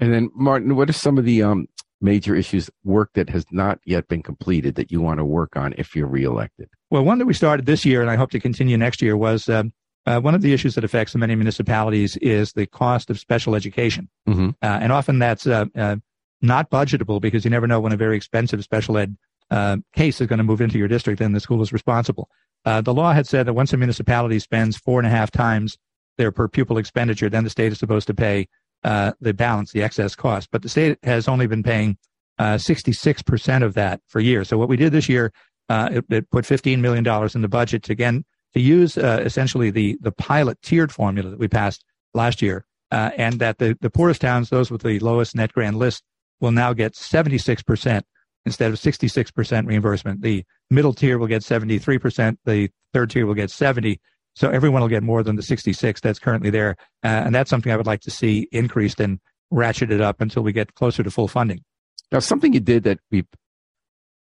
And 0.00 0.12
then, 0.12 0.28
Martin, 0.34 0.74
what 0.74 0.90
are 0.90 0.92
some 0.92 1.16
of 1.16 1.24
the 1.24 1.40
um, 1.40 1.68
major 2.00 2.34
issues, 2.34 2.68
work 2.82 3.10
that 3.14 3.30
has 3.30 3.44
not 3.52 3.78
yet 3.84 4.08
been 4.08 4.24
completed 4.24 4.74
that 4.74 4.90
you 4.90 5.00
want 5.00 5.18
to 5.18 5.24
work 5.24 5.56
on 5.56 5.72
if 5.78 5.94
you're 5.94 6.08
reelected? 6.08 6.68
Well, 6.90 7.04
one 7.04 7.18
that 7.18 7.26
we 7.26 7.34
started 7.34 7.66
this 7.66 7.84
year 7.84 8.02
and 8.02 8.10
I 8.10 8.16
hope 8.16 8.32
to 8.32 8.40
continue 8.40 8.76
next 8.76 9.00
year 9.00 9.16
was 9.16 9.48
um, 9.48 9.72
uh, 10.04 10.18
one 10.20 10.34
of 10.34 10.42
the 10.42 10.52
issues 10.52 10.74
that 10.74 10.82
affects 10.82 11.14
many 11.14 11.36
municipalities 11.36 12.16
is 12.16 12.54
the 12.54 12.66
cost 12.66 13.08
of 13.08 13.20
special 13.20 13.54
education. 13.54 14.08
Mm-hmm. 14.28 14.48
Uh, 14.60 14.78
and 14.82 14.90
often 14.90 15.20
that's 15.20 15.46
uh, 15.46 15.66
uh 15.76 15.96
not 16.40 16.70
budgetable 16.70 17.20
because 17.20 17.44
you 17.44 17.50
never 17.50 17.68
know 17.68 17.80
when 17.80 17.92
a 17.92 17.96
very 17.96 18.16
expensive 18.16 18.64
special 18.64 18.98
ed 18.98 19.16
uh, 19.50 19.76
case 19.94 20.20
is 20.20 20.26
going 20.26 20.38
to 20.38 20.44
move 20.44 20.60
into 20.60 20.78
your 20.78 20.88
district 20.88 21.20
and 21.20 21.36
the 21.36 21.40
school 21.40 21.62
is 21.62 21.72
responsible. 21.72 22.28
Uh, 22.64 22.80
the 22.80 22.94
law 22.94 23.12
had 23.12 23.26
said 23.28 23.46
that 23.46 23.54
once 23.54 23.72
a 23.72 23.76
municipality 23.76 24.40
spends 24.40 24.76
four 24.76 24.98
and 24.98 25.06
a 25.06 25.10
half 25.10 25.30
times 25.30 25.78
their 26.18 26.30
per 26.30 26.48
pupil 26.48 26.76
expenditure, 26.76 27.30
then 27.30 27.44
the 27.44 27.50
state 27.50 27.72
is 27.72 27.78
supposed 27.78 28.06
to 28.08 28.14
pay 28.14 28.46
uh, 28.84 29.12
the 29.20 29.32
balance, 29.32 29.72
the 29.72 29.82
excess 29.82 30.14
cost. 30.14 30.50
But 30.52 30.62
the 30.62 30.68
state 30.68 30.98
has 31.02 31.28
only 31.28 31.46
been 31.46 31.62
paying 31.62 31.96
uh, 32.38 32.54
66% 32.54 33.62
of 33.62 33.74
that 33.74 34.00
for 34.06 34.20
years. 34.20 34.48
So 34.48 34.58
what 34.58 34.68
we 34.68 34.76
did 34.76 34.92
this 34.92 35.08
year, 35.08 35.32
uh, 35.68 35.88
it, 35.92 36.04
it, 36.10 36.30
put 36.30 36.44
$15 36.44 36.78
million 36.80 37.06
in 37.34 37.42
the 37.42 37.48
budget 37.48 37.82
to, 37.84 37.92
again, 37.92 38.24
to 38.54 38.60
use 38.60 38.96
uh, 38.96 39.22
essentially 39.24 39.70
the, 39.70 39.98
the 40.00 40.12
pilot 40.12 40.60
tiered 40.62 40.92
formula 40.92 41.30
that 41.30 41.38
we 41.38 41.48
passed 41.48 41.84
last 42.14 42.40
year, 42.40 42.64
uh, 42.90 43.10
and 43.16 43.38
that 43.40 43.58
the, 43.58 43.76
the 43.80 43.90
poorest 43.90 44.20
towns, 44.20 44.50
those 44.50 44.70
with 44.70 44.82
the 44.82 44.98
lowest 45.00 45.34
net 45.34 45.52
grand 45.52 45.76
list, 45.76 46.02
will 46.40 46.52
now 46.52 46.72
get 46.72 46.94
76% 46.94 48.02
instead 48.46 48.72
of 48.72 48.78
66% 48.78 49.66
reimbursement. 49.66 50.22
The 50.22 50.44
middle 50.70 50.94
tier 50.94 51.18
will 51.18 51.26
get 51.26 51.42
73%. 51.42 52.38
The 52.44 52.70
third 52.94 53.10
tier 53.10 53.26
will 53.26 53.34
get 53.34 53.50
70 53.50 54.00
so 54.38 54.48
everyone 54.50 54.82
will 54.82 54.88
get 54.88 55.02
more 55.02 55.24
than 55.24 55.34
the 55.34 55.42
66 55.42 56.00
that's 56.00 56.20
currently 56.20 56.48
there. 56.48 56.76
Uh, 57.02 57.08
and 57.08 57.34
that's 57.34 57.50
something 57.50 57.72
I 57.72 57.76
would 57.76 57.88
like 57.88 58.02
to 58.02 58.10
see 58.12 58.46
increased 58.52 59.00
and 59.00 59.18
ratcheted 59.52 60.00
up 60.00 60.20
until 60.20 60.44
we 60.44 60.52
get 60.52 60.76
closer 60.76 61.02
to 61.02 61.10
full 61.10 61.26
funding. 61.26 61.64
Now, 62.12 62.20
something 62.20 62.52
you 62.52 62.60
did 62.60 62.84
that 62.84 63.00
we 63.10 63.24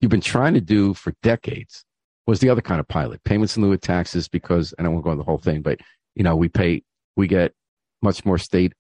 you've 0.00 0.10
been 0.10 0.22
trying 0.22 0.54
to 0.54 0.62
do 0.62 0.94
for 0.94 1.12
decades 1.22 1.84
was 2.26 2.40
the 2.40 2.48
other 2.48 2.62
kind 2.62 2.80
of 2.80 2.88
pilot 2.88 3.22
payments 3.24 3.58
in 3.58 3.62
lieu 3.62 3.74
of 3.74 3.82
taxes 3.82 4.26
because 4.26 4.72
and 4.78 4.86
I 4.86 4.90
to 4.90 5.02
go 5.02 5.10
on 5.10 5.18
the 5.18 5.22
whole 5.22 5.36
thing, 5.36 5.60
but 5.60 5.80
you 6.14 6.24
know, 6.24 6.34
we 6.34 6.48
pay, 6.48 6.82
we 7.14 7.26
get 7.28 7.52
much 8.00 8.24
more 8.24 8.38
state 8.38 8.72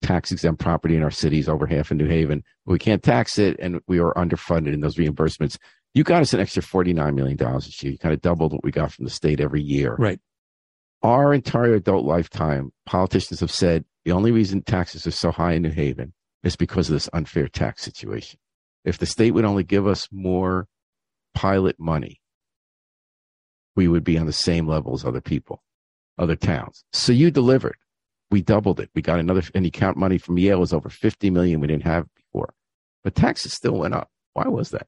tax 0.00 0.32
exempt 0.32 0.62
property 0.62 0.96
in 0.96 1.02
our 1.02 1.10
cities, 1.10 1.46
over 1.46 1.66
half 1.66 1.90
in 1.90 1.98
New 1.98 2.08
Haven. 2.08 2.42
We 2.64 2.78
can't 2.78 3.02
tax 3.02 3.38
it 3.38 3.58
and 3.60 3.82
we 3.86 4.00
are 4.00 4.14
underfunded 4.14 4.72
in 4.72 4.80
those 4.80 4.96
reimbursements. 4.96 5.58
You 5.92 6.04
got 6.04 6.22
us 6.22 6.32
an 6.32 6.40
extra 6.40 6.62
$49 6.62 7.14
million 7.14 7.36
this 7.36 7.82
year. 7.82 7.92
You 7.92 7.98
kind 7.98 8.14
of 8.14 8.22
doubled 8.22 8.52
what 8.52 8.64
we 8.64 8.70
got 8.70 8.92
from 8.92 9.04
the 9.04 9.10
state 9.10 9.40
every 9.40 9.60
year. 9.60 9.94
Right 9.98 10.20
our 11.02 11.32
entire 11.32 11.74
adult 11.74 12.04
lifetime, 12.04 12.72
politicians 12.86 13.40
have 13.40 13.50
said 13.50 13.84
the 14.04 14.12
only 14.12 14.32
reason 14.32 14.62
taxes 14.62 15.06
are 15.06 15.12
so 15.12 15.30
high 15.30 15.52
in 15.52 15.62
New 15.62 15.70
Haven 15.70 16.12
is 16.42 16.56
because 16.56 16.88
of 16.88 16.94
this 16.94 17.08
unfair 17.12 17.48
tax 17.48 17.82
situation. 17.82 18.38
If 18.84 18.98
the 18.98 19.06
state 19.06 19.32
would 19.32 19.44
only 19.44 19.64
give 19.64 19.86
us 19.86 20.08
more 20.10 20.66
pilot 21.34 21.78
money, 21.78 22.20
we 23.76 23.88
would 23.88 24.04
be 24.04 24.18
on 24.18 24.26
the 24.26 24.32
same 24.32 24.66
level 24.66 24.94
as 24.94 25.04
other 25.04 25.20
people, 25.20 25.62
other 26.18 26.36
towns. 26.36 26.84
So 26.92 27.12
you 27.12 27.30
delivered. 27.30 27.76
We 28.30 28.42
doubled 28.42 28.78
it. 28.80 28.90
We 28.94 29.02
got 29.02 29.18
another, 29.18 29.42
and 29.54 29.64
you 29.64 29.70
count 29.70 29.96
money 29.96 30.16
from 30.16 30.38
Yale 30.38 30.60
was 30.60 30.72
over 30.72 30.88
50 30.88 31.30
million 31.30 31.60
we 31.60 31.66
didn't 31.66 31.82
have 31.82 32.06
before. 32.14 32.54
But 33.02 33.14
taxes 33.14 33.54
still 33.54 33.78
went 33.78 33.94
up. 33.94 34.08
Why 34.34 34.46
was 34.46 34.70
that? 34.70 34.86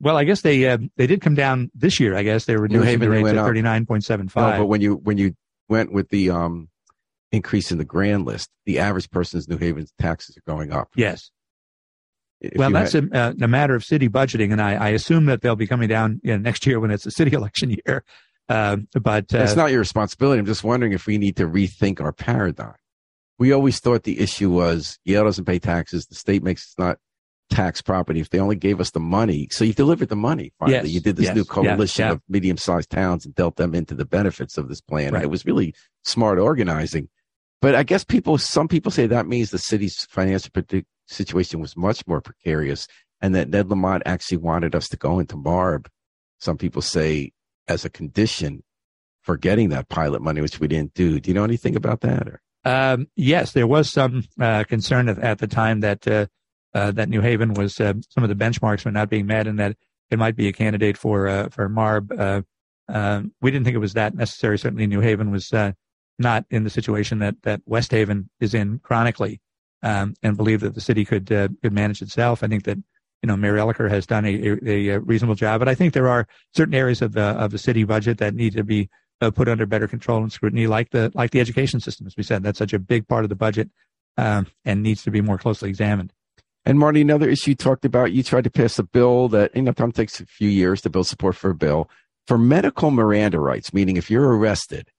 Well, 0.00 0.16
I 0.16 0.24
guess 0.24 0.40
they 0.40 0.66
uh, 0.66 0.78
they 0.96 1.06
did 1.06 1.20
come 1.20 1.34
down 1.34 1.70
this 1.74 2.00
year. 2.00 2.16
I 2.16 2.22
guess 2.22 2.46
they 2.46 2.56
were 2.56 2.68
New 2.68 2.82
Haven 2.82 3.10
the 3.10 3.16
rates 3.16 3.28
at 3.28 3.44
thirty 3.44 3.62
nine 3.62 3.84
point 3.84 4.04
seven 4.04 4.28
five. 4.28 4.54
No, 4.54 4.62
but 4.62 4.66
when 4.66 4.80
you 4.80 4.94
when 4.96 5.18
you 5.18 5.34
went 5.68 5.92
with 5.92 6.08
the 6.08 6.30
um, 6.30 6.68
increase 7.32 7.70
in 7.70 7.78
the 7.78 7.84
grand 7.84 8.24
list, 8.24 8.50
the 8.66 8.78
average 8.78 9.10
person's 9.10 9.48
New 9.48 9.58
Haven's 9.58 9.92
taxes 9.98 10.36
are 10.36 10.42
going 10.46 10.72
up. 10.72 10.88
Yes. 10.96 11.30
If 12.40 12.56
well, 12.56 12.70
that's 12.70 12.94
had, 12.94 13.10
a, 13.12 13.18
uh, 13.18 13.32
a, 13.42 13.48
matter 13.48 13.74
of 13.74 13.84
city 13.84 14.08
budgeting, 14.08 14.50
and 14.50 14.62
I, 14.62 14.72
I, 14.72 14.88
assume 14.88 15.26
that 15.26 15.42
they'll 15.42 15.56
be 15.56 15.66
coming 15.66 15.88
down 15.88 16.22
you 16.24 16.32
know, 16.32 16.38
next 16.38 16.66
year 16.66 16.80
when 16.80 16.90
it's 16.90 17.04
a 17.04 17.10
city 17.10 17.32
election 17.36 17.76
year. 17.86 18.02
Uh, 18.48 18.78
but 19.00 19.32
uh, 19.34 19.38
it's 19.38 19.56
not 19.56 19.70
your 19.70 19.78
responsibility. 19.78 20.40
I'm 20.40 20.46
just 20.46 20.64
wondering 20.64 20.92
if 20.92 21.06
we 21.06 21.18
need 21.18 21.36
to 21.36 21.46
rethink 21.46 22.00
our 22.00 22.12
paradigm. 22.12 22.74
We 23.38 23.52
always 23.52 23.78
thought 23.78 24.04
the 24.04 24.20
issue 24.20 24.50
was 24.50 24.98
Yale 25.04 25.24
doesn't 25.24 25.44
pay 25.44 25.58
taxes. 25.58 26.06
The 26.06 26.14
state 26.14 26.42
makes 26.42 26.64
it's 26.64 26.78
not 26.78 26.98
tax 27.50 27.82
property 27.82 28.20
if 28.20 28.30
they 28.30 28.38
only 28.38 28.56
gave 28.56 28.80
us 28.80 28.90
the 28.92 29.00
money. 29.00 29.48
So 29.50 29.64
you 29.64 29.72
delivered 29.72 30.08
the 30.08 30.16
money 30.16 30.52
finally. 30.58 30.76
Yes, 30.76 30.88
you 30.88 31.00
did 31.00 31.16
this 31.16 31.26
yes, 31.26 31.36
new 31.36 31.44
coalition 31.44 32.02
yeah, 32.02 32.08
yeah. 32.08 32.12
of 32.12 32.22
medium 32.28 32.56
sized 32.56 32.90
towns 32.90 33.26
and 33.26 33.34
dealt 33.34 33.56
them 33.56 33.74
into 33.74 33.94
the 33.94 34.04
benefits 34.04 34.56
of 34.56 34.68
this 34.68 34.80
plan. 34.80 35.12
Right. 35.12 35.24
It 35.24 35.30
was 35.30 35.44
really 35.44 35.74
smart 36.04 36.38
organizing. 36.38 37.08
But 37.60 37.74
I 37.74 37.82
guess 37.82 38.04
people, 38.04 38.38
some 38.38 38.68
people 38.68 38.90
say 38.90 39.06
that 39.06 39.26
means 39.26 39.50
the 39.50 39.58
city's 39.58 40.06
financial 40.06 40.50
situation 41.06 41.60
was 41.60 41.76
much 41.76 42.06
more 42.06 42.20
precarious 42.20 42.86
and 43.20 43.34
that 43.34 43.50
Ned 43.50 43.68
Lamont 43.68 44.02
actually 44.06 44.38
wanted 44.38 44.74
us 44.74 44.88
to 44.88 44.96
go 44.96 45.18
into 45.18 45.36
MARB. 45.36 45.86
Some 46.38 46.56
people 46.56 46.80
say 46.80 47.32
as 47.68 47.84
a 47.84 47.90
condition 47.90 48.62
for 49.22 49.36
getting 49.36 49.68
that 49.68 49.88
pilot 49.88 50.22
money, 50.22 50.40
which 50.40 50.58
we 50.58 50.68
didn't 50.68 50.94
do. 50.94 51.20
Do 51.20 51.30
you 51.30 51.34
know 51.34 51.44
anything 51.44 51.76
about 51.76 52.00
that? 52.00 52.26
Or? 52.26 52.40
Um, 52.64 53.08
yes, 53.16 53.52
there 53.52 53.66
was 53.66 53.90
some 53.90 54.24
uh, 54.40 54.64
concern 54.64 55.08
at, 55.08 55.18
at, 55.18 55.38
the 55.38 55.46
time 55.46 55.80
that 55.80 56.06
uh, 56.08 56.26
uh, 56.74 56.90
that 56.92 57.08
New 57.08 57.20
Haven 57.20 57.54
was 57.54 57.80
uh, 57.80 57.94
some 58.08 58.24
of 58.24 58.28
the 58.28 58.36
benchmarks 58.36 58.84
were 58.84 58.90
not 58.90 59.10
being 59.10 59.26
met, 59.26 59.46
and 59.46 59.58
that 59.58 59.76
it 60.10 60.18
might 60.18 60.36
be 60.36 60.48
a 60.48 60.52
candidate 60.52 60.96
for 60.96 61.28
uh, 61.28 61.48
for 61.48 61.68
MARB. 61.68 62.18
Uh, 62.18 62.42
um, 62.88 63.32
we 63.40 63.50
didn't 63.50 63.64
think 63.64 63.74
it 63.74 63.78
was 63.80 63.94
that 63.94 64.14
necessary. 64.14 64.58
Certainly, 64.58 64.86
New 64.86 65.00
Haven 65.00 65.30
was 65.30 65.52
not 66.18 66.44
in 66.50 66.64
the 66.64 66.70
situation 66.70 67.18
that 67.20 67.36
that 67.42 67.60
West 67.66 67.90
Haven 67.90 68.30
is 68.40 68.54
in 68.54 68.78
chronically, 68.80 69.40
um, 69.82 70.14
and 70.22 70.36
believe 70.36 70.60
that 70.60 70.74
the 70.74 70.80
city 70.80 71.04
could 71.04 71.28
could 71.28 71.72
manage 71.72 72.02
itself. 72.02 72.42
I 72.42 72.48
think 72.48 72.64
that 72.64 72.78
you 73.22 73.26
know 73.26 73.36
Mayor 73.36 73.56
Elicker 73.56 73.90
has 73.90 74.06
done 74.06 74.24
a, 74.24 74.58
a, 74.64 74.88
a, 74.88 75.00
reasonable 75.00 75.34
job, 75.34 75.60
but 75.60 75.68
I 75.68 75.74
think 75.74 75.92
there 75.92 76.08
are 76.08 76.26
certain 76.54 76.74
areas 76.74 77.02
of 77.02 77.12
the 77.12 77.22
of 77.22 77.50
the 77.50 77.58
city 77.58 77.84
budget 77.84 78.18
that 78.18 78.34
need 78.34 78.54
to 78.54 78.64
be 78.64 78.88
uh, 79.20 79.30
put 79.30 79.48
under 79.48 79.66
better 79.66 79.86
control 79.86 80.22
and 80.22 80.32
scrutiny, 80.32 80.66
like 80.66 80.90
the 80.90 81.10
like 81.14 81.30
the 81.30 81.40
education 81.40 81.80
system, 81.80 82.06
as 82.06 82.16
we 82.16 82.22
said. 82.22 82.42
That's 82.42 82.58
such 82.58 82.72
a 82.72 82.78
big 82.78 83.06
part 83.08 83.24
of 83.24 83.28
the 83.28 83.36
budget 83.36 83.70
um, 84.16 84.46
and 84.64 84.82
needs 84.82 85.02
to 85.04 85.10
be 85.10 85.20
more 85.20 85.38
closely 85.38 85.68
examined. 85.68 86.12
And 86.64 86.78
Marty, 86.78 87.00
another 87.00 87.28
issue 87.28 87.50
you 87.50 87.54
talked 87.54 87.84
about, 87.84 88.12
you 88.12 88.22
tried 88.22 88.44
to 88.44 88.50
pass 88.50 88.78
a 88.78 88.82
bill 88.82 89.28
that, 89.28 89.54
you 89.56 89.62
know, 89.62 89.70
sometimes 89.70 89.94
takes 89.94 90.20
a 90.20 90.26
few 90.26 90.48
years 90.48 90.82
to 90.82 90.90
build 90.90 91.06
support 91.06 91.36
for 91.36 91.50
a 91.50 91.54
bill 91.54 91.88
for 92.26 92.38
medical 92.38 92.90
Miranda 92.90 93.40
rights, 93.40 93.72
meaning 93.72 93.96
if 93.96 94.10
you're 94.10 94.36
arrested 94.36 94.90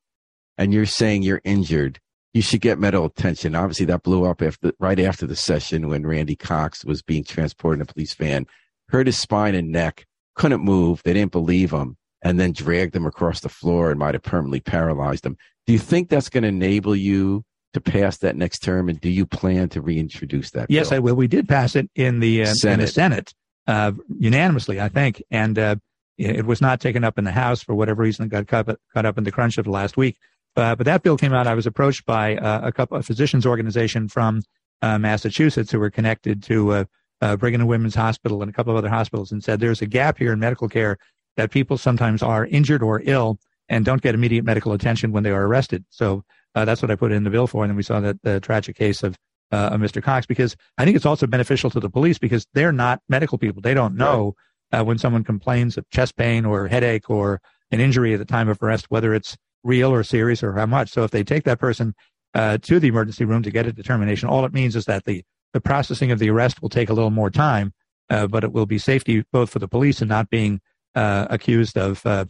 and 0.58 0.74
you're 0.74 0.86
saying 0.86 1.24
you're 1.24 1.42
injured, 1.44 2.00
you 2.34 2.42
should 2.42 2.62
get 2.62 2.80
medical 2.80 3.06
attention. 3.06 3.56
Obviously, 3.56 3.86
that 3.86 4.04
blew 4.04 4.26
up 4.26 4.42
after 4.42 4.74
right 4.80 5.00
after 5.00 5.28
the 5.28 5.36
session 5.36 5.88
when 5.88 6.06
Randy 6.06 6.36
Cox 6.36 6.84
was 6.84 7.02
being 7.02 7.24
transported 7.24 7.80
in 7.80 7.84
a 7.84 7.94
police 7.94 8.14
van, 8.16 8.48
hurt 8.90 9.08
his 9.08 9.20
spine 9.20 9.56
and 9.56 9.72
neck, 9.72 10.06
couldn't 10.36 10.64
move. 10.64 11.02
They 11.04 11.14
didn't 11.14 11.32
believe 11.32 11.72
him, 11.72 11.98
and 12.22 12.40
then 12.40 12.54
dragged 12.54 12.96
him 12.96 13.06
across 13.06 13.42
the 13.42 13.50
floor 13.50 13.92
and 13.92 14.00
might 14.00 14.16
have 14.16 14.24
permanently 14.24 14.62
paralyzed 14.62 15.26
him. 15.26 15.38
Do 15.68 15.74
you 15.74 15.80
think 15.80 16.10
that's 16.10 16.30
going 16.30 16.44
to 16.44 16.50
enable 16.50 16.96
you 16.96 17.44
to 17.74 17.82
pass 17.82 18.18
that 18.18 18.36
next 18.36 18.60
term, 18.60 18.90
and 18.90 19.00
do 19.00 19.10
you 19.10 19.26
plan 19.26 19.70
to 19.70 19.82
reintroduce 19.82 20.52
that? 20.52 20.70
Yes, 20.70 20.90
bill? 20.90 20.98
I 20.98 21.00
will. 21.00 21.16
We 21.16 21.28
did 21.28 21.48
pass 21.48 21.76
it 21.76 21.90
in 21.96 22.20
the 22.20 22.44
uh, 22.44 22.54
Senate, 22.54 22.74
in 22.74 22.80
the 22.80 22.88
Senate 22.88 23.34
uh, 23.68 23.92
unanimously, 24.20 24.82
I 24.82 24.90
think, 24.90 25.24
and 25.32 25.58
uh, 25.58 25.76
it 26.18 26.46
was 26.46 26.62
not 26.62 26.80
taken 26.80 27.04
up 27.04 27.18
in 27.18 27.24
the 27.24 27.32
House 27.32 27.64
for 27.64 27.74
whatever 27.74 28.04
reason. 28.04 28.26
It 28.26 28.30
got 28.30 28.48
cut, 28.48 28.80
cut 28.94 29.06
up 29.06 29.18
in 29.18 29.24
the 29.24 29.32
crunch 29.32 29.58
of 29.58 29.66
the 29.66 29.72
last 29.72 29.98
week. 29.98 30.18
Uh, 30.56 30.76
but 30.76 30.86
that 30.86 31.02
bill 31.04 31.18
came 31.18 31.34
out. 31.34 31.48
I 31.48 31.54
was 31.54 31.66
approached 31.66 32.06
by 32.06 32.36
uh, 32.38 32.62
a 32.64 32.72
couple 32.72 32.98
of 32.98 33.06
physicians 33.06 33.46
organization 33.46 34.08
from 34.08 34.42
uh, 34.82 34.98
Massachusetts 34.98 35.72
who 35.72 35.80
were 35.80 35.90
connected 35.90 36.44
to 36.44 36.72
uh, 36.72 36.84
uh, 37.22 37.38
Brigham 37.38 37.62
and 37.62 37.70
Women's 37.70 37.96
Hospital 37.96 38.42
and 38.42 38.50
a 38.50 38.54
couple 38.54 38.72
of 38.72 38.78
other 38.78 38.90
hospitals 38.90 39.32
and 39.32 39.44
said 39.44 39.60
there's 39.60 39.82
a 39.82 39.86
gap 39.86 40.18
here 40.18 40.34
in 40.34 40.40
medical 40.40 40.68
care 40.68 40.98
that 41.38 41.52
people 41.52 41.78
sometimes 41.78 42.22
are 42.22 42.46
injured 42.48 42.84
or 42.84 43.02
ill 43.06 43.40
and 43.70 43.86
don't 43.86 44.02
get 44.02 44.16
immediate 44.16 44.44
medical 44.44 44.74
attention 44.74 45.12
when 45.12 45.24
they 45.24 45.32
are 45.32 45.46
arrested. 45.46 45.86
So 45.90 46.24
uh, 46.56 46.66
that's 46.66 46.82
what 46.82 46.92
I 46.92 46.96
put 46.96 47.12
in 47.12 47.24
the 47.24 47.30
bill 47.30 47.48
for. 47.48 47.64
And 47.64 47.70
then 47.70 47.78
we 47.78 47.84
saw 47.84 48.00
that 48.00 48.22
the 48.24 48.40
tragic 48.40 48.76
case 48.76 49.04
of, 49.04 49.18
of 49.52 49.80
Mr. 49.80 50.02
Cox 50.02 50.26
because 50.26 50.56
I 50.78 50.86
think 50.86 50.96
it's 50.96 51.06
also 51.06 51.28
beneficial 51.28 51.70
to 51.72 51.80
the 51.80 51.90
police 51.90 52.18
because 52.18 52.46
they're 52.54 52.72
not 52.72 53.02
medical 53.10 53.38
people. 53.38 53.62
They 53.62 53.74
don't 53.74 53.96
know 53.96 54.36
when 54.72 54.98
someone 54.98 55.24
complains 55.24 55.78
of 55.78 55.90
chest 55.90 56.16
pain 56.16 56.46
or 56.46 56.68
headache 56.68 57.10
or 57.10 57.42
an 57.72 57.80
injury 57.80 58.14
at 58.14 58.20
the 58.20 58.26
time 58.26 58.50
of 58.50 58.62
arrest, 58.62 58.86
whether 58.90 59.14
it's 59.14 59.38
real 59.64 59.94
or 59.94 60.04
serious 60.04 60.44
or 60.44 60.54
how 60.54 60.66
much. 60.66 60.90
So 60.90 61.04
if 61.04 61.12
they 61.12 61.24
take 61.24 61.44
that 61.46 61.60
person 61.60 61.94
uh, 62.34 62.58
to 62.60 62.80
the 62.80 62.88
emergency 62.88 63.26
room 63.26 63.44
to 63.44 63.52
get 63.52 63.68
a 63.68 63.74
determination, 63.74 64.30
all 64.30 64.46
it 64.46 64.54
means 64.54 64.76
is 64.76 64.86
that 64.86 65.06
the, 65.06 65.24
the 65.54 65.62
processing 65.62 66.12
of 66.12 66.20
the 66.20 66.30
arrest 66.30 66.62
will 66.62 66.70
take 66.70 66.90
a 66.90 66.94
little 66.94 67.12
more 67.12 67.30
time, 67.30 67.74
uh, 68.10 68.28
but 68.28 68.44
it 68.44 68.52
will 68.52 68.66
be 68.66 68.78
safety 68.78 69.24
both 69.32 69.50
for 69.50 69.60
the 69.60 69.68
police 69.68 70.02
and 70.02 70.10
not 70.10 70.30
being 70.30 70.62
uh, 70.96 71.28
accused 71.30 71.78
of 71.78 72.06
uh, 72.06 72.26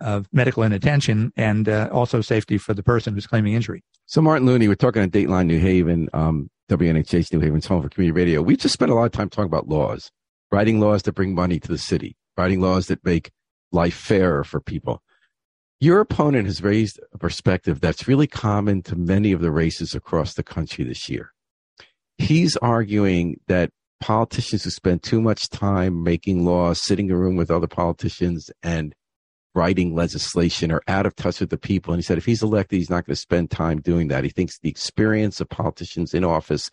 of 0.00 0.26
medical 0.32 0.62
inattention 0.62 1.32
and 1.36 1.68
uh, 1.68 1.88
also 1.92 2.20
safety 2.20 2.58
for 2.58 2.74
the 2.74 2.82
person 2.82 3.14
who's 3.14 3.26
claiming 3.26 3.54
injury. 3.54 3.82
So 4.06 4.20
Martin 4.20 4.46
Looney, 4.46 4.68
we're 4.68 4.74
talking 4.74 5.02
on 5.02 5.10
Dateline 5.10 5.46
New 5.46 5.58
Haven, 5.58 6.08
um, 6.12 6.50
WNHH 6.70 7.32
New 7.32 7.40
Haven's 7.40 7.66
home 7.66 7.82
for 7.82 7.88
community 7.88 8.18
radio. 8.18 8.42
We 8.42 8.56
just 8.56 8.72
spent 8.72 8.90
a 8.90 8.94
lot 8.94 9.04
of 9.04 9.12
time 9.12 9.30
talking 9.30 9.46
about 9.46 9.68
laws, 9.68 10.10
writing 10.50 10.80
laws 10.80 11.02
that 11.02 11.14
bring 11.14 11.34
money 11.34 11.60
to 11.60 11.68
the 11.68 11.78
city, 11.78 12.16
writing 12.36 12.60
laws 12.60 12.86
that 12.88 13.04
make 13.04 13.30
life 13.72 13.94
fairer 13.94 14.44
for 14.44 14.60
people. 14.60 15.02
Your 15.80 16.00
opponent 16.00 16.46
has 16.46 16.62
raised 16.62 17.00
a 17.12 17.18
perspective 17.18 17.80
that's 17.80 18.08
really 18.08 18.26
common 18.26 18.82
to 18.82 18.96
many 18.96 19.32
of 19.32 19.40
the 19.40 19.50
races 19.50 19.94
across 19.94 20.34
the 20.34 20.42
country 20.42 20.84
this 20.84 21.08
year. 21.08 21.32
He's 22.16 22.56
arguing 22.58 23.40
that 23.48 23.70
politicians 24.00 24.64
who 24.64 24.70
spend 24.70 25.02
too 25.02 25.20
much 25.20 25.48
time 25.48 26.02
making 26.02 26.44
laws, 26.44 26.82
sitting 26.82 27.06
in 27.06 27.12
a 27.12 27.18
room 27.18 27.36
with 27.36 27.50
other 27.50 27.66
politicians, 27.66 28.50
and 28.62 28.94
writing 29.54 29.94
legislation 29.94 30.72
are 30.72 30.82
out 30.88 31.06
of 31.06 31.14
touch 31.14 31.40
with 31.40 31.50
the 31.50 31.56
people. 31.56 31.92
And 31.92 31.98
he 31.98 32.04
said 32.04 32.18
if 32.18 32.26
he's 32.26 32.42
elected, 32.42 32.78
he's 32.78 32.90
not 32.90 33.06
going 33.06 33.14
to 33.14 33.20
spend 33.20 33.50
time 33.50 33.80
doing 33.80 34.08
that. 34.08 34.24
He 34.24 34.30
thinks 34.30 34.58
the 34.58 34.68
experience 34.68 35.40
of 35.40 35.48
politicians 35.48 36.12
in 36.12 36.24
office 36.24 36.70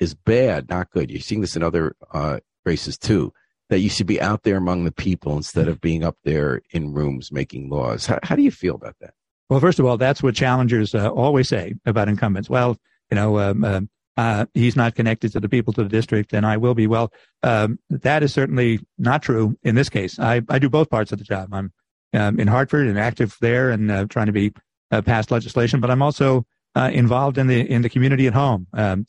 is 0.00 0.14
bad, 0.14 0.68
not 0.68 0.90
good. 0.90 1.10
You're 1.10 1.20
seeing 1.20 1.40
this 1.40 1.56
in 1.56 1.62
other 1.62 1.94
uh, 2.12 2.40
races 2.64 2.96
too 2.98 3.32
that 3.68 3.80
you 3.80 3.88
should 3.88 4.06
be 4.06 4.20
out 4.20 4.42
there 4.42 4.56
among 4.56 4.84
the 4.84 4.92
people 4.92 5.36
instead 5.36 5.66
of 5.66 5.80
being 5.80 6.04
up 6.04 6.16
there 6.24 6.60
in 6.72 6.92
rooms 6.92 7.32
making 7.32 7.70
laws. 7.70 8.04
How, 8.04 8.18
how 8.22 8.36
do 8.36 8.42
you 8.42 8.50
feel 8.50 8.74
about 8.74 8.96
that? 9.00 9.14
Well, 9.48 9.60
first 9.60 9.78
of 9.78 9.86
all, 9.86 9.96
that's 9.96 10.22
what 10.22 10.34
challengers 10.34 10.94
uh, 10.94 11.10
always 11.10 11.48
say 11.48 11.74
about 11.86 12.08
incumbents. 12.08 12.50
Well, 12.50 12.78
you 13.10 13.14
know, 13.14 13.38
um, 13.38 13.64
uh, 13.64 13.80
uh, 14.16 14.46
he's 14.54 14.76
not 14.76 14.94
connected 14.94 15.32
to 15.32 15.40
the 15.40 15.48
people 15.48 15.72
to 15.72 15.82
the 15.82 15.88
district, 15.88 16.32
and 16.32 16.44
I 16.44 16.58
will 16.58 16.74
be. 16.74 16.86
Well, 16.86 17.12
um, 17.42 17.78
that 17.88 18.22
is 18.22 18.32
certainly 18.32 18.80
not 18.98 19.22
true 19.22 19.56
in 19.62 19.74
this 19.74 19.88
case. 19.88 20.18
I, 20.18 20.42
I 20.48 20.58
do 20.58 20.68
both 20.68 20.90
parts 20.90 21.12
of 21.12 21.18
the 21.18 21.24
job. 21.24 21.48
I'm 21.52 21.72
um, 22.12 22.38
in 22.38 22.48
Hartford 22.48 22.86
and 22.86 22.98
active 22.98 23.36
there 23.40 23.70
and 23.70 23.90
uh, 23.90 24.04
trying 24.06 24.26
to 24.26 24.32
be 24.32 24.52
uh, 24.90 25.02
pass 25.02 25.30
legislation, 25.30 25.80
but 25.80 25.90
I'm 25.90 26.02
also 26.02 26.44
uh, 26.74 26.90
involved 26.92 27.38
in 27.38 27.46
the 27.46 27.60
in 27.60 27.82
the 27.82 27.88
community 27.88 28.26
at 28.26 28.34
home 28.34 28.66
um, 28.72 29.06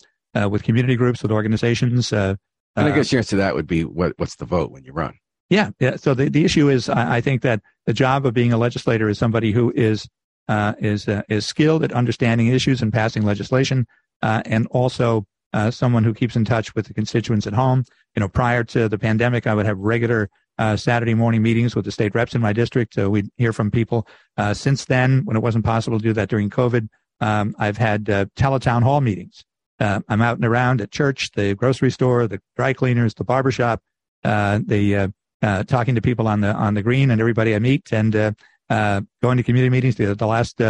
with 0.49 0.63
community 0.63 0.95
groups, 0.95 1.21
with 1.21 1.31
organizations, 1.31 2.13
and 2.75 2.87
I 2.87 2.91
uh, 2.91 2.95
guess 2.95 3.11
your 3.11 3.19
answer 3.19 3.31
to 3.31 3.35
that 3.37 3.55
would 3.55 3.67
be 3.67 3.83
what, 3.83 4.13
what's 4.17 4.35
the 4.35 4.45
vote 4.45 4.71
when 4.71 4.83
you 4.83 4.93
run? 4.93 5.13
Yeah. 5.49 5.71
yeah. 5.79 5.97
So 5.97 6.13
the, 6.13 6.29
the 6.29 6.45
issue 6.45 6.69
is, 6.69 6.89
I, 6.89 7.17
I 7.17 7.21
think 7.21 7.41
that 7.43 7.61
the 7.85 7.93
job 7.93 8.25
of 8.25 8.33
being 8.33 8.53
a 8.53 8.57
legislator 8.57 9.09
is 9.09 9.19
somebody 9.19 9.51
who 9.51 9.71
is, 9.75 10.07
uh, 10.47 10.73
is, 10.79 11.07
uh, 11.07 11.21
is 11.29 11.45
skilled 11.45 11.83
at 11.83 11.91
understanding 11.91 12.47
issues 12.47 12.81
and 12.81 12.91
passing 12.91 13.23
legislation, 13.23 13.85
uh, 14.21 14.41
and 14.45 14.67
also, 14.67 15.25
uh, 15.53 15.69
someone 15.69 16.03
who 16.03 16.13
keeps 16.13 16.35
in 16.35 16.43
touch 16.43 16.73
with 16.73 16.87
the 16.87 16.93
constituents 16.93 17.45
at 17.45 17.53
home. 17.53 17.83
You 18.15 18.21
know, 18.21 18.27
prior 18.27 18.63
to 18.65 18.89
the 18.89 18.97
pandemic, 18.97 19.45
I 19.45 19.53
would 19.53 19.67
have 19.67 19.77
regular, 19.77 20.29
uh, 20.57 20.75
Saturday 20.75 21.13
morning 21.13 21.41
meetings 21.41 21.75
with 21.75 21.85
the 21.85 21.91
state 21.91 22.13
reps 22.13 22.35
in 22.35 22.41
my 22.41 22.53
district. 22.53 22.93
So 22.93 23.09
we'd 23.09 23.29
hear 23.37 23.53
from 23.53 23.71
people. 23.71 24.07
since 24.53 24.85
then, 24.85 25.21
when 25.25 25.35
it 25.37 25.41
wasn't 25.41 25.65
possible 25.65 25.97
to 25.99 26.03
do 26.03 26.13
that 26.13 26.29
during 26.29 26.49
COVID, 26.49 26.87
um, 27.21 27.55
I've 27.57 27.77
had, 27.77 28.05
teletown 28.05 28.83
hall 28.83 29.01
meetings 29.01 29.43
uh, 29.79 29.99
I'm 30.07 30.21
out 30.21 30.37
and 30.37 30.45
around 30.45 30.81
at 30.81 30.91
church, 30.91 31.31
the 31.35 31.55
grocery 31.55 31.91
store, 31.91 32.27
the 32.27 32.39
dry 32.55 32.73
cleaners, 32.73 33.13
the 33.13 33.23
barbershop, 33.23 33.81
uh, 34.23 34.59
the 34.65 34.95
uh, 34.95 35.07
uh, 35.41 35.63
talking 35.63 35.95
to 35.95 36.01
people 36.01 36.27
on 36.27 36.41
the 36.41 36.53
on 36.53 36.73
the 36.73 36.81
green 36.81 37.11
and 37.11 37.19
everybody 37.19 37.53
I 37.53 37.59
meet, 37.59 37.91
and 37.91 38.15
uh, 38.15 38.31
uh, 38.69 39.01
going 39.21 39.37
to 39.37 39.43
community 39.43 39.69
meetings. 39.69 39.95
The, 39.95 40.15
the 40.15 40.27
last 40.27 40.61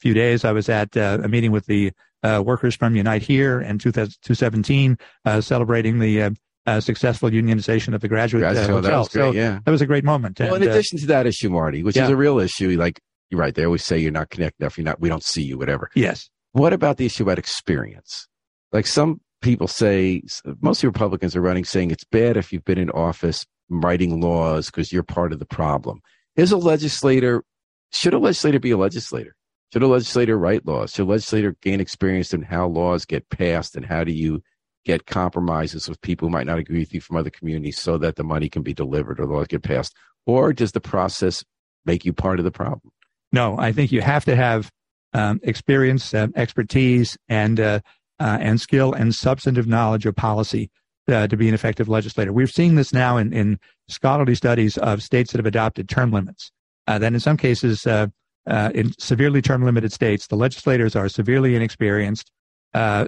few 0.00 0.14
days, 0.14 0.44
I 0.44 0.52
was 0.52 0.68
at 0.68 0.96
a 0.96 1.28
meeting 1.28 1.52
with 1.52 1.66
the 1.66 1.92
workers 2.22 2.74
from 2.74 2.96
Unite 2.96 3.22
Here 3.22 3.60
and 3.60 3.80
2017, 3.80 4.98
celebrating 5.40 5.98
the 5.98 6.34
uh, 6.66 6.80
successful 6.80 7.30
unionization 7.30 7.94
of 7.94 8.00
the 8.00 8.08
graduate, 8.08 8.42
graduate 8.42 8.70
uh, 8.70 8.72
hotel. 8.72 8.82
That 8.82 8.98
was 8.98 9.08
great, 9.08 9.22
so 9.22 9.32
yeah. 9.32 9.58
that 9.64 9.70
was 9.70 9.82
a 9.82 9.86
great 9.86 10.04
moment. 10.04 10.38
Well, 10.40 10.54
and, 10.54 10.64
in 10.64 10.70
addition 10.70 10.98
uh, 10.98 11.00
to 11.00 11.06
that 11.06 11.26
issue, 11.26 11.50
Marty, 11.50 11.82
which 11.82 11.96
yeah. 11.96 12.04
is 12.04 12.10
a 12.10 12.16
real 12.16 12.38
issue, 12.38 12.76
like 12.78 13.00
you're 13.30 13.40
right, 13.40 13.54
they 13.54 13.64
always 13.64 13.84
say 13.84 13.98
you're 13.98 14.12
not 14.12 14.30
connected 14.30 14.62
enough. 14.62 14.78
You're 14.78 14.84
not. 14.84 15.00
We 15.00 15.08
don't 15.08 15.24
see 15.24 15.42
you. 15.42 15.58
Whatever. 15.58 15.90
Yes. 15.94 16.28
What 16.52 16.72
about 16.72 16.96
the 16.96 17.06
issue 17.06 17.22
about 17.22 17.38
experience? 17.38 18.26
Like 18.72 18.86
some 18.86 19.20
people 19.42 19.68
say, 19.68 20.22
most 20.60 20.82
Republicans 20.82 21.36
are 21.36 21.40
running 21.40 21.64
saying 21.64 21.90
it's 21.90 22.04
bad 22.04 22.36
if 22.36 22.52
you've 22.52 22.64
been 22.64 22.78
in 22.78 22.90
office 22.90 23.46
writing 23.68 24.20
laws 24.20 24.66
because 24.66 24.92
you're 24.92 25.02
part 25.02 25.32
of 25.32 25.38
the 25.38 25.46
problem. 25.46 26.00
Is 26.36 26.52
a 26.52 26.56
legislator, 26.56 27.44
should 27.92 28.14
a 28.14 28.18
legislator 28.18 28.58
be 28.60 28.70
a 28.70 28.76
legislator? 28.76 29.34
Should 29.72 29.82
a 29.82 29.88
legislator 29.88 30.38
write 30.38 30.66
laws? 30.66 30.92
Should 30.92 31.02
a 31.02 31.10
legislator 31.10 31.56
gain 31.60 31.80
experience 31.80 32.32
in 32.32 32.42
how 32.42 32.68
laws 32.68 33.04
get 33.04 33.28
passed 33.28 33.76
and 33.76 33.84
how 33.84 34.04
do 34.04 34.12
you 34.12 34.42
get 34.86 35.06
compromises 35.06 35.88
with 35.88 36.00
people 36.00 36.28
who 36.28 36.32
might 36.32 36.46
not 36.46 36.58
agree 36.58 36.78
with 36.78 36.94
you 36.94 37.00
from 37.00 37.16
other 37.16 37.28
communities 37.28 37.78
so 37.78 37.98
that 37.98 38.16
the 38.16 38.24
money 38.24 38.48
can 38.48 38.62
be 38.62 38.72
delivered 38.72 39.20
or 39.20 39.26
the 39.26 39.32
laws 39.32 39.48
get 39.48 39.62
passed? 39.62 39.94
Or 40.24 40.52
does 40.52 40.72
the 40.72 40.80
process 40.80 41.44
make 41.84 42.04
you 42.04 42.12
part 42.12 42.38
of 42.38 42.44
the 42.44 42.50
problem? 42.50 42.92
No, 43.32 43.58
I 43.58 43.72
think 43.72 43.92
you 43.92 44.00
have 44.00 44.24
to 44.24 44.36
have 44.36 44.70
um, 45.12 45.40
experience, 45.42 46.14
uh, 46.14 46.28
expertise, 46.36 47.16
and 47.28 47.60
uh, 47.60 47.80
uh, 48.18 48.38
and 48.40 48.60
skill 48.60 48.92
and 48.92 49.14
substantive 49.14 49.66
knowledge 49.66 50.06
of 50.06 50.16
policy 50.16 50.70
uh, 51.08 51.26
to 51.26 51.36
be 51.36 51.48
an 51.48 51.54
effective 51.54 51.88
legislator. 51.88 52.32
We're 52.32 52.46
seeing 52.46 52.76
this 52.76 52.92
now 52.92 53.16
in, 53.16 53.32
in 53.32 53.58
scholarly 53.88 54.34
studies 54.34 54.78
of 54.78 55.02
states 55.02 55.32
that 55.32 55.38
have 55.38 55.46
adopted 55.46 55.88
term 55.88 56.12
limits. 56.12 56.50
Uh, 56.86 56.98
that 56.98 57.12
in 57.12 57.20
some 57.20 57.36
cases, 57.36 57.86
uh, 57.86 58.06
in 58.46 58.92
severely 58.98 59.42
term 59.42 59.64
limited 59.64 59.92
states, 59.92 60.28
the 60.28 60.36
legislators 60.36 60.94
are 60.94 61.08
severely 61.08 61.56
inexperienced. 61.56 62.30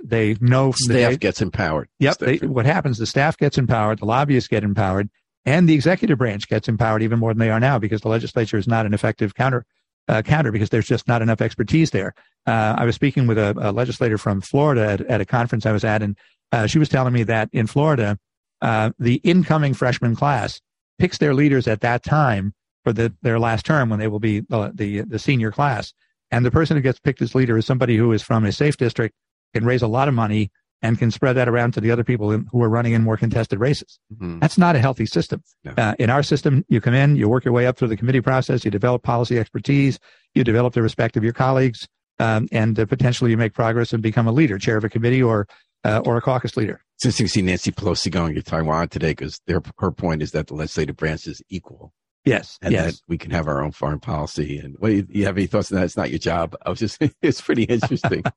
They 0.05 0.37
know 0.41 0.73
staff 0.73 1.13
the, 1.13 1.19
gets 1.19 1.41
empowered. 1.41 1.89
Yep. 1.99 2.19
They, 2.19 2.37
what 2.39 2.67
happens? 2.67 2.99
The 2.99 3.07
staff 3.07 3.37
gets 3.37 3.59
empowered. 3.59 3.99
The 3.99 4.07
lobbyists 4.07 4.49
get 4.49 4.65
empowered, 4.65 5.11
and 5.45 5.69
the 5.69 5.75
executive 5.75 6.19
branch 6.19 6.49
gets 6.49 6.69
empowered 6.69 7.03
even 7.03 7.19
more 7.19 7.33
than 7.33 7.39
they 7.39 7.51
are 7.51 7.61
now 7.61 7.79
because 7.79 8.01
the 8.01 8.09
legislature 8.09 8.57
is 8.57 8.67
not 8.69 8.87
an 8.87 8.95
effective 8.95 9.35
counter 9.35 9.65
uh, 10.09 10.23
counter 10.23 10.51
because 10.51 10.71
there's 10.71 10.87
just 10.87 11.07
not 11.07 11.23
enough 11.23 11.41
expertise 11.41 11.91
there. 11.91 12.15
Uh, 12.47 12.75
I 12.79 12.85
was 12.85 12.95
speaking 12.95 13.27
with 13.27 13.39
a, 13.39 13.55
a 13.59 13.73
legislator 13.73 14.19
from 14.19 14.41
Florida 14.41 14.87
at, 14.93 15.01
at, 15.03 15.21
a 15.21 15.25
conference 15.25 15.67
I 15.67 15.73
was 15.73 15.85
at, 15.85 16.03
and 16.03 16.17
uh, 16.51 16.67
she 16.67 16.79
was 16.79 16.89
telling 16.89 17.13
me 17.13 17.23
that 17.25 17.51
in 17.53 17.67
Florida, 17.67 18.19
uh, 18.63 18.91
the 18.99 19.17
incoming 19.17 19.75
freshman 19.75 20.17
class 20.17 20.61
picks 20.99 21.19
their 21.19 21.35
leaders 21.35 21.69
at 21.69 21.81
that 21.83 22.03
time 22.03 22.55
for 22.85 22.93
the, 22.93 23.13
their 23.23 23.39
last 23.39 23.67
term 23.67 23.91
when 23.91 23.99
they 23.99 24.09
will 24.09 24.19
be 24.19 24.41
the, 24.41 24.73
the, 24.75 25.01
the 25.03 25.19
senior 25.19 25.53
class. 25.53 25.93
And 26.31 26.45
the 26.45 26.51
person 26.51 26.77
who 26.77 26.83
gets 26.83 26.99
picked 26.99 27.23
as 27.23 27.35
leader 27.35 27.57
is 27.57 27.67
somebody 27.67 27.97
who 27.97 28.13
is 28.13 28.23
from 28.23 28.45
a 28.45 28.53
safe 28.53 28.77
district, 28.77 29.15
can 29.55 29.65
raise 29.65 29.83
a 29.83 29.89
lot 29.89 30.09
of 30.09 30.15
money, 30.15 30.51
and 30.83 30.99
can 30.99 31.11
spread 31.11 31.35
that 31.35 31.49
around 31.49 31.73
to 31.73 31.81
the 31.81 31.91
other 31.91 32.05
people 32.05 32.31
who 32.31 32.63
are 32.63 32.69
running 32.69 32.93
in 32.93 33.03
more 33.03 33.17
contested 33.17 33.59
races. 33.59 33.99
Mm-hmm. 34.15 34.39
That's 34.39 34.59
not 34.59 34.77
a 34.77 34.79
healthy 34.79 35.07
system. 35.07 35.43
No. 35.65 35.75
Uh, 35.77 35.95
in 35.99 36.11
our 36.11 36.23
system, 36.23 36.65
you 36.69 36.81
come 36.81 36.95
in, 36.95 37.17
you 37.17 37.29
work 37.29 37.45
your 37.45 37.55
way 37.55 37.67
up 37.67 37.77
through 37.77 37.89
the 37.89 37.97
committee 37.97 38.21
process, 38.21 38.65
you 38.65 38.71
develop 38.71 39.03
policy 39.03 39.39
expertise, 39.39 39.99
you 40.35 40.45
develop 40.45 40.75
the 40.75 40.83
respect 40.83 41.17
of 41.17 41.25
your 41.25 41.33
colleagues, 41.33 41.89
um, 42.21 42.49
and 42.53 42.79
uh, 42.79 42.87
potentially 42.87 43.31
you 43.31 43.37
make 43.37 43.55
progress 43.55 43.93
and 43.93 44.03
become 44.03 44.27
a 44.27 44.33
leader, 44.33 44.59
chair 44.59 44.77
of 44.77 44.85
a 44.85 44.89
committee 44.89 45.23
or 45.23 45.47
uh, 45.85 46.03
or 46.05 46.17
a 46.17 46.21
caucus 46.21 46.57
leader. 46.57 46.81
It's 46.97 47.05
interesting 47.05 47.27
to 47.27 47.33
see 47.33 47.43
Nancy 47.43 47.71
Pelosi 47.71 48.11
going 48.11 48.35
to 48.35 48.43
Taiwan 48.43 48.89
today 48.89 49.13
because 49.13 49.41
her 49.79 49.91
point 49.93 50.23
is 50.23 50.33
that 50.33 50.49
the 50.49 50.55
legislative 50.55 50.97
branch 50.97 51.27
is 51.27 51.41
equal. 51.49 51.93
Yes, 52.25 52.59
and 52.61 52.73
yes. 52.73 52.85
that 52.85 53.01
we 53.07 53.17
can 53.17 53.31
have 53.31 53.47
our 53.47 53.63
own 53.63 53.71
foreign 53.71 54.01
policy. 54.01 54.59
And 54.59 54.77
you, 54.83 55.07
you 55.09 55.25
have 55.25 55.39
any 55.39 55.47
thoughts 55.47 55.71
on 55.71 55.79
that? 55.79 55.85
It's 55.85 55.97
not 55.97 56.11
your 56.11 56.19
job. 56.19 56.57
I 56.67 56.71
was 56.71 56.81
just, 56.81 56.99
it's 57.23 57.41
pretty 57.41 57.63
interesting. 57.63 58.25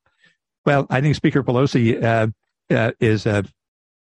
well, 0.65 0.87
I 0.89 1.01
think 1.01 1.15
Speaker 1.15 1.43
Pelosi 1.43 2.01
uh, 2.03 2.27
uh, 2.69 2.91
is 2.99 3.25
uh, 3.25 3.43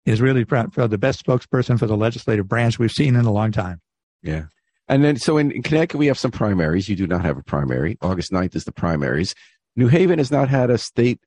is 0.07 0.21
really 0.21 0.45
the 0.45 0.99
best 0.99 1.25
spokesperson 1.25 1.79
for 1.79 1.87
the 1.87 1.97
legislative 1.97 2.49
branch 2.49 2.79
we've 2.79 2.93
seen 2.93 3.17
in 3.17 3.25
a 3.25 3.33
long 3.33 3.53
time. 3.53 3.81
Yeah. 4.23 4.45
And 4.87 5.03
then, 5.03 5.17
so 5.17 5.39
in, 5.39 5.51
in, 5.51 5.63
Connecticut, 5.63 5.99
we 5.99 6.07
have 6.09 6.19
some 6.19 6.31
primaries. 6.31 6.91
You 6.91 6.97
do 6.97 7.07
not 7.07 7.23
have 7.25 7.39
a 7.39 7.43
primary. 7.43 7.97
August 8.03 8.31
9th 8.31 8.55
is 8.55 8.65
the 8.65 8.73
primaries. 8.73 9.35
New 9.77 9.89
Haven 9.89 10.19
has 10.19 10.31
not 10.31 10.51
had 10.51 10.69
a 10.69 10.77
state 10.77 11.21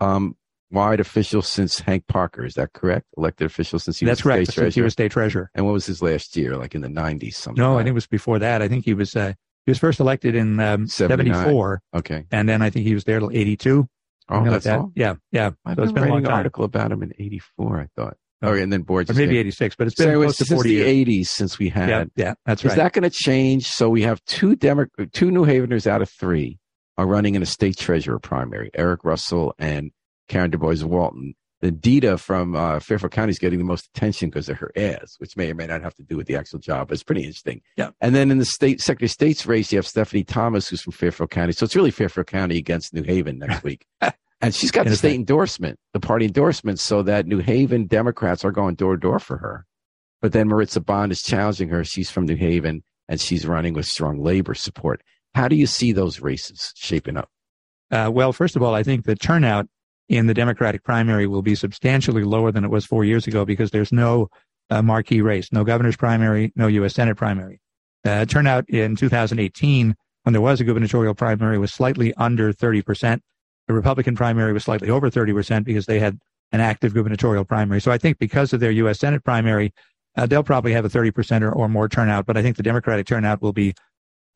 um, 0.00 0.36
statewide 0.74 1.00
official 1.00 1.42
since 1.42 1.80
Hank 1.80 2.06
Parker. 2.06 2.44
Is 2.44 2.54
that 2.54 2.72
correct? 2.72 3.06
Elected 3.16 3.46
official 3.46 3.78
since 3.78 3.98
he 3.98 4.06
That's 4.06 4.18
was 4.18 4.22
correct. 4.22 4.44
state 4.44 4.54
Since 4.54 4.74
he 4.74 4.80
treasurer. 4.80 4.84
was 4.84 4.92
state 4.92 5.12
treasurer. 5.12 5.50
and 5.54 5.66
what 5.66 5.72
was 5.72 5.86
his 5.86 6.02
last 6.02 6.36
year? 6.36 6.56
Like 6.56 6.74
in 6.74 6.80
the 6.80 6.88
nineties, 6.88 7.36
something. 7.36 7.62
No, 7.62 7.74
I 7.74 7.78
think 7.78 7.90
it 7.90 7.94
was 7.94 8.06
before 8.06 8.38
that. 8.40 8.62
I 8.62 8.68
think 8.68 8.84
he 8.84 8.94
was 8.94 9.14
uh, 9.16 9.32
he 9.66 9.70
was 9.70 9.78
first 9.78 10.00
elected 10.00 10.34
in 10.34 10.60
um, 10.60 10.86
74. 10.86 11.80
Okay. 11.94 12.24
and 12.30 12.48
then 12.48 12.60
I 12.60 12.68
think 12.70 12.86
he 12.86 12.94
was 12.94 13.04
there 13.04 13.18
till 13.18 13.30
82. 13.30 13.88
Oh, 14.28 14.44
that's 14.44 14.64
that. 14.64 14.78
all. 14.78 14.92
Yeah, 14.94 15.14
yeah. 15.32 15.50
I've 15.64 15.76
So 15.76 15.84
been 15.84 15.94
been 15.94 16.02
reading 16.04 16.26
an 16.26 16.32
article 16.32 16.64
about 16.64 16.92
him 16.92 17.02
in 17.02 17.12
'84. 17.18 17.80
I 17.80 17.88
thought. 18.00 18.16
Oh. 18.42 18.48
Oh, 18.50 18.52
and 18.54 18.70
then 18.72 18.82
boards. 18.82 19.10
Or 19.10 19.14
maybe 19.14 19.38
86, 19.38 19.74
but 19.76 19.86
it's 19.86 19.96
been 19.96 20.04
so 20.06 20.10
it 20.10 20.14
close 20.16 20.26
was 20.26 20.36
to 20.36 20.44
since 20.44 20.58
40 20.58 20.68
the 20.68 20.74
years. 20.74 21.08
'80s 21.08 21.26
since 21.28 21.58
we 21.58 21.68
had. 21.70 21.88
Yeah, 21.88 22.04
yeah, 22.16 22.34
that's 22.44 22.62
right. 22.64 22.72
Is 22.72 22.76
that 22.76 22.92
going 22.92 23.04
to 23.04 23.10
change? 23.10 23.66
So 23.66 23.88
we 23.88 24.02
have 24.02 24.22
two 24.26 24.54
Demo- 24.56 24.86
two 25.12 25.30
New 25.30 25.44
Haveners 25.46 25.86
out 25.86 26.02
of 26.02 26.10
three 26.10 26.58
are 26.98 27.06
running 27.06 27.34
in 27.36 27.42
a 27.42 27.46
state 27.46 27.76
treasurer 27.78 28.18
primary. 28.18 28.70
Eric 28.74 29.02
Russell 29.04 29.54
and 29.58 29.92
Karen 30.28 30.50
Du 30.50 30.58
Bois 30.58 30.82
Walton. 30.84 31.34
The 31.60 31.70
Dita 31.70 32.18
from 32.18 32.54
uh, 32.54 32.80
Fairfield 32.80 33.12
County 33.12 33.30
is 33.30 33.38
getting 33.38 33.58
the 33.58 33.64
most 33.64 33.88
attention 33.94 34.28
because 34.28 34.48
of 34.48 34.58
her 34.58 34.70
ads, 34.76 35.16
which 35.18 35.36
may 35.36 35.50
or 35.50 35.54
may 35.54 35.66
not 35.66 35.82
have 35.82 35.94
to 35.94 36.02
do 36.02 36.16
with 36.16 36.26
the 36.26 36.36
actual 36.36 36.58
job. 36.58 36.88
But 36.88 36.94
it's 36.94 37.02
pretty 37.02 37.22
interesting. 37.22 37.62
Yeah. 37.76 37.90
And 38.00 38.14
then 38.14 38.30
in 38.30 38.38
the 38.38 38.44
state 38.44 38.80
Secretary 38.80 39.06
of 39.06 39.12
State's 39.12 39.46
race, 39.46 39.72
you 39.72 39.78
have 39.78 39.86
Stephanie 39.86 40.24
Thomas, 40.24 40.68
who's 40.68 40.82
from 40.82 40.92
Fairfield 40.92 41.30
County. 41.30 41.52
So 41.52 41.64
it's 41.64 41.76
really 41.76 41.90
Fairfield 41.90 42.26
County 42.26 42.58
against 42.58 42.92
New 42.92 43.02
Haven 43.02 43.38
next 43.38 43.62
week. 43.62 43.86
And 44.40 44.54
she's 44.54 44.70
got 44.70 44.84
the 44.84 44.94
state 44.94 45.14
endorsement, 45.14 45.78
the 45.94 46.00
party 46.00 46.26
endorsement, 46.26 46.78
so 46.78 47.02
that 47.04 47.26
New 47.26 47.38
Haven 47.38 47.86
Democrats 47.86 48.44
are 48.44 48.50
going 48.50 48.74
door 48.74 48.94
to 48.94 49.00
door 49.00 49.18
for 49.18 49.38
her. 49.38 49.64
But 50.20 50.32
then 50.32 50.48
Maritza 50.48 50.80
Bond 50.80 51.12
is 51.12 51.22
challenging 51.22 51.70
her. 51.70 51.82
She's 51.82 52.10
from 52.10 52.26
New 52.26 52.36
Haven 52.36 52.82
and 53.08 53.20
she's 53.20 53.46
running 53.46 53.72
with 53.74 53.86
strong 53.86 54.22
labor 54.22 54.54
support. 54.54 55.02
How 55.34 55.48
do 55.48 55.56
you 55.56 55.66
see 55.66 55.92
those 55.92 56.20
races 56.20 56.72
shaping 56.76 57.16
up? 57.16 57.30
Uh, 57.90 58.10
well, 58.12 58.32
first 58.32 58.56
of 58.56 58.62
all, 58.62 58.74
I 58.74 58.82
think 58.82 59.04
the 59.04 59.16
turnout 59.16 59.66
in 60.08 60.26
the 60.26 60.34
Democratic 60.34 60.84
primary 60.84 61.26
will 61.26 61.42
be 61.42 61.54
substantially 61.54 62.24
lower 62.24 62.52
than 62.52 62.64
it 62.64 62.70
was 62.70 62.84
four 62.84 63.04
years 63.04 63.26
ago 63.26 63.44
because 63.44 63.70
there's 63.70 63.92
no 63.92 64.28
uh, 64.70 64.82
marquee 64.82 65.20
race, 65.20 65.52
no 65.52 65.64
governor's 65.64 65.96
primary, 65.96 66.52
no 66.56 66.66
U.S. 66.66 66.94
Senate 66.94 67.16
primary. 67.16 67.60
Uh, 68.04 68.24
turnout 68.24 68.68
in 68.68 68.96
2018, 68.96 69.94
when 70.22 70.32
there 70.32 70.42
was 70.42 70.60
a 70.60 70.64
gubernatorial 70.64 71.14
primary, 71.14 71.58
was 71.58 71.72
slightly 71.72 72.12
under 72.14 72.52
30%. 72.52 73.20
The 73.66 73.74
Republican 73.74 74.14
primary 74.14 74.52
was 74.52 74.64
slightly 74.64 74.90
over 74.90 75.10
30% 75.10 75.64
because 75.64 75.86
they 75.86 75.98
had 75.98 76.18
an 76.52 76.60
active 76.60 76.92
gubernatorial 76.92 77.44
primary. 77.44 77.80
So 77.80 77.90
I 77.90 77.98
think 77.98 78.18
because 78.18 78.52
of 78.52 78.60
their 78.60 78.70
U.S. 78.70 78.98
Senate 78.98 79.24
primary, 79.24 79.72
uh, 80.16 80.26
they'll 80.26 80.42
probably 80.42 80.72
have 80.72 80.84
a 80.84 80.88
30% 80.88 81.42
or, 81.42 81.52
or 81.52 81.68
more 81.68 81.88
turnout, 81.88 82.26
but 82.26 82.36
I 82.36 82.42
think 82.42 82.56
the 82.56 82.62
Democratic 82.62 83.06
turnout 83.06 83.42
will 83.42 83.52
be 83.52 83.74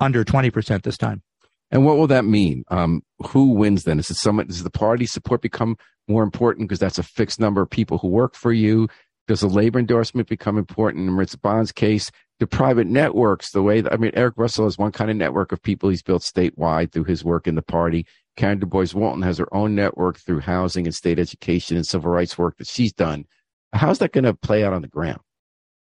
under 0.01 0.25
20% 0.25 0.83
this 0.83 0.97
time. 0.97 1.23
And 1.71 1.85
what 1.85 1.97
will 1.97 2.07
that 2.07 2.25
mean? 2.25 2.65
Um, 2.69 3.03
who 3.19 3.51
wins 3.51 3.85
then? 3.85 3.99
Is 3.99 4.11
it 4.11 4.17
someone, 4.17 4.47
does 4.47 4.63
the 4.63 4.71
party 4.71 5.07
support 5.07 5.43
become 5.43 5.77
more 6.07 6.23
important 6.23 6.69
because 6.69 6.79
that's 6.79 6.99
a 6.99 7.03
fixed 7.03 7.39
number 7.39 7.61
of 7.61 7.69
people 7.69 7.99
who 7.99 8.09
work 8.09 8.35
for 8.35 8.53
you? 8.53 8.89
Does 9.27 9.41
the 9.41 9.49
labor 9.49 9.79
endorsement 9.79 10.29
become 10.29 10.57
important 10.57 11.07
in 11.07 11.15
Maritza 11.15 11.39
Bond's 11.39 11.73
case? 11.73 12.11
The 12.41 12.47
private 12.47 12.87
networks, 12.87 13.51
the 13.51 13.63
way 13.63 13.83
that, 13.83 13.93
I 13.93 13.97
mean, 13.97 14.13
Eric 14.15 14.35
Russell 14.39 14.65
has 14.65 14.79
one 14.79 14.93
kind 14.93 15.11
of 15.11 15.17
network 15.17 15.53
of 15.53 15.63
people 15.63 15.91
he's 15.91 16.03
built 16.03 16.23
statewide 16.23 16.93
through 16.93 17.05
his 17.05 17.25
work 17.25 17.47
in 17.47 17.55
the 17.55 17.63
party. 17.63 18.07
Karen 18.37 18.61
Du 18.61 18.67
Bois 18.67 18.87
Walton 18.95 19.23
has 19.23 19.37
her 19.37 19.55
own 19.55 19.75
network 19.75 20.19
through 20.19 20.41
housing 20.41 20.87
and 20.87 20.95
state 20.95 21.19
education 21.19 21.77
and 21.77 21.87
civil 21.87 22.11
rights 22.11 22.39
work 22.39 22.57
that 22.57 22.69
she's 22.69 22.93
done. 22.93 23.27
How's 23.73 23.99
that 23.99 24.13
going 24.13 24.25
to 24.25 24.33
play 24.33 24.65
out 24.65 24.73
on 24.73 24.81
the 24.81 24.89
ground? 24.89 25.21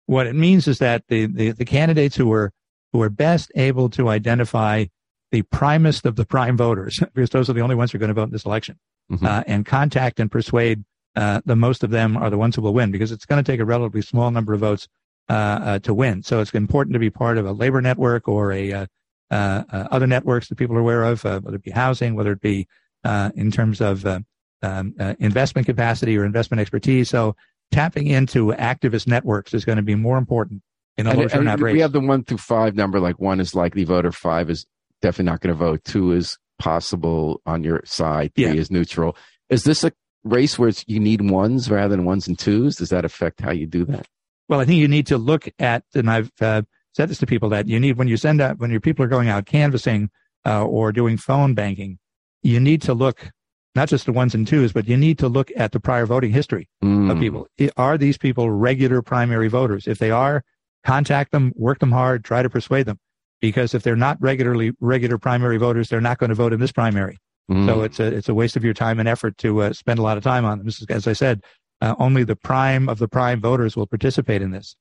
What 0.07 0.27
it 0.27 0.35
means 0.35 0.69
is 0.69 0.79
that 0.81 1.05
the, 1.09 1.27
the, 1.27 1.53
the 1.53 1.65
candidates 1.65 2.17
who 2.17 2.31
are 2.33 2.53
who 2.93 3.03
are 3.03 3.11
best 3.11 3.53
able 3.55 3.91
to 3.91 4.09
identify 4.09 4.87
the 5.31 5.43
primest 5.43 6.07
of 6.07 6.17
the 6.17 6.25
prime 6.25 6.57
voters, 6.57 6.99
because 7.15 7.31
those 7.31 7.49
are 7.51 7.53
the 7.53 7.61
only 7.61 7.75
ones 7.75 7.93
who 7.93 7.97
are 7.97 8.01
going 8.01 8.09
to 8.09 8.15
vote 8.15 8.25
in 8.25 8.31
this 8.33 8.45
election, 8.47 8.79
Mhm. 9.11 9.25
uh, 9.27 9.45
and 9.47 9.65
contact 9.67 10.21
and 10.21 10.31
persuade 10.31 10.85
uh, 11.17 11.41
the 11.47 11.57
most 11.57 11.83
of 11.83 11.91
them 11.91 12.17
are 12.17 12.31
the 12.31 12.39
ones 12.39 12.55
who 12.55 12.63
will 12.63 12.75
win, 12.75 12.93
because 12.93 13.11
it's 13.11 13.25
going 13.27 13.43
to 13.43 13.53
take 13.53 13.59
a 13.59 13.65
relatively 13.65 14.03
small 14.03 14.31
number 14.31 14.53
of 14.55 14.61
votes 14.61 14.87
uh, 15.29 15.33
uh, 15.33 15.79
to 15.81 15.93
win. 15.93 16.23
So 16.23 16.41
it's 16.41 16.53
important 16.53 16.93
to 16.95 16.99
be 17.01 17.11
part 17.11 17.39
of 17.39 17.45
a 17.47 17.53
labor 17.53 17.81
network 17.83 18.29
or 18.29 18.53
a 18.53 18.73
uh, 18.73 18.87
uh, 19.31 19.63
other 19.91 20.07
networks 20.07 20.49
that 20.49 20.57
people 20.57 20.77
are 20.77 20.81
aware 20.81 21.05
of, 21.05 21.25
uh, 21.27 21.41
whether 21.41 21.57
it 21.57 21.63
be 21.65 21.71
housing, 21.73 22.15
whether 22.15 22.33
it 22.33 22.41
be 22.41 22.67
uh, 23.05 23.31
in 23.35 23.51
terms 23.51 23.81
of 23.81 24.07
uh, 24.07 24.21
um, 24.63 24.95
uh, 25.01 25.15
investment 25.19 25.67
capacity 25.67 26.17
or 26.17 26.25
investment 26.25 26.61
expertise. 26.61 27.09
So 27.11 27.37
tapping 27.73 28.07
into 28.07 28.53
activist 28.53 29.07
networks 29.07 29.53
is 29.55 29.65
going 29.67 29.77
to 29.77 29.83
be 29.83 29.95
more 29.97 30.17
important 30.19 30.63
in 30.97 31.07
a 31.07 31.11
And- 31.11 31.33
and 31.49 31.61
race. 31.61 31.73
we 31.75 31.81
have 31.81 31.93
the 31.93 32.01
one 32.01 32.25
through 32.25 32.39
five 32.39 32.75
number, 32.75 33.01
like 33.01 33.19
one 33.21 33.39
is 33.41 33.55
likely 33.55 33.85
voter, 33.85 34.13
five 34.13 34.49
is 34.51 34.67
definitely 35.03 35.31
not 35.31 35.41
going 35.41 35.55
to 35.55 35.59
vote, 35.59 35.85
two 35.85 36.13
is 36.13 36.37
possible 36.59 37.41
on 37.47 37.63
your 37.65 37.81
side, 37.85 38.35
three 38.35 38.45
Yeah. 38.45 38.53
is 38.55 38.71
neutral. 38.71 39.17
Is 39.49 39.65
this 39.65 39.85
a 39.85 39.93
race 40.25 40.59
where 40.59 40.69
it's, 40.69 40.85
you 40.87 41.01
need 41.01 41.31
ones 41.31 41.71
rather 41.71 41.95
than 41.97 42.05
ones 42.05 42.27
and 42.29 42.39
twos? 42.39 42.77
Does 42.77 42.91
that 42.91 43.05
affect 43.05 43.41
how 43.41 43.53
you 43.53 43.67
do 43.67 43.85
that? 43.87 44.07
Well, 44.49 44.61
I 44.61 44.65
think 44.65 44.79
you 44.79 44.89
need 44.89 45.07
to 45.09 45.19
look 45.19 45.49
at, 45.59 45.85
and 45.95 46.11
I've 46.11 46.31
uh, 46.41 46.63
said 46.95 47.09
this 47.09 47.19
to 47.19 47.27
people 47.27 47.49
that 47.51 47.69
you 47.69 47.79
need 47.79 47.97
when 47.97 48.09
you 48.09 48.17
send 48.17 48.41
out 48.41 48.59
when 48.59 48.71
your 48.71 48.81
people 48.81 49.05
are 49.05 49.09
going 49.09 49.29
out 49.29 49.47
canvassing 49.47 50.11
uh, 50.47 50.65
or 50.65 50.91
doing 50.93 51.17
phone 51.17 51.55
banking, 51.55 51.99
you 52.43 52.59
need 52.61 52.83
to 52.83 52.95
look 52.95 53.31
not 53.75 53.89
just 53.89 54.07
the 54.07 54.13
ones 54.13 54.35
and 54.35 54.47
twos, 54.47 54.73
but 54.73 54.89
you 54.89 54.97
need 54.97 55.19
to 55.19 55.29
look 55.29 55.53
at 55.57 55.73
the 55.73 55.79
prior 55.79 56.07
voting 56.07 56.33
history 56.33 56.69
of 56.83 56.89
Mm. 56.89 57.21
people. 57.21 57.47
Are 57.77 57.97
these 57.99 58.19
people 58.19 58.51
regular 58.51 59.03
primary 59.03 59.47
voters? 59.49 59.87
If 59.87 59.99
they 59.99 60.11
are, 60.11 60.43
contact 60.85 61.31
them, 61.31 61.53
work 61.55 61.79
them 61.79 61.93
hard, 61.93 62.25
try 62.25 62.43
to 62.43 62.51
persuade 62.51 62.87
them. 62.87 62.99
Because 63.41 63.75
if 63.75 63.83
they're 63.83 63.97
not 63.97 64.21
regularly 64.21 64.73
regular 64.81 65.19
primary 65.19 65.59
voters, 65.59 65.89
they're 65.89 66.01
not 66.01 66.19
going 66.19 66.31
to 66.31 66.35
vote 66.35 66.53
in 66.53 66.61
this 66.61 66.73
primary. 66.73 67.19
Mm. 67.51 67.67
So 67.67 67.83
it's 67.83 68.01
a 68.01 68.07
it's 68.07 68.29
a 68.29 68.35
waste 68.35 68.57
of 68.57 68.65
your 68.65 68.75
time 68.75 68.99
and 68.99 69.09
effort 69.09 69.39
to 69.39 69.63
uh, 69.63 69.73
spend 69.73 69.99
a 69.99 70.03
lot 70.03 70.17
of 70.17 70.25
time 70.25 70.45
on 70.45 70.59
them. 70.59 70.67
This 70.67 70.85
as 70.91 71.07
I 71.07 71.13
said, 71.13 71.43
uh, 71.81 71.95
only 71.99 72.25
the 72.25 72.37
prime 72.37 72.89
of 72.89 72.99
the 72.99 73.09
prime 73.09 73.41
voters 73.41 73.77
will 73.77 73.87
participate 73.87 74.43
in 74.43 74.51
this. 74.51 74.77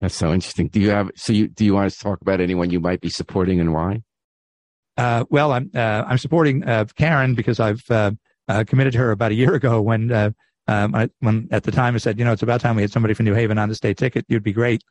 That's 0.00 0.16
so 0.16 0.32
interesting. 0.32 0.68
Do 0.68 0.80
you 0.80 0.90
have, 0.90 1.10
so 1.14 1.32
you, 1.34 1.48
do 1.48 1.62
you 1.62 1.74
want 1.74 1.92
to 1.92 1.98
talk 1.98 2.22
about 2.22 2.40
anyone 2.40 2.70
you 2.70 2.80
might 2.80 3.02
be 3.02 3.10
supporting 3.10 3.60
and 3.60 3.74
why? 3.74 4.02
Uh, 4.96 5.24
well, 5.30 5.52
I'm 5.52 5.70
uh, 5.74 6.04
I'm 6.06 6.18
supporting 6.18 6.64
uh, 6.64 6.86
Karen 6.96 7.34
because 7.34 7.60
I've 7.60 7.84
uh, 7.90 8.12
committed 8.66 8.94
to 8.94 8.98
her 8.98 9.10
about 9.12 9.30
a 9.30 9.34
year 9.34 9.54
ago 9.54 9.80
when 9.80 10.10
uh, 10.10 10.30
um, 10.68 10.94
I, 10.94 11.10
when 11.20 11.48
at 11.50 11.64
the 11.64 11.72
time 11.72 11.94
I 11.94 11.98
said, 11.98 12.18
you 12.18 12.24
know, 12.24 12.32
it's 12.32 12.42
about 12.42 12.60
time 12.60 12.76
we 12.76 12.82
had 12.82 12.92
somebody 12.92 13.14
from 13.14 13.26
New 13.26 13.34
Haven 13.34 13.58
on 13.58 13.68
the 13.68 13.74
state 13.74 13.96
ticket. 13.96 14.24
You'd 14.28 14.42
be 14.42 14.52
great. 14.52 14.82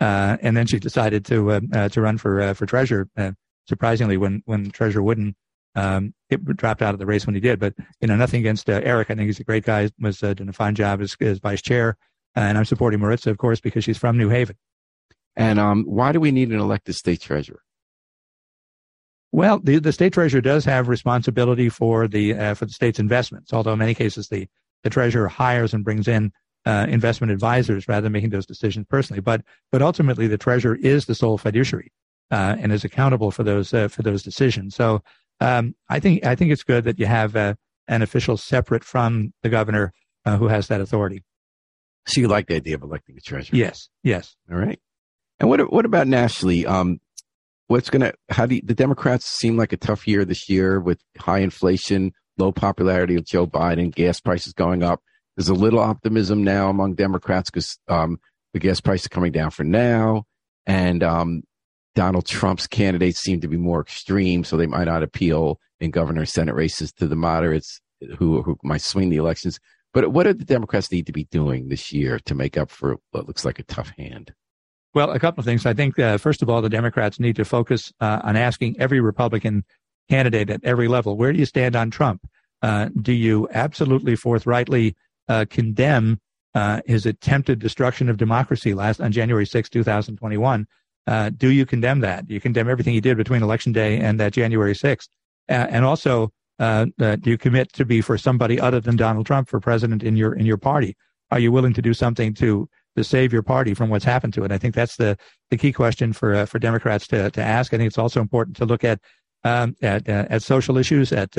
Uh, 0.00 0.36
and 0.42 0.56
then 0.56 0.66
she 0.66 0.78
decided 0.78 1.24
to 1.24 1.50
uh, 1.50 1.60
uh, 1.72 1.88
to 1.88 2.00
run 2.00 2.18
for 2.18 2.40
uh, 2.40 2.54
for 2.54 2.66
treasurer. 2.66 3.08
Uh, 3.16 3.32
surprisingly, 3.66 4.16
when 4.16 4.42
when 4.46 4.70
Treasurer 4.70 5.02
Wooden 5.02 5.34
um, 5.74 6.14
it 6.30 6.44
dropped 6.56 6.82
out 6.82 6.94
of 6.94 6.98
the 6.98 7.06
race 7.06 7.26
when 7.26 7.34
he 7.34 7.40
did, 7.40 7.60
but 7.60 7.74
you 8.00 8.08
know, 8.08 8.16
nothing 8.16 8.40
against 8.40 8.68
uh, 8.68 8.80
Eric. 8.82 9.10
I 9.10 9.14
think 9.14 9.26
he's 9.26 9.40
a 9.40 9.44
great 9.44 9.64
guy. 9.64 9.90
Was 10.00 10.22
uh, 10.22 10.34
doing 10.34 10.48
a 10.48 10.52
fine 10.52 10.74
job 10.74 11.00
as, 11.00 11.16
as 11.20 11.38
vice 11.38 11.62
chair, 11.62 11.96
and 12.34 12.58
I'm 12.58 12.64
supporting 12.64 13.00
Maritza, 13.00 13.30
of 13.30 13.38
course, 13.38 13.60
because 13.60 13.84
she's 13.84 13.98
from 13.98 14.18
New 14.18 14.28
Haven. 14.28 14.56
And 15.36 15.60
um, 15.60 15.84
why 15.84 16.12
do 16.12 16.18
we 16.18 16.32
need 16.32 16.50
an 16.50 16.58
elected 16.58 16.96
state 16.96 17.20
treasurer? 17.20 17.62
Well, 19.30 19.60
the, 19.60 19.78
the 19.78 19.92
state 19.92 20.12
treasurer 20.12 20.40
does 20.40 20.64
have 20.64 20.88
responsibility 20.88 21.68
for 21.68 22.08
the 22.08 22.34
uh, 22.34 22.54
for 22.54 22.66
the 22.66 22.72
state's 22.72 22.98
investments. 22.98 23.52
Although 23.52 23.74
in 23.74 23.78
many 23.78 23.94
cases 23.94 24.28
the 24.28 24.48
the 24.82 24.90
treasurer 24.90 25.28
hires 25.28 25.74
and 25.74 25.84
brings 25.84 26.08
in 26.08 26.32
uh, 26.68 26.86
investment 26.90 27.32
advisors 27.32 27.88
rather 27.88 28.02
than 28.02 28.12
making 28.12 28.28
those 28.28 28.44
decisions 28.44 28.86
personally. 28.88 29.20
But 29.20 29.42
but 29.72 29.80
ultimately 29.80 30.26
the 30.26 30.36
treasurer 30.36 30.76
is 30.76 31.06
the 31.06 31.14
sole 31.14 31.38
fiduciary 31.38 31.90
uh, 32.30 32.56
and 32.60 32.72
is 32.72 32.84
accountable 32.84 33.30
for 33.30 33.42
those 33.42 33.72
uh, 33.72 33.88
for 33.88 34.02
those 34.02 34.22
decisions. 34.22 34.74
So 34.74 35.02
um, 35.40 35.74
I 35.88 35.98
think 35.98 36.26
I 36.26 36.34
think 36.34 36.52
it's 36.52 36.62
good 36.62 36.84
that 36.84 36.98
you 36.98 37.06
have 37.06 37.34
uh, 37.34 37.54
an 37.88 38.02
official 38.02 38.36
separate 38.36 38.84
from 38.84 39.32
the 39.42 39.48
governor 39.48 39.94
uh, 40.26 40.36
who 40.36 40.48
has 40.48 40.68
that 40.68 40.82
authority. 40.82 41.24
So 42.06 42.20
you 42.20 42.28
like 42.28 42.48
the 42.48 42.56
idea 42.56 42.74
of 42.74 42.82
electing 42.82 43.16
a 43.16 43.20
treasurer? 43.20 43.56
Yes, 43.56 43.88
yes. 44.02 44.36
All 44.50 44.58
right. 44.58 44.78
And 45.40 45.48
what 45.48 45.72
what 45.72 45.86
about 45.86 46.06
nationally? 46.06 46.66
Um, 46.66 47.00
what's 47.68 47.88
gonna? 47.88 48.12
How 48.28 48.44
do 48.44 48.56
you, 48.56 48.62
the 48.62 48.74
Democrats 48.74 49.24
seem 49.24 49.56
like 49.56 49.72
a 49.72 49.78
tough 49.78 50.06
year 50.06 50.26
this 50.26 50.50
year 50.50 50.80
with 50.80 51.00
high 51.16 51.38
inflation, 51.38 52.12
low 52.36 52.52
popularity 52.52 53.14
of 53.14 53.24
Joe 53.24 53.46
Biden, 53.46 53.94
gas 53.94 54.20
prices 54.20 54.52
going 54.52 54.82
up. 54.82 55.00
There's 55.38 55.48
a 55.48 55.54
little 55.54 55.78
optimism 55.78 56.42
now 56.42 56.68
among 56.68 56.94
Democrats 56.94 57.48
because 57.48 57.78
um, 57.86 58.18
the 58.54 58.58
gas 58.58 58.80
price 58.80 59.02
is 59.02 59.08
coming 59.08 59.30
down 59.30 59.52
for 59.52 59.62
now, 59.62 60.24
and 60.66 61.00
um, 61.04 61.42
Donald 61.94 62.26
Trump's 62.26 62.66
candidates 62.66 63.20
seem 63.20 63.40
to 63.42 63.46
be 63.46 63.56
more 63.56 63.80
extreme, 63.80 64.42
so 64.42 64.56
they 64.56 64.66
might 64.66 64.86
not 64.86 65.04
appeal 65.04 65.60
in 65.78 65.92
governor 65.92 66.22
and 66.22 66.28
senate 66.28 66.56
races 66.56 66.92
to 66.94 67.06
the 67.06 67.14
moderates 67.14 67.80
who 68.18 68.42
who 68.42 68.58
might 68.64 68.80
swing 68.80 69.10
the 69.10 69.16
elections. 69.16 69.60
But 69.94 70.10
what 70.10 70.24
do 70.24 70.32
the 70.32 70.44
Democrats 70.44 70.90
need 70.90 71.06
to 71.06 71.12
be 71.12 71.28
doing 71.30 71.68
this 71.68 71.92
year 71.92 72.18
to 72.24 72.34
make 72.34 72.58
up 72.58 72.68
for 72.68 72.96
what 73.12 73.28
looks 73.28 73.44
like 73.44 73.60
a 73.60 73.62
tough 73.62 73.92
hand? 73.96 74.32
Well, 74.92 75.12
a 75.12 75.20
couple 75.20 75.40
of 75.40 75.44
things. 75.44 75.66
I 75.66 75.72
think, 75.72 76.00
uh, 76.00 76.18
first 76.18 76.42
of 76.42 76.50
all, 76.50 76.62
the 76.62 76.68
Democrats 76.68 77.20
need 77.20 77.36
to 77.36 77.44
focus 77.44 77.92
uh, 78.00 78.22
on 78.24 78.34
asking 78.34 78.80
every 78.80 78.98
Republican 78.98 79.64
candidate 80.10 80.50
at 80.50 80.64
every 80.64 80.88
level, 80.88 81.16
where 81.16 81.32
do 81.32 81.38
you 81.38 81.46
stand 81.46 81.76
on 81.76 81.92
Trump? 81.92 82.26
Uh, 82.60 82.88
do 83.00 83.12
you 83.12 83.48
absolutely 83.52 84.16
forthrightly 84.16 84.96
uh, 85.28 85.44
condemn 85.48 86.20
uh, 86.54 86.80
his 86.86 87.06
attempted 87.06 87.58
destruction 87.58 88.08
of 88.08 88.16
democracy 88.16 88.74
last 88.74 89.00
on 89.00 89.12
January 89.12 89.46
6, 89.46 89.68
2021? 89.68 90.66
Uh, 91.06 91.30
do 91.30 91.50
you 91.50 91.64
condemn 91.64 92.00
that? 92.00 92.26
Do 92.26 92.34
you 92.34 92.40
condemn 92.40 92.68
everything 92.68 92.94
he 92.94 93.00
did 93.00 93.16
between 93.16 93.42
Election 93.42 93.72
Day 93.72 93.98
and 93.98 94.20
that 94.20 94.32
January 94.32 94.74
6th? 94.74 95.08
and 95.48 95.84
also, 95.84 96.30
uh, 96.58 96.86
uh, 97.00 97.16
do 97.16 97.30
you 97.30 97.38
commit 97.38 97.72
to 97.72 97.84
be 97.84 98.00
for 98.00 98.18
somebody 98.18 98.60
other 98.60 98.80
than 98.80 98.96
Donald 98.96 99.26
Trump 99.26 99.48
for 99.48 99.60
president 99.60 100.02
in 100.02 100.16
your 100.16 100.34
in 100.34 100.44
your 100.44 100.56
party? 100.56 100.96
Are 101.30 101.38
you 101.38 101.52
willing 101.52 101.72
to 101.74 101.82
do 101.82 101.94
something 101.94 102.34
to 102.34 102.68
to 102.96 103.04
save 103.04 103.32
your 103.32 103.42
party 103.42 103.74
from 103.74 103.90
what's 103.90 104.04
happened 104.04 104.34
to 104.34 104.44
it? 104.44 104.52
I 104.52 104.58
think 104.58 104.74
that's 104.74 104.96
the 104.96 105.16
the 105.50 105.56
key 105.56 105.72
question 105.72 106.12
for 106.12 106.34
uh, 106.34 106.46
for 106.46 106.58
Democrats 106.58 107.06
to 107.08 107.30
to 107.30 107.42
ask. 107.42 107.72
I 107.72 107.76
think 107.76 107.88
it's 107.88 107.98
also 107.98 108.20
important 108.20 108.56
to 108.56 108.66
look 108.66 108.84
at 108.84 109.00
um, 109.44 109.76
at 109.82 110.08
at 110.08 110.42
social 110.42 110.76
issues 110.76 111.12
at 111.12 111.36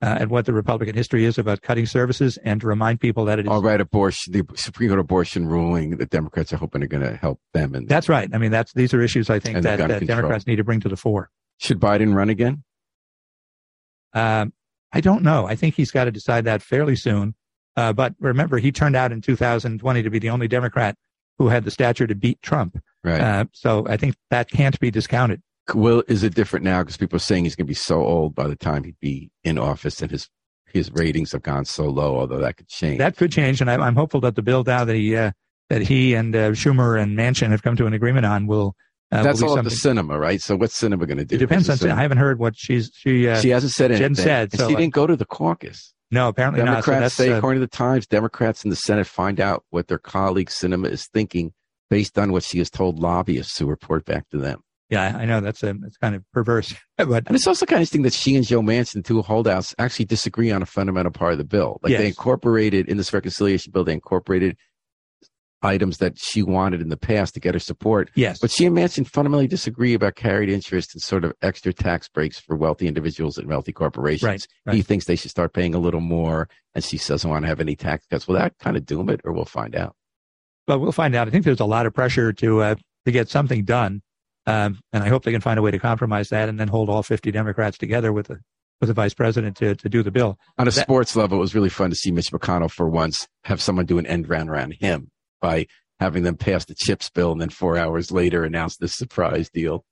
uh, 0.00 0.18
at 0.20 0.28
what 0.28 0.46
the 0.46 0.52
Republican 0.52 0.94
history 0.94 1.24
is 1.24 1.38
about 1.38 1.62
cutting 1.62 1.86
services 1.86 2.38
and 2.44 2.60
to 2.60 2.66
remind 2.66 3.00
people 3.00 3.24
that 3.24 3.38
it 3.38 3.46
is. 3.46 3.50
All 3.50 3.62
right, 3.62 3.80
abortion, 3.80 4.32
the 4.32 4.44
Supreme 4.54 4.90
Court 4.90 5.00
abortion 5.00 5.46
ruling, 5.46 5.96
the 5.96 6.06
Democrats 6.06 6.52
are 6.52 6.56
hoping 6.56 6.82
are 6.82 6.86
going 6.86 7.02
to 7.02 7.16
help 7.16 7.40
them. 7.52 7.74
And 7.74 7.88
that's 7.88 8.08
right. 8.08 8.28
I 8.32 8.38
mean, 8.38 8.50
that's 8.50 8.72
these 8.72 8.94
are 8.94 9.00
issues 9.00 9.28
I 9.28 9.38
think 9.38 9.62
that, 9.62 9.78
that 9.78 10.06
Democrats 10.06 10.46
need 10.46 10.56
to 10.56 10.64
bring 10.64 10.80
to 10.80 10.88
the 10.88 10.96
fore. 10.96 11.30
Should 11.58 11.80
Biden 11.80 12.14
run 12.14 12.30
again? 12.30 12.62
Um, 14.14 14.52
I 14.92 15.00
don't 15.00 15.22
know. 15.22 15.46
I 15.46 15.56
think 15.56 15.74
he's 15.74 15.90
got 15.90 16.04
to 16.04 16.10
decide 16.10 16.44
that 16.44 16.62
fairly 16.62 16.96
soon. 16.96 17.34
Uh, 17.76 17.92
but 17.92 18.14
remember, 18.18 18.58
he 18.58 18.72
turned 18.72 18.96
out 18.96 19.12
in 19.12 19.20
2020 19.20 20.02
to 20.02 20.10
be 20.10 20.18
the 20.18 20.30
only 20.30 20.48
Democrat 20.48 20.96
who 21.38 21.48
had 21.48 21.64
the 21.64 21.70
stature 21.70 22.06
to 22.06 22.14
beat 22.14 22.40
Trump. 22.42 22.82
Right. 23.04 23.20
Uh, 23.20 23.44
so 23.52 23.86
I 23.88 23.96
think 23.96 24.16
that 24.30 24.50
can't 24.50 24.78
be 24.80 24.90
discounted. 24.90 25.42
Will 25.74 26.02
is 26.08 26.22
it 26.22 26.34
different 26.34 26.64
now 26.64 26.82
because 26.82 26.96
people 26.96 27.16
are 27.16 27.20
saying 27.20 27.44
he's 27.44 27.56
going 27.56 27.66
to 27.66 27.70
be 27.70 27.74
so 27.74 28.02
old 28.02 28.34
by 28.34 28.48
the 28.48 28.56
time 28.56 28.84
he'd 28.84 29.00
be 29.00 29.30
in 29.44 29.58
office, 29.58 30.00
and 30.02 30.10
his 30.10 30.28
his 30.66 30.90
ratings 30.92 31.32
have 31.32 31.42
gone 31.42 31.64
so 31.64 31.84
low. 31.84 32.18
Although 32.18 32.38
that 32.38 32.56
could 32.56 32.68
change. 32.68 32.98
That 32.98 33.16
could 33.16 33.32
change, 33.32 33.60
and 33.60 33.70
I, 33.70 33.86
am 33.86 33.96
hopeful 33.96 34.20
that 34.22 34.34
the 34.34 34.42
bill 34.42 34.64
now 34.64 34.84
that 34.84 34.96
he 34.96 35.16
uh, 35.16 35.32
that 35.68 35.82
he 35.82 36.14
and 36.14 36.34
uh, 36.34 36.50
Schumer 36.50 37.00
and 37.00 37.16
Manchin 37.16 37.50
have 37.50 37.62
come 37.62 37.76
to 37.76 37.86
an 37.86 37.92
agreement 37.92 38.26
on 38.26 38.46
will. 38.46 38.74
Uh, 39.10 39.22
That's 39.22 39.42
all 39.42 39.56
the 39.56 39.70
Sinema, 39.70 40.18
right? 40.18 40.40
So 40.40 40.54
what's 40.56 40.78
Sinema 40.78 41.06
going 41.06 41.16
to 41.16 41.24
do? 41.24 41.36
It 41.36 41.38
depends 41.38 41.68
on. 41.70 41.90
I 41.90 42.02
haven't 42.02 42.18
heard 42.18 42.38
what 42.38 42.54
she's 42.56 42.90
she. 42.94 43.28
Uh, 43.28 43.40
she 43.40 43.48
hasn't 43.50 43.72
said 43.72 43.90
anything. 43.90 44.14
Said, 44.14 44.52
so 44.52 44.68
she 44.68 44.74
didn't 44.74 44.92
go 44.92 45.06
to 45.06 45.16
the 45.16 45.24
caucus. 45.24 45.94
No, 46.10 46.28
apparently 46.28 46.62
Democrats 46.62 47.00
not. 47.00 47.12
So 47.12 47.24
say, 47.24 47.32
uh, 47.32 47.38
according 47.38 47.60
to 47.60 47.66
the 47.66 47.70
Times, 47.70 48.06
Democrats 48.06 48.64
in 48.64 48.70
the 48.70 48.76
Senate 48.76 49.06
find 49.06 49.40
out 49.40 49.64
what 49.70 49.88
their 49.88 49.98
colleague 49.98 50.48
Sinema 50.48 50.90
is 50.90 51.06
thinking 51.06 51.52
based 51.90 52.18
on 52.18 52.32
what 52.32 52.42
she 52.42 52.58
has 52.58 52.70
told 52.70 52.98
lobbyists 52.98 53.58
who 53.58 53.66
report 53.66 54.04
back 54.04 54.28
to 54.30 54.38
them. 54.38 54.60
Yeah, 54.90 55.16
I 55.18 55.26
know 55.26 55.40
that's 55.40 55.62
a 55.62 55.74
it's 55.84 55.98
kind 55.98 56.14
of 56.14 56.24
perverse, 56.32 56.74
but 56.96 57.26
and 57.26 57.36
it's 57.36 57.46
also 57.46 57.66
kind 57.66 57.76
of 57.76 57.82
interesting 57.82 58.02
that 58.02 58.14
she 58.14 58.36
and 58.36 58.46
Joe 58.46 58.62
Manchin, 58.62 59.04
two 59.04 59.20
holdouts, 59.20 59.74
actually 59.78 60.06
disagree 60.06 60.50
on 60.50 60.62
a 60.62 60.66
fundamental 60.66 61.12
part 61.12 61.32
of 61.32 61.38
the 61.38 61.44
bill. 61.44 61.78
Like 61.82 61.92
yes. 61.92 62.00
they 62.00 62.06
incorporated 62.08 62.88
in 62.88 62.96
this 62.96 63.12
reconciliation 63.12 63.70
bill, 63.70 63.84
they 63.84 63.92
incorporated 63.92 64.56
items 65.60 65.98
that 65.98 66.18
she 66.18 66.42
wanted 66.42 66.80
in 66.80 66.88
the 66.88 66.96
past 66.96 67.34
to 67.34 67.40
get 67.40 67.52
her 67.52 67.58
support. 67.58 68.10
Yes, 68.14 68.38
but 68.38 68.50
she 68.50 68.64
and 68.64 68.74
Manchin 68.74 69.06
fundamentally 69.06 69.46
disagree 69.46 69.92
about 69.92 70.14
carried 70.14 70.48
interest 70.48 70.94
and 70.94 71.02
sort 71.02 71.22
of 71.22 71.34
extra 71.42 71.74
tax 71.74 72.08
breaks 72.08 72.38
for 72.38 72.56
wealthy 72.56 72.86
individuals 72.86 73.36
and 73.36 73.46
wealthy 73.46 73.72
corporations. 73.72 74.26
Right, 74.26 74.46
right. 74.64 74.76
He 74.76 74.80
thinks 74.80 75.04
they 75.04 75.16
should 75.16 75.30
start 75.30 75.52
paying 75.52 75.74
a 75.74 75.78
little 75.78 76.00
more, 76.00 76.48
and 76.74 76.82
she 76.82 76.96
doesn't 76.96 77.28
want 77.28 77.42
to 77.42 77.48
have 77.48 77.60
any 77.60 77.76
tax 77.76 78.06
cuts. 78.06 78.26
Will 78.26 78.36
that 78.36 78.56
kind 78.58 78.76
of 78.76 78.86
doom 78.86 79.10
it, 79.10 79.20
or 79.24 79.32
we'll 79.32 79.44
find 79.44 79.76
out? 79.76 79.94
Well, 80.66 80.80
we'll 80.80 80.92
find 80.92 81.14
out. 81.14 81.28
I 81.28 81.30
think 81.30 81.44
there's 81.44 81.60
a 81.60 81.66
lot 81.66 81.84
of 81.84 81.92
pressure 81.92 82.32
to 82.32 82.62
uh, 82.62 82.74
to 83.04 83.12
get 83.12 83.28
something 83.28 83.64
done. 83.64 84.00
Um, 84.48 84.78
and 84.94 85.04
I 85.04 85.08
hope 85.08 85.24
they 85.24 85.32
can 85.32 85.42
find 85.42 85.58
a 85.58 85.62
way 85.62 85.70
to 85.70 85.78
compromise 85.78 86.30
that 86.30 86.48
and 86.48 86.58
then 86.58 86.68
hold 86.68 86.88
all 86.88 87.02
50 87.02 87.30
Democrats 87.30 87.76
together 87.76 88.14
with 88.14 88.28
the 88.28 88.40
with 88.80 88.88
the 88.88 88.94
vice 88.94 89.12
president 89.12 89.56
to, 89.56 89.74
to 89.74 89.88
do 89.88 90.02
the 90.02 90.10
bill. 90.10 90.38
On 90.56 90.66
a 90.66 90.70
that, 90.70 90.82
sports 90.82 91.16
level, 91.16 91.38
it 91.38 91.40
was 91.40 91.54
really 91.54 91.68
fun 91.68 91.90
to 91.90 91.96
see 91.96 92.12
Mitch 92.12 92.30
McConnell 92.30 92.70
for 92.70 92.88
once 92.88 93.26
have 93.44 93.60
someone 93.60 93.86
do 93.86 93.98
an 93.98 94.06
end 94.06 94.28
round 94.28 94.48
around 94.48 94.76
him 94.80 95.10
by 95.42 95.66
having 96.00 96.22
them 96.22 96.36
pass 96.36 96.64
the 96.64 96.76
chips 96.76 97.10
bill 97.10 97.32
and 97.32 97.40
then 97.40 97.50
four 97.50 97.76
hours 97.76 98.12
later 98.12 98.44
announce 98.44 98.76
this 98.76 98.94
surprise 98.94 99.50
deal. 99.50 99.84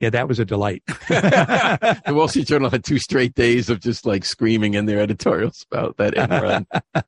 Yeah, 0.00 0.10
that 0.10 0.28
was 0.28 0.38
a 0.38 0.44
delight. 0.44 0.82
the 1.08 2.02
Wall 2.08 2.28
Street 2.28 2.46
Journal 2.46 2.70
had 2.70 2.84
two 2.84 2.98
straight 2.98 3.34
days 3.34 3.70
of 3.70 3.80
just 3.80 4.04
like 4.04 4.24
screaming 4.24 4.74
in 4.74 4.84
their 4.84 5.00
editorials 5.00 5.64
about 5.72 5.96
that 5.96 6.16
end 6.16 6.30
run. 6.30 6.66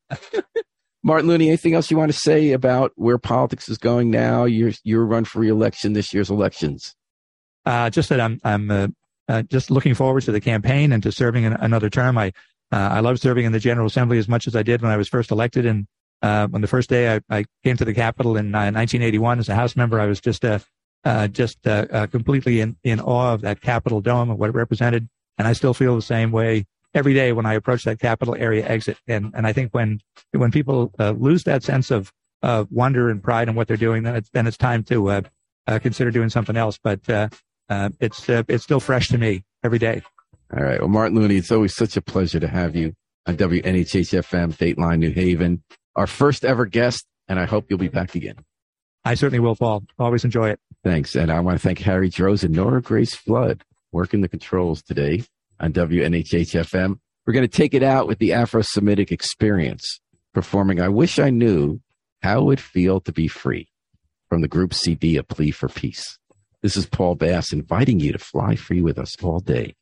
Martin 1.03 1.29
Looney, 1.29 1.49
anything 1.49 1.75
else 1.75 1.91
you 1.91 1.97
want 1.97 2.13
to 2.13 2.19
say 2.19 2.53
about 2.53 2.93
where 2.97 3.19
politics 3.19 3.69
is 3.69 3.79
going 3.79 4.11
now? 4.11 4.45
Your 4.45 4.73
your 4.83 5.05
run 5.05 5.25
for 5.25 5.41
reelection 5.41 5.93
this 5.93 6.13
year's 6.13 6.31
elections. 6.31 6.95
Uh, 7.65 7.91
just 7.91 8.09
that 8.09 8.21
I'm 8.21 8.41
I'm 8.45 8.71
uh, 8.71 8.89
uh, 9.29 9.43
just 9.43 9.71
looking 9.71 9.95
forward 9.95 10.23
to 10.25 10.33
the 10.33 10.41
campaign 10.41 10.93
and 10.93 11.03
to 11.03 11.13
serving 11.13 11.45
an, 11.45 11.53
another 11.55 11.89
term. 11.89 12.19
I 12.19 12.33
uh, 12.73 12.89
I 12.93 13.01
love 13.01 13.21
serving 13.21 13.45
in 13.45 13.53
the 13.53 13.61
General 13.61 13.87
Assembly 13.87 14.19
as 14.19 14.29
much 14.29 14.47
as 14.47 14.57
I 14.57 14.63
did 14.63 14.83
when 14.83 14.91
I 14.91 14.97
was 14.97 15.09
first 15.09 15.31
elected. 15.31 15.67
And 15.67 15.87
uh, 16.23 16.49
on 16.53 16.63
the 16.63 16.67
first 16.67 16.91
day 16.91 17.15
I, 17.15 17.21
I 17.31 17.45
came 17.63 17.77
to 17.77 17.85
the 17.85 17.95
Capitol 17.95 18.37
in 18.37 18.51
1981 18.51 19.39
uh, 19.39 19.41
as 19.41 19.49
a 19.49 19.55
House 19.55 19.77
member, 19.77 20.01
I 20.01 20.07
was 20.07 20.21
just 20.21 20.45
just 21.33 21.63
completely 22.11 22.61
in, 22.61 22.77
in 22.83 23.01
awe 23.01 23.35
of 23.35 23.43
that 23.43 23.61
Capitol 23.61 24.01
dome 24.01 24.31
and 24.31 24.39
what 24.39 24.51
it 24.51 24.55
represented. 24.55 25.09
And 25.39 25.47
I 25.47 25.53
still 25.53 25.75
feel 25.75 25.95
the 25.95 26.03
same 26.03 26.33
way 26.33 26.67
every 26.95 27.15
day 27.15 27.33
when 27.33 27.47
I 27.47 27.55
approach 27.55 27.85
that 27.85 27.99
Capitol 27.99 28.35
area 28.35 28.67
exit. 28.67 28.99
And 29.07 29.33
and 29.35 29.47
I 29.47 29.53
think 29.53 29.73
when 29.73 30.01
when 30.33 30.51
people 30.51 30.93
uh, 30.99 31.13
lose 31.13 31.45
that 31.45 31.63
sense 31.63 31.91
of 31.91 32.13
uh, 32.43 32.65
wonder 32.71 33.11
and 33.11 33.23
pride 33.23 33.49
in 33.49 33.55
what 33.55 33.69
they're 33.69 33.77
doing, 33.77 34.03
then 34.03 34.17
it's 34.17 34.31
then 34.31 34.47
it's 34.47 34.57
time 34.57 34.83
to 34.85 35.11
uh, 35.11 35.21
uh 35.67 35.79
consider 35.79 36.11
doing 36.11 36.29
something 36.29 36.57
else. 36.57 36.79
But 36.83 37.09
uh, 37.09 37.29
uh, 37.69 37.91
it's 38.01 38.29
it's 38.29 38.65
still 38.65 38.81
fresh 38.81 39.09
to 39.09 39.19
me 39.19 39.45
every 39.63 39.79
day. 39.79 40.03
All 40.57 40.65
right. 40.65 40.81
Well, 40.81 40.89
Martin 40.89 41.19
Looney, 41.19 41.37
it's 41.37 41.53
always 41.53 41.75
such 41.75 41.97
a 41.97 42.03
pleasure 42.03 42.41
to 42.41 42.49
have 42.49 42.75
you 42.75 42.95
on 43.27 43.37
WNHHFM 43.37 44.55
Dateline 44.57 44.99
New 44.99 45.11
Haven, 45.11 45.63
our 45.95 46.07
first 46.07 46.45
ever 46.45 46.65
guest, 46.65 47.05
and 47.29 47.39
I 47.39 47.45
hope 47.45 47.67
you'll 47.69 47.79
be 47.79 47.89
back 47.89 48.15
again. 48.15 48.37
I 49.05 49.15
certainly 49.15 49.41
will, 49.41 49.57
Paul. 49.57 49.85
Always 49.99 50.25
enjoy 50.25 50.51
it. 50.51 50.61
Thanks. 50.83 51.15
And 51.15 51.31
I 51.31 51.41
want 51.41 51.59
to 51.61 51.63
thank 51.63 51.81
Harry 51.81 52.09
Droz 52.09 52.45
and 52.45 52.55
Nora 52.55 52.81
Grace 52.81 53.15
Flood 53.15 53.63
working 53.93 54.23
the 54.23 54.29
controls 54.29 54.83
today 54.83 55.23
on 55.61 55.73
WNHHFM. 55.73 56.99
We're 57.27 57.33
going 57.33 57.49
to 57.49 57.57
take 57.57 57.75
it 57.75 57.83
out 57.83 58.07
with 58.07 58.19
the 58.19 58.33
Afro 58.33 58.63
Semitic 58.63 59.13
experience, 59.13 60.01
performing 60.33 60.81
I 60.81 60.89
Wish 60.89 61.19
I 61.19 61.31
Knew 61.31 61.81
How 62.23 62.41
It 62.41 62.45
Would 62.45 62.61
Feel 62.61 63.01
to 63.01 63.13
Be 63.13 63.29
Free 63.29 63.69
from 64.29 64.41
the 64.41 64.49
group 64.49 64.73
CD 64.75 65.17
A 65.17 65.23
Plea 65.23 65.51
for 65.51 65.69
Peace. 65.69 66.19
This 66.63 66.77
is 66.77 66.87
Paul 66.87 67.15
Bass 67.15 67.53
inviting 67.53 68.01
you 68.01 68.13
to 68.13 68.19
fly 68.19 68.57
free 68.57 68.83
with 68.83 68.99
us 68.99 69.23
all 69.23 69.41
day 69.41 69.75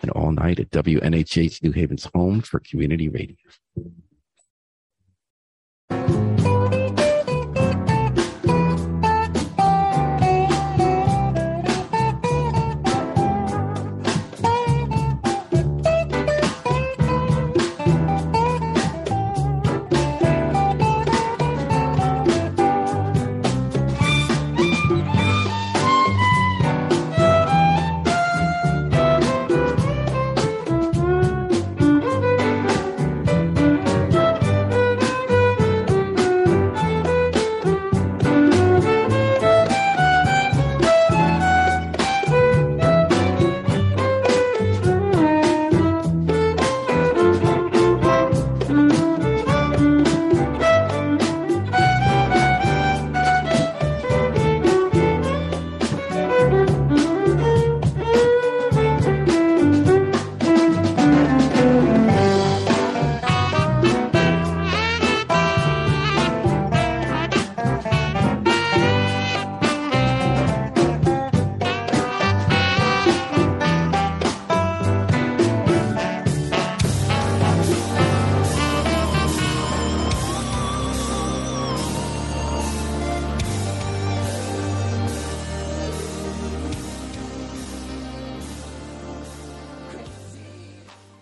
and 0.00 0.10
all 0.10 0.32
night 0.32 0.60
at 0.60 0.70
WNHH 0.70 1.62
New 1.62 1.72
Haven's 1.72 2.08
home 2.14 2.42
for 2.42 2.60
community 2.60 3.08
radio. 3.08 3.36